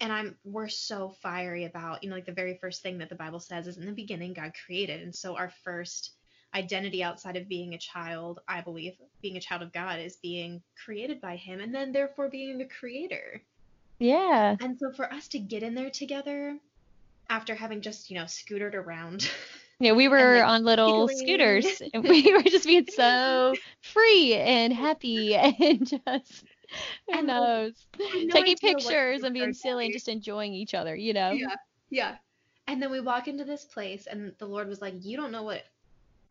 and 0.00 0.12
I'm 0.12 0.36
we're 0.44 0.68
so 0.68 1.10
fiery 1.22 1.64
about, 1.64 2.02
you 2.02 2.08
know, 2.10 2.16
like 2.16 2.26
the 2.26 2.32
very 2.32 2.56
first 2.60 2.82
thing 2.82 2.98
that 2.98 3.08
the 3.08 3.14
Bible 3.14 3.40
says 3.40 3.66
is 3.66 3.78
in 3.78 3.86
the 3.86 3.92
beginning 3.92 4.32
God 4.34 4.52
created. 4.66 5.02
And 5.02 5.14
so 5.14 5.36
our 5.36 5.50
first 5.64 6.12
identity 6.54 7.02
outside 7.02 7.36
of 7.36 7.48
being 7.48 7.74
a 7.74 7.78
child, 7.78 8.40
I 8.48 8.60
believe, 8.60 8.94
being 9.22 9.36
a 9.36 9.40
child 9.40 9.62
of 9.62 9.72
God 9.72 9.98
is 10.00 10.16
being 10.16 10.62
created 10.84 11.20
by 11.20 11.36
him 11.36 11.60
and 11.60 11.74
then 11.74 11.92
therefore 11.92 12.28
being 12.28 12.60
a 12.60 12.68
creator. 12.68 13.42
yeah 13.98 14.56
And 14.60 14.78
so 14.78 14.92
for 14.92 15.12
us 15.12 15.28
to 15.28 15.38
get 15.38 15.62
in 15.62 15.74
there 15.74 15.90
together 15.90 16.58
after 17.28 17.54
having 17.54 17.80
just, 17.82 18.10
you 18.10 18.16
know, 18.18 18.26
scootered 18.26 18.74
around 18.74 19.30
Yeah, 19.80 19.92
we 19.92 20.08
were 20.08 20.42
like, 20.42 20.44
on 20.44 20.64
little 20.64 21.08
giggling. 21.08 21.16
scooters 21.18 21.82
and 21.92 22.04
we 22.08 22.32
were 22.32 22.42
just 22.42 22.66
being 22.66 22.86
so 22.88 23.54
free 23.82 24.34
and 24.34 24.72
happy 24.72 25.34
and 25.36 25.86
just 25.86 26.44
who 27.10 27.18
And, 27.18 27.26
knows 27.26 27.86
no 27.98 28.08
taking 28.28 28.54
idea 28.54 28.76
what 28.78 28.96
to 28.96 28.96
pictures 28.96 29.22
and 29.22 29.34
being 29.34 29.52
silly 29.52 29.86
and 29.86 29.92
just 29.92 30.08
enjoying 30.08 30.54
each 30.54 30.74
other, 30.74 30.94
you 30.94 31.12
know? 31.12 31.32
Yeah. 31.32 31.56
Yeah. 31.90 32.16
And 32.66 32.82
then 32.82 32.90
we 32.90 33.00
walk 33.00 33.28
into 33.28 33.44
this 33.44 33.64
place, 33.64 34.06
and 34.06 34.34
the 34.38 34.46
Lord 34.46 34.68
was 34.68 34.80
like, 34.80 34.94
You 35.00 35.16
don't 35.16 35.32
know 35.32 35.42
what 35.42 35.64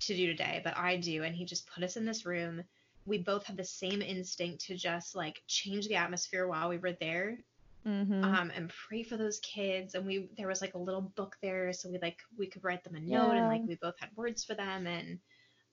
to 0.02 0.16
do 0.16 0.28
today, 0.28 0.62
but 0.64 0.78
I 0.78 0.98
do. 0.98 1.24
And 1.24 1.36
He 1.36 1.46
just 1.46 1.68
put 1.68 1.84
us 1.84 1.98
in 1.98 2.06
this 2.06 2.26
room. 2.26 2.64
We 3.06 3.18
both 3.20 3.46
had 3.46 3.58
the 3.58 3.64
same 3.64 4.02
instinct 4.02 4.66
to 4.66 4.76
just 4.76 5.16
like 5.16 5.42
change 5.48 5.88
the 5.88 5.96
atmosphere 5.96 6.48
while 6.48 6.70
we 6.70 6.78
were 6.78 6.94
there 6.94 7.40
Mm-hmm. 7.88 8.24
um, 8.24 8.52
and 8.56 8.70
pray 8.88 9.04
for 9.04 9.18
those 9.18 9.40
kids. 9.40 9.94
And 9.96 10.06
we, 10.06 10.30
there 10.38 10.48
was 10.48 10.62
like 10.62 10.74
a 10.74 10.80
little 10.80 11.02
book 11.02 11.36
there, 11.42 11.74
so 11.74 11.90
we 11.90 12.00
like, 12.00 12.20
we 12.38 12.48
could 12.48 12.64
write 12.64 12.84
them 12.84 12.96
a 12.96 13.00
note, 13.00 13.36
and 13.36 13.48
like 13.48 13.64
we 13.68 13.76
both 13.76 14.00
had 14.00 14.10
words 14.16 14.44
for 14.44 14.56
them. 14.56 14.88
And 14.88 15.20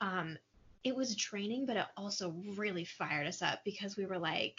um, 0.01 0.37
it 0.85 0.97
was 0.97 1.15
draining, 1.15 1.67
but 1.67 1.77
it 1.77 1.87
also 1.97 2.35
really 2.57 2.85
fired 2.85 3.27
us 3.27 3.43
up 3.43 3.61
because 3.65 3.97
we 3.97 4.07
were 4.07 4.19
like, 4.19 4.59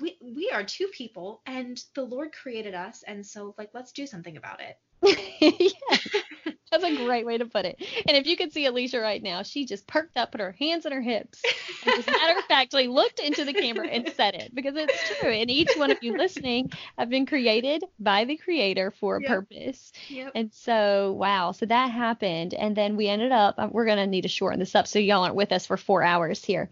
we, 0.00 0.16
we 0.22 0.50
are 0.50 0.64
two 0.64 0.86
people 0.88 1.42
and 1.46 1.82
the 1.94 2.02
Lord 2.02 2.32
created 2.32 2.74
us 2.74 3.02
and 3.06 3.24
so 3.24 3.54
like 3.58 3.70
let's 3.74 3.92
do 3.92 4.06
something 4.06 4.36
about 4.36 4.60
it. 4.60 4.78
That's 6.72 6.84
a 6.84 6.96
great 6.96 7.26
way 7.26 7.38
to 7.38 7.46
put 7.46 7.66
it. 7.66 7.80
And 8.08 8.16
if 8.16 8.26
you 8.26 8.36
could 8.36 8.52
see 8.52 8.66
Alicia 8.66 9.00
right 9.00 9.22
now, 9.22 9.42
she 9.44 9.66
just 9.66 9.86
perked 9.86 10.16
up, 10.16 10.32
put 10.32 10.40
her 10.40 10.52
hands 10.58 10.86
on 10.86 10.92
her 10.92 11.02
hips, 11.02 11.42
and 11.84 11.94
just 11.94 12.08
matter 12.10 12.38
of 12.38 12.44
factly 12.46 12.88
looked 12.88 13.20
into 13.20 13.44
the 13.44 13.54
camera 13.54 13.88
and 13.88 14.08
said 14.08 14.34
it 14.34 14.54
because 14.54 14.74
it's 14.76 15.02
true. 15.02 15.30
And 15.30 15.50
each 15.50 15.76
one 15.76 15.90
of 15.92 15.98
you 16.00 16.16
listening 16.16 16.72
have 16.98 17.10
been 17.10 17.26
created 17.26 17.84
by 18.00 18.24
the 18.24 18.36
creator 18.38 18.90
for 18.90 19.16
a 19.16 19.20
Yep. 19.20 19.28
purpose. 19.30 19.92
Yep. 20.08 20.32
And 20.34 20.52
so, 20.52 21.12
wow. 21.12 21.52
So 21.52 21.66
that 21.66 21.90
happened. 21.90 22.54
And 22.54 22.74
then 22.76 22.96
we 22.96 23.08
ended 23.08 23.32
up, 23.32 23.56
um, 23.58 23.70
we're 23.72 23.86
going 23.86 23.98
to 23.98 24.06
need 24.06 24.22
to 24.22 24.28
shorten 24.28 24.58
this 24.58 24.74
up 24.74 24.86
so 24.88 24.98
y'all 24.98 25.22
aren't 25.24 25.36
with 25.36 25.52
us 25.52 25.66
for 25.66 25.76
four 25.76 26.02
hours 26.02 26.44
here. 26.44 26.70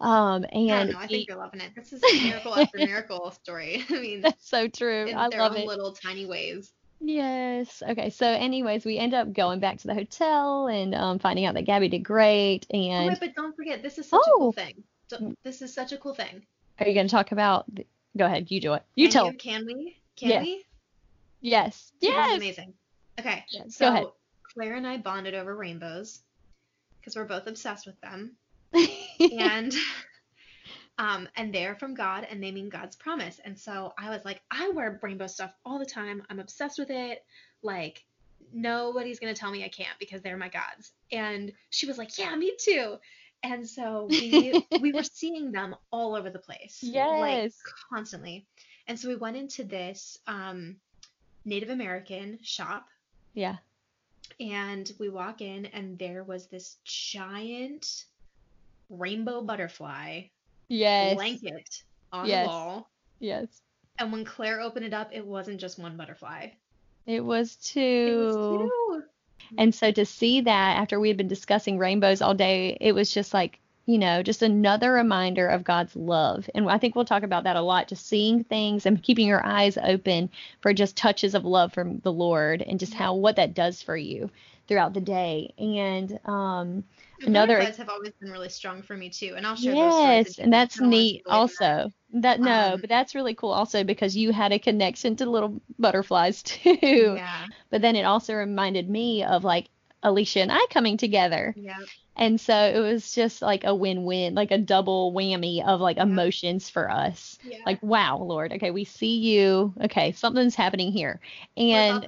Um, 0.00 0.44
I 0.52 0.58
and 0.58 0.92
know. 0.92 0.98
I 0.98 1.02
we- 1.02 1.08
think 1.08 1.28
you're 1.28 1.36
loving 1.38 1.60
it. 1.60 1.72
This 1.76 1.92
is 1.92 2.02
a 2.02 2.12
miracle 2.12 2.54
after 2.54 2.78
miracle 2.84 3.30
story. 3.44 3.84
I 3.90 4.00
mean, 4.00 4.20
that's 4.22 4.48
so 4.48 4.68
true. 4.68 5.06
in 5.06 5.16
I 5.16 5.28
their 5.28 5.40
love 5.40 5.52
own 5.52 5.58
it. 5.58 5.66
little 5.66 5.92
tiny 5.92 6.26
ways. 6.26 6.72
Yes. 7.04 7.82
Okay. 7.86 8.10
So, 8.10 8.26
anyways, 8.26 8.84
we 8.84 8.96
end 8.98 9.12
up 9.14 9.32
going 9.32 9.58
back 9.60 9.78
to 9.78 9.86
the 9.88 9.94
hotel 9.94 10.68
and 10.68 10.94
um, 10.94 11.18
finding 11.18 11.44
out 11.44 11.54
that 11.54 11.62
Gabby 11.64 11.88
did 11.88 12.04
great. 12.04 12.66
Oh, 12.72 12.76
And 12.78 13.08
wait, 13.08 13.20
but 13.20 13.34
don't 13.34 13.54
forget, 13.56 13.82
this 13.82 13.98
is 13.98 14.08
such 14.08 14.20
a 14.26 14.30
Oh. 14.30 14.38
cool 14.38 14.52
thing. 14.52 14.82
Don't- 15.08 15.38
This 15.42 15.62
is 15.62 15.74
such 15.74 15.92
a 15.92 15.98
cool 15.98 16.14
thing. 16.14 16.46
are 16.78 16.86
you 16.86 16.94
going 16.94 17.06
to 17.08 17.10
talk 17.10 17.32
about? 17.32 17.64
The, 17.74 17.86
go 18.16 18.24
ahead. 18.26 18.50
You 18.50 18.60
do 18.60 18.74
it. 18.74 18.82
You 18.94 19.08
Can 19.08 19.12
tell. 19.12 19.32
Can 19.32 19.66
we? 19.66 19.96
Can 20.16 20.28
Yes. 20.30 20.42
we? 20.44 20.64
Yes. 21.40 21.92
Yes. 22.00 22.36
amazing. 22.36 22.72
Okay. 23.18 23.44
Yes, 23.50 23.64
go 23.64 23.70
So 23.70 23.88
ahead. 23.88 24.06
Claire 24.54 24.74
and 24.76 24.86
I 24.86 24.96
bonded 24.98 25.34
over 25.34 25.54
rainbows 25.56 26.20
because 27.00 27.16
we're 27.16 27.24
both 27.24 27.46
obsessed 27.46 27.86
with 27.86 28.00
them. 28.00 28.36
and 29.20 29.74
um 30.98 31.28
and 31.36 31.54
they're 31.54 31.74
from 31.74 31.94
God 31.94 32.26
and 32.30 32.42
they 32.42 32.52
mean 32.52 32.68
God's 32.68 32.96
promise. 32.96 33.40
And 33.44 33.58
so 33.58 33.92
I 33.98 34.10
was 34.10 34.24
like, 34.24 34.42
I 34.50 34.70
wear 34.70 34.98
rainbow 35.02 35.26
stuff 35.26 35.54
all 35.64 35.78
the 35.78 35.86
time. 35.86 36.22
I'm 36.30 36.40
obsessed 36.40 36.78
with 36.78 36.90
it. 36.90 37.24
Like 37.62 38.04
nobody's 38.52 39.18
gonna 39.18 39.34
tell 39.34 39.50
me 39.50 39.64
I 39.64 39.68
can't 39.68 39.98
because 39.98 40.22
they're 40.22 40.36
my 40.36 40.48
gods. 40.48 40.92
And 41.10 41.52
she 41.70 41.86
was 41.86 41.98
like, 41.98 42.16
Yeah, 42.18 42.34
me 42.36 42.54
too. 42.58 42.96
And 43.42 43.68
so 43.68 44.06
we 44.08 44.52
we 44.80 44.92
were 44.92 45.02
seeing 45.02 45.52
them 45.52 45.74
all 45.90 46.14
over 46.14 46.30
the 46.30 46.38
place. 46.38 46.80
Like 46.82 46.94
Yes. 46.94 47.58
constantly. 47.90 48.46
And 48.86 48.98
so 48.98 49.08
we 49.08 49.16
went 49.16 49.36
into 49.36 49.64
this 49.64 50.18
um 50.26 50.76
Native 51.44 51.70
American 51.70 52.38
shop 52.42 52.86
yeah. 53.34 53.56
and 54.38 54.92
we 55.00 55.08
walk 55.08 55.40
in 55.40 55.66
and 55.66 55.98
there 55.98 56.22
was 56.22 56.46
this 56.46 56.76
giant 56.84 58.04
rainbow 58.88 59.40
butterfly 59.42 60.22
Yes. 60.72 61.16
blanket 61.16 61.68
on 62.12 62.26
Yes. 62.28 62.44
the 62.44 62.48
wall 62.48 62.90
Yes. 63.20 63.62
and 63.98 64.10
when 64.12 64.24
claire 64.24 64.60
opened 64.60 64.84
it 64.86 64.94
up 64.94 65.10
it 65.12 65.24
wasn't 65.26 65.60
just 65.60 65.78
one 65.78 65.96
butterfly 65.96 66.48
It 67.06 67.24
was 67.24 67.56
two. 67.56 67.80
it 67.80 68.16
was 68.16 68.36
two 68.36 69.02
And 69.58 69.74
so 69.74 69.90
to 69.92 70.06
see 70.06 70.40
that 70.42 70.76
after 70.78 70.98
we 70.98 71.08
had 71.08 71.16
been 71.18 71.28
discussing 71.28 71.76
rainbows 71.78 72.22
all 72.22 72.32
day, 72.34 72.78
it 72.80 72.92
was 72.92 73.12
just 73.12 73.34
like, 73.34 73.58
you 73.84 73.98
know, 73.98 74.22
just 74.22 74.40
another 74.42 74.92
reminder 74.92 75.46
of 75.48 75.64
God's 75.64 75.94
love. 75.96 76.48
And 76.54 76.70
I 76.70 76.78
think 76.78 76.94
we'll 76.94 77.04
talk 77.04 77.22
about 77.24 77.44
that 77.44 77.56
a 77.56 77.60
lot, 77.60 77.88
just 77.88 78.06
seeing 78.06 78.44
things 78.44 78.86
and 78.86 79.02
keeping 79.02 79.26
your 79.26 79.44
eyes 79.44 79.76
open 79.76 80.30
for 80.60 80.72
just 80.72 80.96
touches 80.96 81.34
of 81.34 81.44
love 81.44 81.72
from 81.74 81.98
the 81.98 82.12
Lord 82.12 82.62
and 82.62 82.78
just 82.80 82.94
how 82.94 83.14
what 83.14 83.36
that 83.36 83.52
does 83.54 83.82
for 83.82 83.96
you 83.96 84.30
throughout 84.68 84.94
the 84.94 85.00
day. 85.00 85.52
And 85.58 86.18
um 86.24 86.84
The 87.20 87.26
Another- 87.28 87.56
butterflies 87.58 87.76
have 87.78 87.88
always 87.88 88.12
been 88.20 88.30
really 88.30 88.48
strong 88.48 88.82
for 88.82 88.96
me 88.96 89.08
too 89.10 89.34
and 89.36 89.46
i'll 89.46 89.54
share 89.56 89.74
those 89.74 89.94
stories 89.96 90.24
yes, 90.26 90.38
and 90.38 90.52
that's 90.52 90.76
I 90.76 90.80
don't 90.80 90.90
want 90.90 90.94
to 90.94 91.12
neat 91.14 91.24
that. 91.24 91.32
also. 91.32 91.92
That 92.14 92.40
no, 92.40 92.72
Um, 92.74 92.80
but 92.80 92.88
that's 92.90 93.14
really 93.14 93.34
cool 93.34 93.50
also 93.52 93.84
because 93.84 94.16
you 94.16 94.32
had 94.32 94.52
a 94.52 94.58
connection 94.58 95.16
to 95.16 95.26
little 95.30 95.60
butterflies 95.78 96.42
too. 96.52 97.14
yeah 97.16 97.46
But 97.70 97.80
then 97.82 97.96
it 97.96 98.02
also 98.04 98.34
reminded 98.34 98.88
me 98.90 99.24
of 99.24 99.44
like 99.44 99.68
Alicia 100.02 100.40
and 100.40 100.52
I 100.52 100.66
coming 100.70 100.96
together. 100.96 101.54
yeah 101.56 101.76
And 102.16 102.38
so 102.40 102.54
it 102.54 102.78
was 102.80 103.12
just 103.14 103.40
like 103.40 103.64
a 103.64 103.74
win-win, 103.74 104.34
like 104.34 104.50
a 104.50 104.58
double 104.58 105.12
whammy 105.14 105.64
of 105.66 105.80
like 105.80 105.96
Yeah. 105.96 106.02
emotions 106.02 106.68
for 106.68 106.90
us. 106.90 107.38
yeah 107.42 107.58
Like, 107.64 107.82
wow, 107.82 108.18
Lord, 108.18 108.52
okay, 108.52 108.70
we 108.70 108.84
see 108.84 109.16
you. 109.18 109.72
Okay, 109.84 110.12
something's 110.12 110.54
happening 110.54 110.92
here. 110.92 111.20
And? 111.56 112.06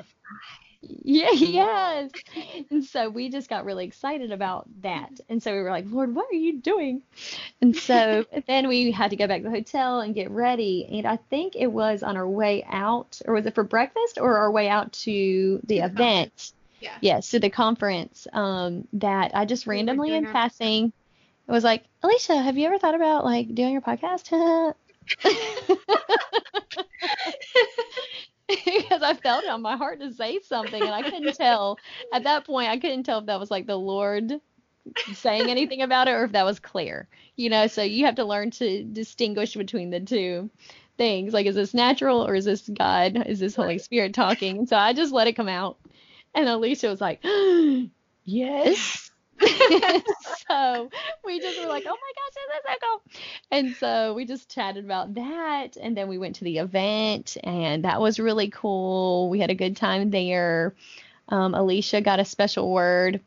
Yeah, 0.89 1.30
yes. 1.32 2.11
And 2.70 2.85
so 2.85 3.09
we 3.09 3.28
just 3.28 3.49
got 3.49 3.64
really 3.64 3.85
excited 3.85 4.32
about 4.32 4.66
that. 4.82 5.20
And 5.28 5.43
so 5.43 5.53
we 5.53 5.61
were 5.61 5.70
like, 5.70 5.87
Lord, 5.89 6.14
what 6.14 6.26
are 6.30 6.37
you 6.37 6.61
doing? 6.61 7.03
And 7.61 7.76
so 7.76 8.24
then 8.47 8.68
we 8.68 8.91
had 8.91 9.11
to 9.11 9.16
go 9.16 9.26
back 9.26 9.43
to 9.43 9.49
the 9.49 9.55
hotel 9.55 10.01
and 10.01 10.14
get 10.14 10.30
ready. 10.30 10.87
And 10.91 11.07
I 11.07 11.16
think 11.16 11.55
it 11.57 11.68
was 11.68 12.03
on 12.03 12.16
our 12.16 12.28
way 12.28 12.64
out, 12.68 13.20
or 13.24 13.35
was 13.35 13.47
it 13.47 13.55
for 13.55 13.64
breakfast 13.64 14.18
or 14.20 14.39
our 14.39 14.51
way 14.51 14.68
out 14.68 14.93
to 15.05 15.61
the 15.64 15.80
event? 15.80 16.53
Yeah. 16.80 16.97
Yes, 17.01 17.30
to 17.30 17.41
the 17.41 17.51
conference. 17.51 18.26
Um, 18.32 18.87
that 18.95 19.32
I 19.35 19.47
just 19.47 19.66
randomly 19.66 20.14
in 20.14 20.26
passing 20.26 20.93
was 21.47 21.64
like, 21.64 21.85
Alicia, 22.03 22.37
have 22.37 22.57
you 22.57 22.66
ever 22.66 22.78
thought 22.78 22.95
about 22.95 23.24
like 23.24 23.55
doing 23.55 23.72
your 23.72 23.82
podcast? 23.82 24.74
because 28.49 29.03
I 29.03 29.15
felt 29.15 29.45
it 29.45 29.51
on 29.51 29.63
my 29.63 29.77
heart 29.77 30.01
to 30.01 30.13
say 30.13 30.41
something 30.41 30.83
and 30.83 30.93
I 30.93 31.03
couldn't 31.03 31.35
tell 31.35 31.79
at 32.13 32.25
that 32.25 32.45
point 32.45 32.69
I 32.71 32.79
couldn't 32.79 33.05
tell 33.05 33.21
if 33.21 33.27
that 33.27 33.41
was 33.41 33.51
like 33.51 33.67
the 33.67 33.79
Lord 33.79 34.33
saying 35.15 35.49
anything 35.49 35.81
about 35.81 36.09
it 36.09 36.13
or 36.13 36.25
if 36.25 36.33
that 36.33 36.45
was 36.45 36.61
clear. 36.61 37.09
You 37.37 37.49
know, 37.49 37.67
so 37.69 37.83
you 37.83 38.05
have 38.05 38.17
to 38.17 38.25
learn 38.25 38.51
to 38.53 38.85
distinguish 38.85 39.55
between 39.55 39.91
the 39.91 40.01
two 40.01 40.51
things. 40.99 41.33
Like 41.33 41.47
is 41.47 41.55
this 41.55 41.73
natural 41.73 42.27
or 42.27 42.35
is 42.35 42.45
this 42.45 42.69
God? 42.69 43.27
Is 43.27 43.41
this 43.41 43.57
Holy 43.57 43.79
Spirit 43.79 44.13
talking? 44.13 44.59
And 44.59 44.69
so 44.69 44.77
I 44.77 44.93
just 44.93 45.13
let 45.13 45.27
it 45.27 45.35
come 45.37 45.49
out. 45.49 45.79
And 46.35 46.49
Alicia 46.49 46.89
was 46.89 47.01
like, 47.01 47.25
"Yes." 48.25 49.04
so 50.49 50.91
we 51.24 51.41
just 51.41 51.61
were 51.61 51.66
like, 51.66 51.85
oh 51.87 51.97
my 51.97 52.12
gosh, 52.16 52.74
is 52.74 52.80
so. 52.80 53.18
And 53.51 53.76
so 53.76 54.14
we 54.14 54.24
just 54.24 54.51
chatted 54.51 54.85
about 54.85 55.14
that. 55.14 55.76
And 55.80 55.97
then 55.97 56.09
we 56.09 56.18
went 56.18 56.37
to 56.37 56.45
the 56.45 56.59
event, 56.59 57.37
and 57.43 57.85
that 57.85 58.01
was 58.01 58.20
really 58.20 58.51
cool. 58.51 59.28
We 59.28 59.41
had 59.41 59.51
a 59.51 59.55
good 59.55 59.76
time 59.76 60.11
there. 60.11 60.74
Um, 61.28 61.55
Alicia 61.55 62.01
got 62.01 62.20
a 62.20 62.24
special 62.24 62.70
word. 62.70 63.20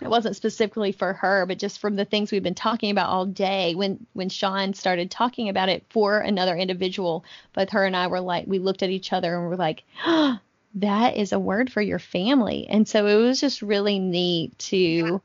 It 0.00 0.08
wasn't 0.08 0.36
specifically 0.36 0.92
for 0.92 1.12
her, 1.14 1.44
but 1.46 1.58
just 1.58 1.80
from 1.80 1.96
the 1.96 2.04
things 2.04 2.30
we've 2.30 2.42
been 2.42 2.54
talking 2.54 2.92
about 2.92 3.08
all 3.08 3.26
day. 3.26 3.74
When 3.74 4.06
when 4.12 4.28
Shawn 4.28 4.74
started 4.74 5.10
talking 5.10 5.48
about 5.48 5.68
it 5.68 5.84
for 5.90 6.18
another 6.20 6.56
individual, 6.56 7.24
both 7.52 7.70
her 7.70 7.84
and 7.84 7.96
I 7.96 8.06
were 8.06 8.20
like, 8.20 8.46
we 8.46 8.60
looked 8.60 8.84
at 8.84 8.90
each 8.90 9.12
other 9.12 9.34
and 9.36 9.48
were 9.48 9.56
like, 9.56 9.82
oh, 10.06 10.38
that 10.76 11.16
is 11.16 11.32
a 11.32 11.38
word 11.40 11.72
for 11.72 11.82
your 11.82 11.98
family. 11.98 12.68
And 12.68 12.86
so 12.86 13.06
it 13.06 13.16
was 13.16 13.40
just 13.40 13.62
really 13.62 13.98
neat 13.98 14.56
to 14.60 15.20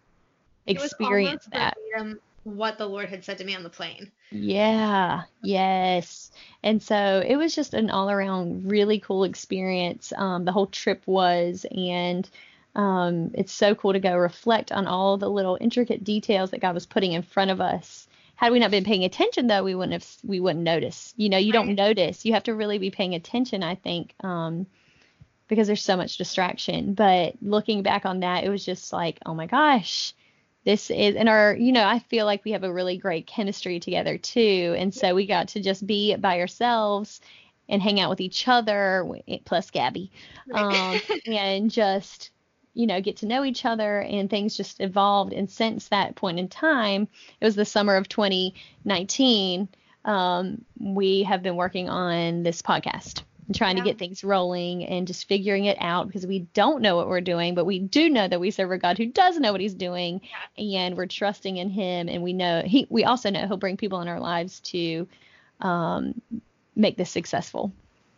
experience 0.65 1.47
that. 1.51 1.75
verbatim 1.91 2.19
what 2.43 2.77
the 2.77 2.85
Lord 2.85 3.09
had 3.09 3.23
said 3.23 3.37
to 3.37 3.43
me 3.43 3.55
on 3.55 3.63
the 3.63 3.69
plane. 3.69 4.11
Yeah, 4.31 5.23
yes. 5.41 6.31
And 6.61 6.81
so 6.81 7.23
it 7.25 7.35
was 7.35 7.55
just 7.55 7.73
an 7.73 7.89
all 7.89 8.09
around 8.09 8.69
really 8.69 8.99
cool 8.99 9.23
experience. 9.23 10.11
Um, 10.17 10.45
the 10.45 10.51
whole 10.51 10.67
trip 10.67 11.03
was, 11.05 11.65
and 11.71 12.29
um, 12.75 13.31
it's 13.33 13.53
so 13.53 13.75
cool 13.75 13.93
to 13.93 13.99
go 13.99 14.17
reflect 14.17 14.71
on 14.71 14.87
all 14.87 15.17
the 15.17 15.29
little 15.29 15.57
intricate 15.61 16.03
details 16.03 16.51
that 16.51 16.61
God 16.61 16.73
was 16.73 16.85
putting 16.85 17.13
in 17.13 17.21
front 17.21 17.51
of 17.51 17.61
us. 17.61 18.07
Had 18.35 18.51
we 18.51 18.59
not 18.59 18.71
been 18.71 18.83
paying 18.83 19.05
attention, 19.05 19.47
though, 19.47 19.63
we 19.63 19.75
wouldn't 19.75 19.93
have 19.93 20.07
we 20.23 20.39
wouldn't 20.39 20.65
notice. 20.65 21.13
You 21.15 21.29
know, 21.29 21.37
you 21.37 21.53
don't 21.53 21.75
notice. 21.75 22.25
You 22.25 22.33
have 22.33 22.43
to 22.43 22.55
really 22.55 22.77
be 22.77 22.89
paying 22.89 23.15
attention, 23.15 23.63
I 23.63 23.75
think, 23.75 24.15
um, 24.21 24.65
because 25.47 25.67
there's 25.67 25.83
so 25.83 25.95
much 25.95 26.17
distraction. 26.17 26.93
But 26.93 27.35
looking 27.41 27.83
back 27.83 28.05
on 28.05 28.21
that, 28.21 28.43
it 28.43 28.49
was 28.49 28.65
just 28.65 28.91
like, 28.91 29.19
oh 29.25 29.35
my 29.35 29.45
gosh, 29.45 30.13
this 30.65 30.89
is 30.89 31.15
and 31.15 31.27
our 31.27 31.55
you 31.55 31.71
know 31.71 31.85
i 31.85 31.99
feel 31.99 32.25
like 32.25 32.43
we 32.45 32.51
have 32.51 32.63
a 32.63 32.73
really 32.73 32.97
great 32.97 33.27
chemistry 33.27 33.79
together 33.79 34.17
too. 34.17 34.75
And 34.77 34.93
so 34.93 35.15
we 35.15 35.25
got 35.25 35.49
to 35.49 35.61
just 35.61 35.85
be 35.85 36.15
by 36.15 36.39
ourselves 36.39 37.21
and 37.69 37.81
hang 37.81 37.99
out 37.99 38.09
with 38.09 38.21
each 38.21 38.47
other 38.47 39.07
plus 39.45 39.71
gabby. 39.71 40.11
Um, 40.53 40.99
and 41.25 41.71
just 41.71 42.31
you 42.73 42.87
know 42.87 43.01
get 43.01 43.17
to 43.17 43.25
know 43.25 43.43
each 43.43 43.65
other 43.65 43.99
and 44.01 44.29
things 44.29 44.57
just 44.57 44.79
evolved. 44.79 45.33
And 45.33 45.49
since 45.49 45.89
that 45.89 46.15
point 46.15 46.39
in 46.39 46.47
time 46.47 47.07
it 47.39 47.45
was 47.45 47.55
the 47.55 47.65
summer 47.65 47.95
of 47.95 48.09
2019 48.09 49.67
um, 50.05 50.65
we 50.77 51.23
have 51.23 51.41
been 51.41 51.55
working 51.55 51.89
on 51.89 52.43
this 52.43 52.61
podcast 52.61 53.23
and 53.47 53.55
trying 53.55 53.77
Yeah. 53.77 53.83
to 53.83 53.89
get 53.89 53.97
things 53.99 54.23
rolling 54.23 54.85
and 54.85 55.05
just 55.07 55.27
figuring 55.27 55.65
it 55.65 55.77
out 55.79 56.07
because 56.07 56.25
we 56.25 56.39
don't 56.53 56.81
know 56.81 56.95
what 56.95 57.07
we're 57.07 57.21
doing, 57.21 57.55
but 57.55 57.65
we 57.65 57.79
do 57.79 58.09
know 58.09 58.27
that 58.27 58.39
we 58.39 58.51
serve 58.51 58.71
a 58.71 58.77
God 58.77 58.97
who 58.97 59.05
does 59.07 59.39
know 59.39 59.51
what 59.51 59.61
he's 59.61 59.73
doing 59.73 60.21
and 60.57 60.95
we're 60.97 61.05
trusting 61.07 61.57
in 61.57 61.69
him 61.69 62.09
and 62.09 62.23
we 62.23 62.33
know 62.33 62.61
he 62.65 62.87
we 62.89 63.03
also 63.03 63.29
know 63.29 63.45
he'll 63.47 63.57
bring 63.57 63.77
people 63.77 64.01
in 64.01 64.07
our 64.07 64.19
lives 64.19 64.59
to 64.61 65.07
um, 65.61 66.21
make 66.75 66.97
this 66.97 67.09
successful. 67.09 67.71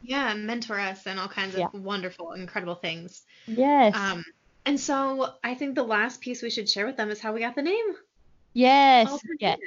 yeah, 0.04 0.34
mentor 0.36 0.80
us 0.80 1.08
and 1.08 1.20
all 1.20 1.28
kinds 1.28 1.56
of 1.56 1.60
Yeah. 1.62 1.68
wonderful, 1.74 2.34
incredible 2.34 2.76
things. 2.76 3.24
Yes. 3.48 3.96
Um, 3.96 4.24
and 4.68 4.80
so 4.80 5.34
I 5.44 5.56
think 5.56 5.74
the 5.76 5.84
last 5.84 6.22
piece 6.22 6.42
we 6.44 6.50
should 6.52 6.70
share 6.70 6.86
with 6.86 6.96
them 6.98 7.10
is 7.10 7.20
how 7.20 7.34
we 7.34 7.40
got 7.40 7.56
the 7.56 7.62
name. 7.64 7.96
yes. 8.54 9.20
Yes. 9.40 9.60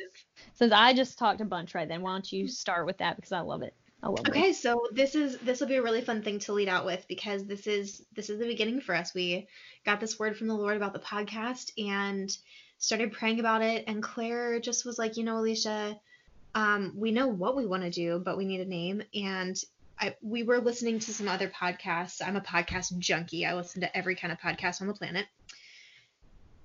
Since 0.54 0.72
I 0.72 0.92
just 0.94 1.18
talked 1.18 1.40
a 1.40 1.44
bunch 1.44 1.74
right 1.74 1.86
then, 1.88 2.02
why 2.02 2.12
don't 2.12 2.32
you 2.32 2.48
start 2.48 2.86
with 2.86 2.98
that 2.98 3.16
because 3.16 3.32
I 3.32 3.40
love 3.40 3.62
it. 3.62 3.74
Okay, 4.04 4.52
so 4.52 4.86
this 4.92 5.16
is 5.16 5.38
this 5.38 5.60
will 5.60 5.66
be 5.66 5.76
a 5.76 5.82
really 5.82 6.02
fun 6.02 6.22
thing 6.22 6.38
to 6.40 6.52
lead 6.52 6.68
out 6.68 6.86
with 6.86 7.04
because 7.08 7.44
this 7.44 7.66
is 7.66 8.04
this 8.14 8.30
is 8.30 8.38
the 8.38 8.46
beginning 8.46 8.80
for 8.80 8.94
us. 8.94 9.12
We 9.12 9.48
got 9.84 9.98
this 9.98 10.18
word 10.18 10.36
from 10.36 10.46
the 10.46 10.54
Lord 10.54 10.76
about 10.76 10.92
the 10.92 11.00
podcast 11.00 11.72
and 11.78 12.34
started 12.78 13.12
praying 13.12 13.40
about 13.40 13.62
it. 13.62 13.84
And 13.88 14.02
Claire 14.02 14.60
just 14.60 14.86
was 14.86 14.98
like, 14.98 15.16
you 15.16 15.24
know, 15.24 15.38
Alicia, 15.38 15.98
um, 16.54 16.92
we 16.96 17.10
know 17.10 17.26
what 17.26 17.56
we 17.56 17.66
want 17.66 17.82
to 17.82 17.90
do, 17.90 18.22
but 18.24 18.38
we 18.38 18.44
need 18.44 18.60
a 18.60 18.64
name. 18.64 19.02
And 19.14 19.60
I 20.00 20.14
we 20.22 20.44
were 20.44 20.60
listening 20.60 21.00
to 21.00 21.12
some 21.12 21.26
other 21.26 21.48
podcasts. 21.48 22.22
I'm 22.24 22.36
a 22.36 22.40
podcast 22.40 22.96
junkie. 22.98 23.44
I 23.44 23.54
listen 23.54 23.80
to 23.80 23.96
every 23.96 24.14
kind 24.14 24.32
of 24.32 24.38
podcast 24.38 24.80
on 24.80 24.86
the 24.86 24.94
planet. 24.94 25.26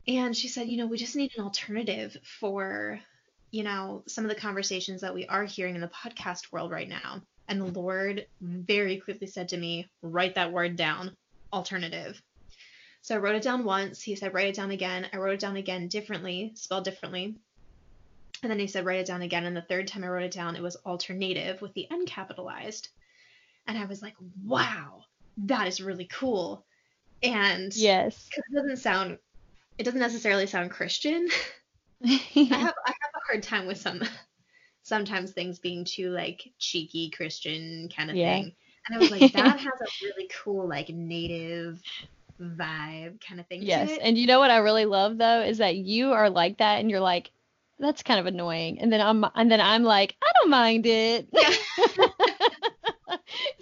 And 0.08 0.36
she 0.36 0.50
said, 0.50 0.68
you 0.68 0.78
know, 0.78 0.88
we 0.88 0.98
just 0.98 1.16
need 1.16 1.32
an 1.38 1.44
alternative 1.44 2.16
for 2.40 3.00
you 3.54 3.62
know, 3.62 4.02
some 4.08 4.26
of 4.26 4.30
the 4.30 4.36
conversations 4.36 5.02
that 5.02 5.14
we 5.14 5.28
are 5.28 5.44
hearing 5.44 5.76
in 5.76 5.82
the 5.82 5.88
podcast 5.90 6.52
world 6.52 6.72
right 6.72 6.90
now. 6.90 7.22
And 7.48 7.62
the 7.62 7.80
Lord 7.80 8.26
very 8.42 8.98
quickly 8.98 9.28
said 9.28 9.50
to 9.50 9.58
me, 9.58 9.88
write 10.02 10.34
that 10.36 10.52
word 10.52 10.76
down, 10.76 11.16
alternative. 11.54 12.20
So 13.04 13.14
I 13.14 13.20
wrote 13.20 13.36
it 13.36 13.44
down 13.44 13.64
once. 13.64 14.02
He 14.02 14.16
said, 14.16 14.34
write 14.34 14.48
it 14.48 14.56
down 14.56 14.72
again. 14.72 15.06
I 15.14 15.18
wrote 15.18 15.36
it 15.36 15.40
down 15.40 15.56
again 15.56 15.88
differently, 15.88 16.54
spelled 16.56 16.84
differently. 16.84 17.36
And 18.42 18.52
then 18.52 18.58
he 18.58 18.66
said, 18.66 18.86
write 18.86 19.02
it 19.02 19.06
down 19.06 19.22
again. 19.22 19.46
And 19.46 19.56
the 19.56 19.62
third 19.62 19.88
time 19.88 20.04
I 20.04 20.08
wrote 20.08 20.24
it 20.24 20.32
down, 20.32 20.56
it 20.56 20.64
was 20.64 20.78
alternative 20.78 21.62
with 21.62 21.76
the 21.76 21.88
N 21.92 22.08
capitalized. 22.08 22.90
And 23.68 23.78
I 23.78 23.86
was 23.86 24.02
like, 24.02 24.16
wow, 24.44 25.04
that 25.46 25.68
is 25.68 25.80
really 25.80 26.10
cool. 26.12 26.66
And 27.22 27.72
yes, 27.76 28.30
it 28.36 28.56
doesn't 28.56 28.78
sound, 28.78 29.20
it 29.78 29.84
doesn't 29.84 30.00
necessarily 30.00 30.48
sound 30.48 30.72
Christian. 30.72 31.30
I 32.04 32.20
have 32.36 32.74
I 32.86 32.94
hard 33.34 33.44
time 33.44 33.66
with 33.68 33.78
some 33.80 34.02
sometimes 34.84 35.32
things 35.32 35.60
being 35.60 35.86
too 35.86 36.10
like 36.12 36.44
cheeky 36.60 37.10
Christian 37.10 37.90
kind 37.96 38.12
of 38.12 38.18
Yeah. 38.18 38.36
thing. 38.36 38.54
And 38.88 38.98
I 38.98 39.00
was 39.00 39.12
like, 39.12 39.32
that 39.34 39.60
has 39.60 39.82
a 39.82 40.06
really 40.06 40.30
cool 40.44 40.68
like 40.68 40.90
native 40.90 41.82
vibe 42.42 43.20
kind 43.26 43.40
of 43.40 43.48
thing 43.48 43.62
yes. 43.62 43.90
to 43.90 43.94
it. 43.96 44.02
And 44.04 44.18
you 44.18 44.28
know 44.28 44.40
what 44.40 44.52
I 44.52 44.58
really 44.58 44.86
love 44.86 45.18
though 45.18 45.42
is 45.42 45.58
that 45.60 45.76
you 45.78 46.12
are 46.14 46.30
like 46.30 46.58
that 46.60 46.80
and 46.80 46.90
you're 46.92 47.00
like, 47.00 47.32
that's 47.80 48.04
kind 48.04 48.20
of 48.20 48.28
annoying. 48.28 48.80
And 48.80 48.92
then 48.92 49.02
I'm 49.02 49.26
and 49.36 49.52
then 49.52 49.62
I'm 49.62 49.84
like, 49.84 50.16
I 50.24 50.32
don't 50.42 50.52
mind 50.52 50.86
it. 50.86 51.28
Yeah. 51.32 51.54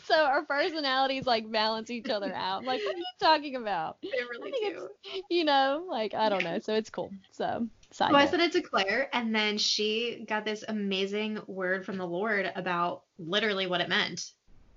so 0.06 0.16
our 0.16 0.46
personalities 0.46 1.26
like 1.26 1.50
balance 1.52 1.90
each 1.90 2.10
other 2.10 2.34
out. 2.34 2.60
I'm 2.60 2.66
like, 2.66 2.84
what 2.84 2.96
are 2.96 2.98
you 2.98 3.06
talking 3.20 3.56
about? 3.56 3.98
They 4.12 4.24
really 4.24 4.52
do. 4.52 4.90
it's 5.06 5.24
you 5.30 5.44
know, 5.44 5.86
like 5.90 6.14
I 6.14 6.30
don't 6.30 6.44
know. 6.44 6.60
So 6.60 6.76
it's 6.76 6.90
cool. 6.90 7.14
So 7.32 7.68
side 7.92 8.12
So 8.12 8.16
I 8.16 8.26
note. 8.26 8.32
said 8.32 8.40
it 8.42 8.52
to 8.54 8.62
Claire, 8.62 9.10
and 9.14 9.34
then 9.34 9.58
she 9.58 10.26
got 10.28 10.46
this 10.46 10.64
amazing 10.68 11.40
word 11.48 11.86
from 11.86 11.98
the 11.98 12.08
Lord 12.08 12.52
about 12.56 13.04
literally 13.18 13.68
what 13.68 13.82
it 13.82 13.90
meant. 13.90 14.32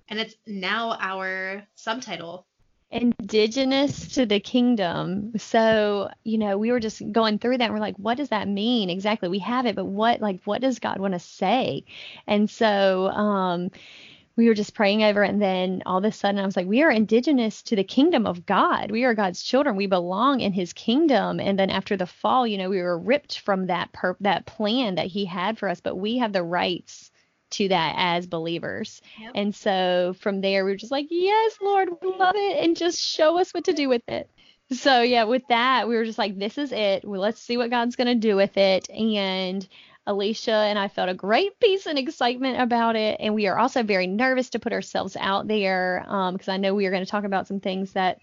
And 0.07 0.19
it's 0.19 0.35
now 0.45 0.97
our 0.99 1.67
subtitle. 1.75 2.47
indigenous 2.91 4.09
to 4.09 4.25
the 4.25 4.39
kingdom. 4.39 5.33
So, 5.37 6.09
you 6.23 6.37
know, 6.37 6.57
we 6.57 6.71
were 6.71 6.79
just 6.79 7.01
going 7.11 7.39
through 7.39 7.57
that 7.57 7.65
and 7.65 7.73
we're 7.73 7.79
like, 7.79 7.97
what 7.97 8.17
does 8.17 8.29
that 8.29 8.47
mean? 8.47 8.89
Exactly. 8.89 9.27
We 9.27 9.39
have 9.39 9.65
it, 9.65 9.75
but 9.75 9.85
what 9.85 10.21
like 10.21 10.41
what 10.45 10.61
does 10.61 10.79
God 10.79 10.99
want 10.99 11.13
to 11.13 11.19
say? 11.19 11.83
And 12.27 12.49
so 12.49 13.07
um 13.09 13.71
we 14.35 14.47
were 14.47 14.53
just 14.53 14.73
praying 14.73 15.03
over 15.03 15.23
it 15.23 15.29
and 15.29 15.41
then 15.41 15.81
all 15.85 15.97
of 15.97 16.03
a 16.03 16.11
sudden 16.11 16.39
I 16.39 16.45
was 16.45 16.57
like, 16.57 16.67
we 16.67 16.83
are 16.83 16.91
indigenous 16.91 17.61
to 17.63 17.75
the 17.75 17.83
kingdom 17.83 18.25
of 18.25 18.45
God. 18.45 18.91
We 18.91 19.03
are 19.03 19.13
God's 19.13 19.43
children. 19.43 19.75
We 19.75 19.87
belong 19.87 20.41
in 20.41 20.51
his 20.51 20.73
kingdom. 20.73 21.39
And 21.39 21.57
then 21.57 21.69
after 21.69 21.95
the 21.95 22.05
fall, 22.05 22.45
you 22.45 22.57
know, 22.57 22.69
we 22.69 22.81
were 22.81 22.99
ripped 22.99 23.39
from 23.39 23.67
that 23.67 23.91
per- 23.93 24.17
that 24.21 24.45
plan 24.45 24.95
that 24.95 25.07
he 25.07 25.25
had 25.25 25.57
for 25.57 25.69
us, 25.69 25.79
but 25.79 25.95
we 25.95 26.17
have 26.17 26.33
the 26.33 26.43
rights 26.43 27.11
to 27.51 27.69
that 27.69 27.95
as 27.97 28.27
believers. 28.27 29.01
Yep. 29.19 29.31
And 29.35 29.55
so 29.55 30.15
from 30.19 30.41
there, 30.41 30.65
we 30.65 30.71
were 30.71 30.77
just 30.77 30.91
like, 30.91 31.07
yes, 31.09 31.57
Lord, 31.61 31.89
we 32.01 32.09
love 32.09 32.35
it. 32.35 32.63
And 32.63 32.75
just 32.75 32.99
show 32.99 33.39
us 33.39 33.53
what 33.53 33.65
to 33.65 33.73
do 33.73 33.87
with 33.87 34.01
it. 34.07 34.29
So, 34.71 35.03
yeah, 35.03 35.25
with 35.25 35.43
that, 35.49 35.87
we 35.87 35.95
were 35.95 36.05
just 36.05 36.17
like, 36.17 36.37
this 36.37 36.57
is 36.57 36.71
it. 36.71 37.05
Well, 37.05 37.21
let's 37.21 37.39
see 37.39 37.55
what 37.55 37.69
God's 37.69 37.95
going 37.95 38.07
to 38.07 38.15
do 38.15 38.35
with 38.35 38.57
it. 38.57 38.89
And 38.89 39.65
Alicia 40.07 40.51
and 40.51 40.77
I 40.77 40.87
felt 40.87 41.09
a 41.09 41.13
great 41.13 41.59
peace 41.59 41.85
and 41.87 41.97
excitement 41.97 42.61
about 42.61 42.95
it. 42.95 43.17
And 43.19 43.33
we 43.33 43.47
are 43.47 43.57
also 43.57 43.83
very 43.83 44.07
nervous 44.07 44.51
to 44.51 44.59
put 44.59 44.73
ourselves 44.73 45.17
out 45.19 45.47
there 45.47 46.01
because 46.31 46.47
I 46.47 46.57
know 46.57 46.75
we 46.75 46.85
are 46.85 46.91
going 46.91 47.05
to 47.05 47.09
talk 47.09 47.23
about 47.23 47.47
some 47.47 47.59
things 47.59 47.93
that 47.93 48.19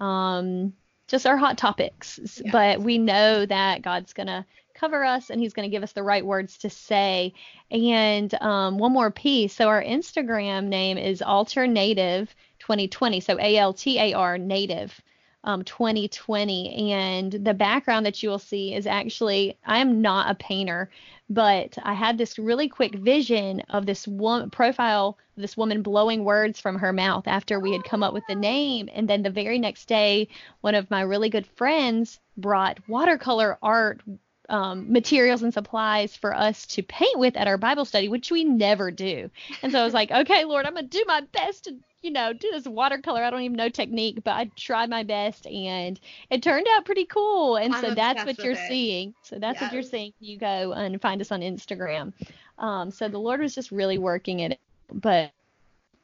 um, 0.00 0.74
just 1.08 1.26
are 1.26 1.36
hot 1.36 1.58
topics. 1.58 2.20
Yeah. 2.42 2.50
But 2.52 2.80
we 2.80 2.98
know 2.98 3.46
that 3.46 3.82
God's 3.82 4.12
going 4.12 4.28
to 4.28 4.44
cover 4.74 5.04
us 5.04 5.30
and 5.30 5.40
he's 5.40 5.54
going 5.54 5.68
to 5.68 5.74
give 5.74 5.82
us 5.82 5.92
the 5.92 6.02
right 6.02 6.24
words 6.24 6.58
to 6.58 6.70
say. 6.70 7.32
And 7.70 8.32
um, 8.40 8.78
one 8.78 8.92
more 8.92 9.10
piece. 9.10 9.54
So 9.54 9.68
our 9.68 9.82
Instagram 9.82 10.66
name 10.66 10.98
is 10.98 11.20
AltarNative 11.20 12.28
2020. 12.60 13.20
So 13.20 13.38
A 13.40 13.56
L 13.56 13.72
T 13.72 13.98
A 13.98 14.12
R 14.14 14.38
native. 14.38 15.00
Um, 15.46 15.62
2020 15.62 16.90
and 16.92 17.30
the 17.30 17.52
background 17.52 18.06
that 18.06 18.22
you 18.22 18.30
will 18.30 18.38
see 18.38 18.74
is 18.74 18.86
actually 18.86 19.58
I 19.66 19.78
am 19.78 20.00
not 20.00 20.30
a 20.30 20.34
painter 20.34 20.88
but 21.30 21.78
I 21.82 21.94
had 21.94 22.18
this 22.18 22.38
really 22.38 22.68
quick 22.68 22.94
vision 22.94 23.60
of 23.70 23.86
this 23.86 24.06
one 24.06 24.50
profile, 24.50 25.16
this 25.36 25.56
woman 25.56 25.82
blowing 25.82 26.24
words 26.24 26.60
from 26.60 26.78
her 26.78 26.92
mouth 26.92 27.26
after 27.26 27.58
we 27.58 27.72
had 27.72 27.84
come 27.84 28.02
up 28.02 28.12
with 28.12 28.24
the 28.28 28.34
name. 28.34 28.88
And 28.92 29.08
then 29.08 29.22
the 29.22 29.30
very 29.30 29.58
next 29.58 29.86
day, 29.86 30.28
one 30.60 30.74
of 30.74 30.90
my 30.90 31.00
really 31.00 31.30
good 31.30 31.46
friends 31.46 32.20
brought 32.36 32.78
watercolor 32.88 33.58
art 33.62 34.02
um, 34.50 34.92
materials 34.92 35.42
and 35.42 35.54
supplies 35.54 36.14
for 36.14 36.34
us 36.34 36.66
to 36.66 36.82
paint 36.82 37.18
with 37.18 37.36
at 37.36 37.48
our 37.48 37.56
Bible 37.56 37.86
study, 37.86 38.08
which 38.08 38.30
we 38.30 38.44
never 38.44 38.90
do. 38.90 39.30
And 39.62 39.72
so 39.72 39.80
I 39.80 39.84
was 39.84 39.94
like, 39.94 40.10
okay, 40.10 40.44
Lord, 40.44 40.66
I'm 40.66 40.74
going 40.74 40.88
to 40.88 40.98
do 40.98 41.04
my 41.06 41.22
best 41.32 41.64
to, 41.64 41.76
you 42.04 42.10
know, 42.10 42.34
do 42.34 42.50
this 42.50 42.66
watercolor. 42.66 43.24
I 43.24 43.30
don't 43.30 43.40
even 43.40 43.56
know 43.56 43.70
technique, 43.70 44.22
but 44.22 44.32
I 44.32 44.50
tried 44.56 44.90
my 44.90 45.02
best 45.02 45.46
and 45.46 45.98
it 46.28 46.42
turned 46.42 46.66
out 46.70 46.84
pretty 46.84 47.06
cool. 47.06 47.56
And 47.56 47.74
I'm 47.74 47.82
so 47.82 47.94
that's 47.94 48.24
what 48.26 48.38
you're 48.38 48.52
it. 48.52 48.68
seeing. 48.68 49.14
So 49.22 49.38
that's 49.38 49.60
yes. 49.60 49.62
what 49.62 49.72
you're 49.72 49.82
seeing. 49.82 50.12
You 50.20 50.36
go 50.36 50.72
and 50.72 51.00
find 51.00 51.22
us 51.22 51.32
on 51.32 51.40
Instagram. 51.40 52.12
Um, 52.58 52.90
so 52.90 53.08
the 53.08 53.18
Lord 53.18 53.40
was 53.40 53.54
just 53.54 53.70
really 53.70 53.96
working 53.96 54.40
it. 54.40 54.60
But 54.92 55.32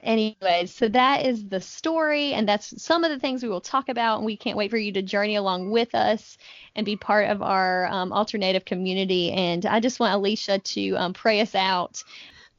anyway, 0.01 0.65
so 0.67 0.89
that 0.89 1.27
is 1.27 1.47
the 1.47 1.61
story, 1.61 2.33
and 2.33 2.49
that's 2.49 2.83
some 2.83 3.05
of 3.05 3.11
the 3.11 3.19
things 3.19 3.43
we 3.43 3.51
will 3.51 3.61
talk 3.61 3.91
about. 3.91 4.17
And 4.17 4.27
we 4.27 4.39
can't 4.39 4.57
wait 4.57 4.71
for 4.71 4.79
you 4.79 4.93
to 4.93 5.03
journey 5.03 5.37
along 5.37 5.71
with 5.71 5.95
us 5.95 6.39
and 6.75 6.87
be 6.87 6.97
part 6.97 7.29
of 7.29 7.43
our 7.43 7.87
um, 7.89 8.11
alternative 8.11 8.65
community. 8.65 9.33
And 9.33 9.67
I 9.67 9.81
just 9.81 10.01
want 10.01 10.15
Alicia 10.15 10.61
to 10.61 10.95
um, 10.95 11.13
pray 11.13 11.43
us 11.43 11.55
out. 11.55 12.03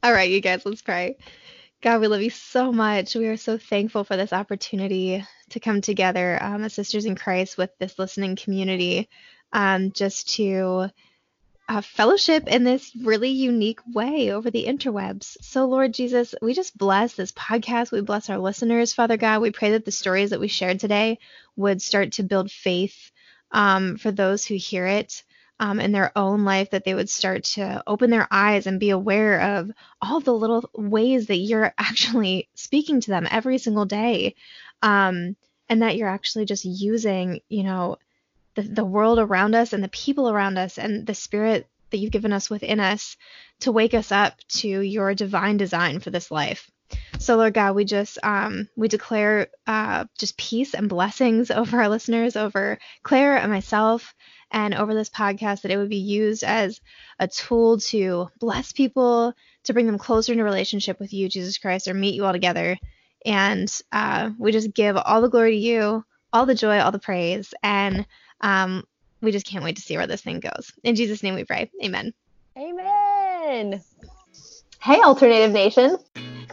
All 0.04 0.12
right, 0.12 0.30
you 0.30 0.40
guys, 0.40 0.64
let's 0.64 0.82
pray. 0.82 1.16
God, 1.82 2.00
we 2.00 2.06
love 2.06 2.22
you 2.22 2.30
so 2.30 2.70
much. 2.70 3.16
We 3.16 3.26
are 3.26 3.36
so 3.36 3.58
thankful 3.58 4.04
for 4.04 4.16
this 4.16 4.32
opportunity 4.32 5.26
to 5.50 5.58
come 5.58 5.80
together 5.80 6.40
um, 6.40 6.62
as 6.62 6.74
sisters 6.74 7.06
in 7.06 7.16
Christ 7.16 7.58
with 7.58 7.70
this 7.80 7.98
listening 7.98 8.36
community, 8.36 9.08
um, 9.52 9.90
just 9.90 10.36
to 10.36 10.90
uh, 11.68 11.80
fellowship 11.80 12.46
in 12.46 12.62
this 12.62 12.92
really 13.02 13.30
unique 13.30 13.80
way 13.92 14.30
over 14.30 14.48
the 14.48 14.64
interwebs. 14.64 15.36
So, 15.40 15.64
Lord 15.64 15.92
Jesus, 15.92 16.36
we 16.40 16.54
just 16.54 16.78
bless 16.78 17.14
this 17.14 17.32
podcast. 17.32 17.90
We 17.90 18.00
bless 18.00 18.30
our 18.30 18.38
listeners, 18.38 18.92
Father 18.92 19.16
God. 19.16 19.42
We 19.42 19.50
pray 19.50 19.72
that 19.72 19.84
the 19.84 19.90
stories 19.90 20.30
that 20.30 20.40
we 20.40 20.46
shared 20.46 20.78
today 20.78 21.18
would 21.56 21.82
start 21.82 22.12
to 22.12 22.22
build 22.22 22.52
faith 22.52 23.10
um, 23.50 23.96
for 23.96 24.12
those 24.12 24.46
who 24.46 24.54
hear 24.54 24.86
it. 24.86 25.24
Um, 25.60 25.78
in 25.78 25.92
their 25.92 26.10
own 26.16 26.44
life, 26.44 26.70
that 26.70 26.84
they 26.84 26.94
would 26.94 27.08
start 27.08 27.44
to 27.44 27.84
open 27.86 28.10
their 28.10 28.26
eyes 28.32 28.66
and 28.66 28.80
be 28.80 28.90
aware 28.90 29.58
of 29.58 29.70
all 30.00 30.18
the 30.18 30.32
little 30.32 30.68
ways 30.74 31.28
that 31.28 31.36
you're 31.36 31.72
actually 31.78 32.48
speaking 32.54 33.00
to 33.00 33.10
them 33.10 33.28
every 33.30 33.58
single 33.58 33.84
day. 33.84 34.34
Um, 34.82 35.36
and 35.68 35.82
that 35.82 35.96
you're 35.96 36.08
actually 36.08 36.44
just 36.44 36.64
using, 36.64 37.40
you 37.48 37.62
know, 37.62 37.96
the, 38.56 38.62
the 38.62 38.84
world 38.84 39.18
around 39.18 39.54
us 39.54 39.72
and 39.72 39.82
the 39.82 39.88
people 39.88 40.28
around 40.28 40.58
us 40.58 40.78
and 40.78 41.06
the 41.06 41.14
spirit 41.14 41.66
that 41.90 41.98
you've 41.98 42.10
given 42.10 42.32
us 42.32 42.50
within 42.50 42.80
us 42.80 43.16
to 43.60 43.72
wake 43.72 43.94
us 43.94 44.12
up 44.12 44.38
to 44.48 44.68
your 44.68 45.14
divine 45.14 45.56
design 45.56 46.00
for 46.00 46.10
this 46.10 46.30
life. 46.30 46.70
So 47.18 47.36
Lord 47.36 47.54
God, 47.54 47.74
we 47.74 47.84
just 47.84 48.18
um, 48.22 48.68
we 48.76 48.88
declare 48.88 49.48
uh, 49.66 50.04
just 50.18 50.36
peace 50.36 50.74
and 50.74 50.88
blessings 50.88 51.50
over 51.50 51.80
our 51.80 51.88
listeners, 51.88 52.36
over 52.36 52.78
Claire 53.02 53.36
and 53.36 53.50
myself, 53.50 54.14
and 54.52 54.74
over 54.74 54.94
this 54.94 55.10
podcast 55.10 55.62
that 55.62 55.72
it 55.72 55.78
would 55.78 55.88
be 55.88 55.96
used 55.96 56.44
as 56.44 56.80
a 57.18 57.26
tool 57.26 57.78
to 57.78 58.28
bless 58.38 58.72
people, 58.72 59.34
to 59.64 59.72
bring 59.72 59.86
them 59.86 59.98
closer 59.98 60.32
into 60.32 60.44
relationship 60.44 61.00
with 61.00 61.12
you, 61.12 61.28
Jesus 61.28 61.58
Christ, 61.58 61.88
or 61.88 61.94
meet 61.94 62.14
you 62.14 62.24
all 62.24 62.32
together. 62.32 62.78
And 63.24 63.72
uh, 63.90 64.30
we 64.38 64.52
just 64.52 64.74
give 64.74 64.96
all 64.96 65.22
the 65.22 65.28
glory 65.28 65.52
to 65.52 65.56
you, 65.56 66.04
all 66.32 66.46
the 66.46 66.54
joy, 66.54 66.78
all 66.78 66.92
the 66.92 66.98
praise, 66.98 67.54
and 67.62 68.06
um, 68.40 68.84
we 69.20 69.32
just 69.32 69.46
can't 69.46 69.64
wait 69.64 69.76
to 69.76 69.82
see 69.82 69.96
where 69.96 70.06
this 70.06 70.22
thing 70.22 70.40
goes. 70.40 70.72
In 70.82 70.96
Jesus' 70.96 71.22
name 71.22 71.34
we 71.34 71.44
pray. 71.44 71.70
Amen. 71.82 72.12
Amen. 72.56 73.82
Hey, 74.80 74.98
AltarNative 74.98 75.52
Nation. 75.52 75.96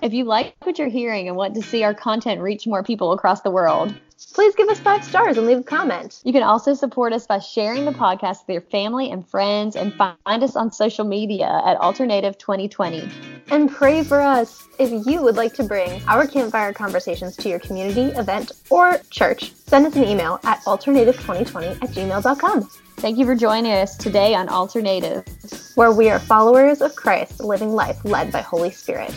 If 0.02 0.14
you 0.14 0.24
like 0.24 0.56
what 0.64 0.80
you're 0.80 0.88
hearing 0.88 1.28
and 1.28 1.36
want 1.36 1.56
to 1.56 1.62
see 1.62 1.84
our 1.84 1.93
content 1.93 2.39
reach 2.39 2.66
more 2.66 2.84
people 2.84 3.12
across 3.12 3.41
the 3.41 3.52
world, 3.52 3.93
please 4.34 4.56
give 4.56 4.70
us 4.70 4.80
five 4.80 5.04
stars 5.04 5.38
and 5.38 5.45
leave 5.45 5.60
a 5.60 5.64
comment. 5.64 6.22
You 6.24 6.32
can 6.32 6.43
also 6.43 6.74
support 6.74 7.12
us 7.12 7.28
by 7.28 7.39
sharing 7.39 7.84
the 7.84 7.91
podcast 7.91 8.47
with 8.47 8.54
your 8.54 8.62
family 8.62 9.12
and 9.12 9.28
friends 9.28 9.76
and 9.76 9.93
find 9.93 10.43
us 10.43 10.56
on 10.56 10.72
social 10.72 11.04
media 11.04 11.62
at 11.66 11.78
AltarNative 11.80 12.38
2020. 12.38 13.10
And 13.52 13.70
pray 13.70 14.04
for 14.04 14.22
us. 14.22 14.66
If 14.78 15.06
you 15.06 15.22
would 15.22 15.36
like 15.36 15.54
to 15.56 15.64
bring 15.64 16.02
our 16.08 16.26
campfire 16.26 16.72
conversations 16.72 17.36
to 17.38 17.50
your 17.50 17.60
community, 17.60 18.16
event, 18.18 18.54
or 18.70 19.00
church, 19.10 19.54
send 19.54 19.86
us 19.86 19.97
an 19.97 20.06
email 20.06 20.39
at 20.43 20.64
altarnative2020 20.64 21.84
at 21.84 21.89
gmail.com. 21.89 22.70
Thank 22.97 23.18
you 23.18 23.26
for 23.26 23.36
joining 23.36 23.74
us 23.74 23.97
today 23.97 24.34
on 24.34 24.47
AltarNative, 24.47 25.76
where 25.76 25.91
we 25.91 26.10
are 26.10 26.20
followers 26.20 26.82
of 26.82 26.95
Christ 26.95 27.41
living 27.41 27.74
life 27.74 28.06
led 28.06 28.32
by 28.32 28.41
Holy 28.41 28.72
Spirit. 28.72 29.14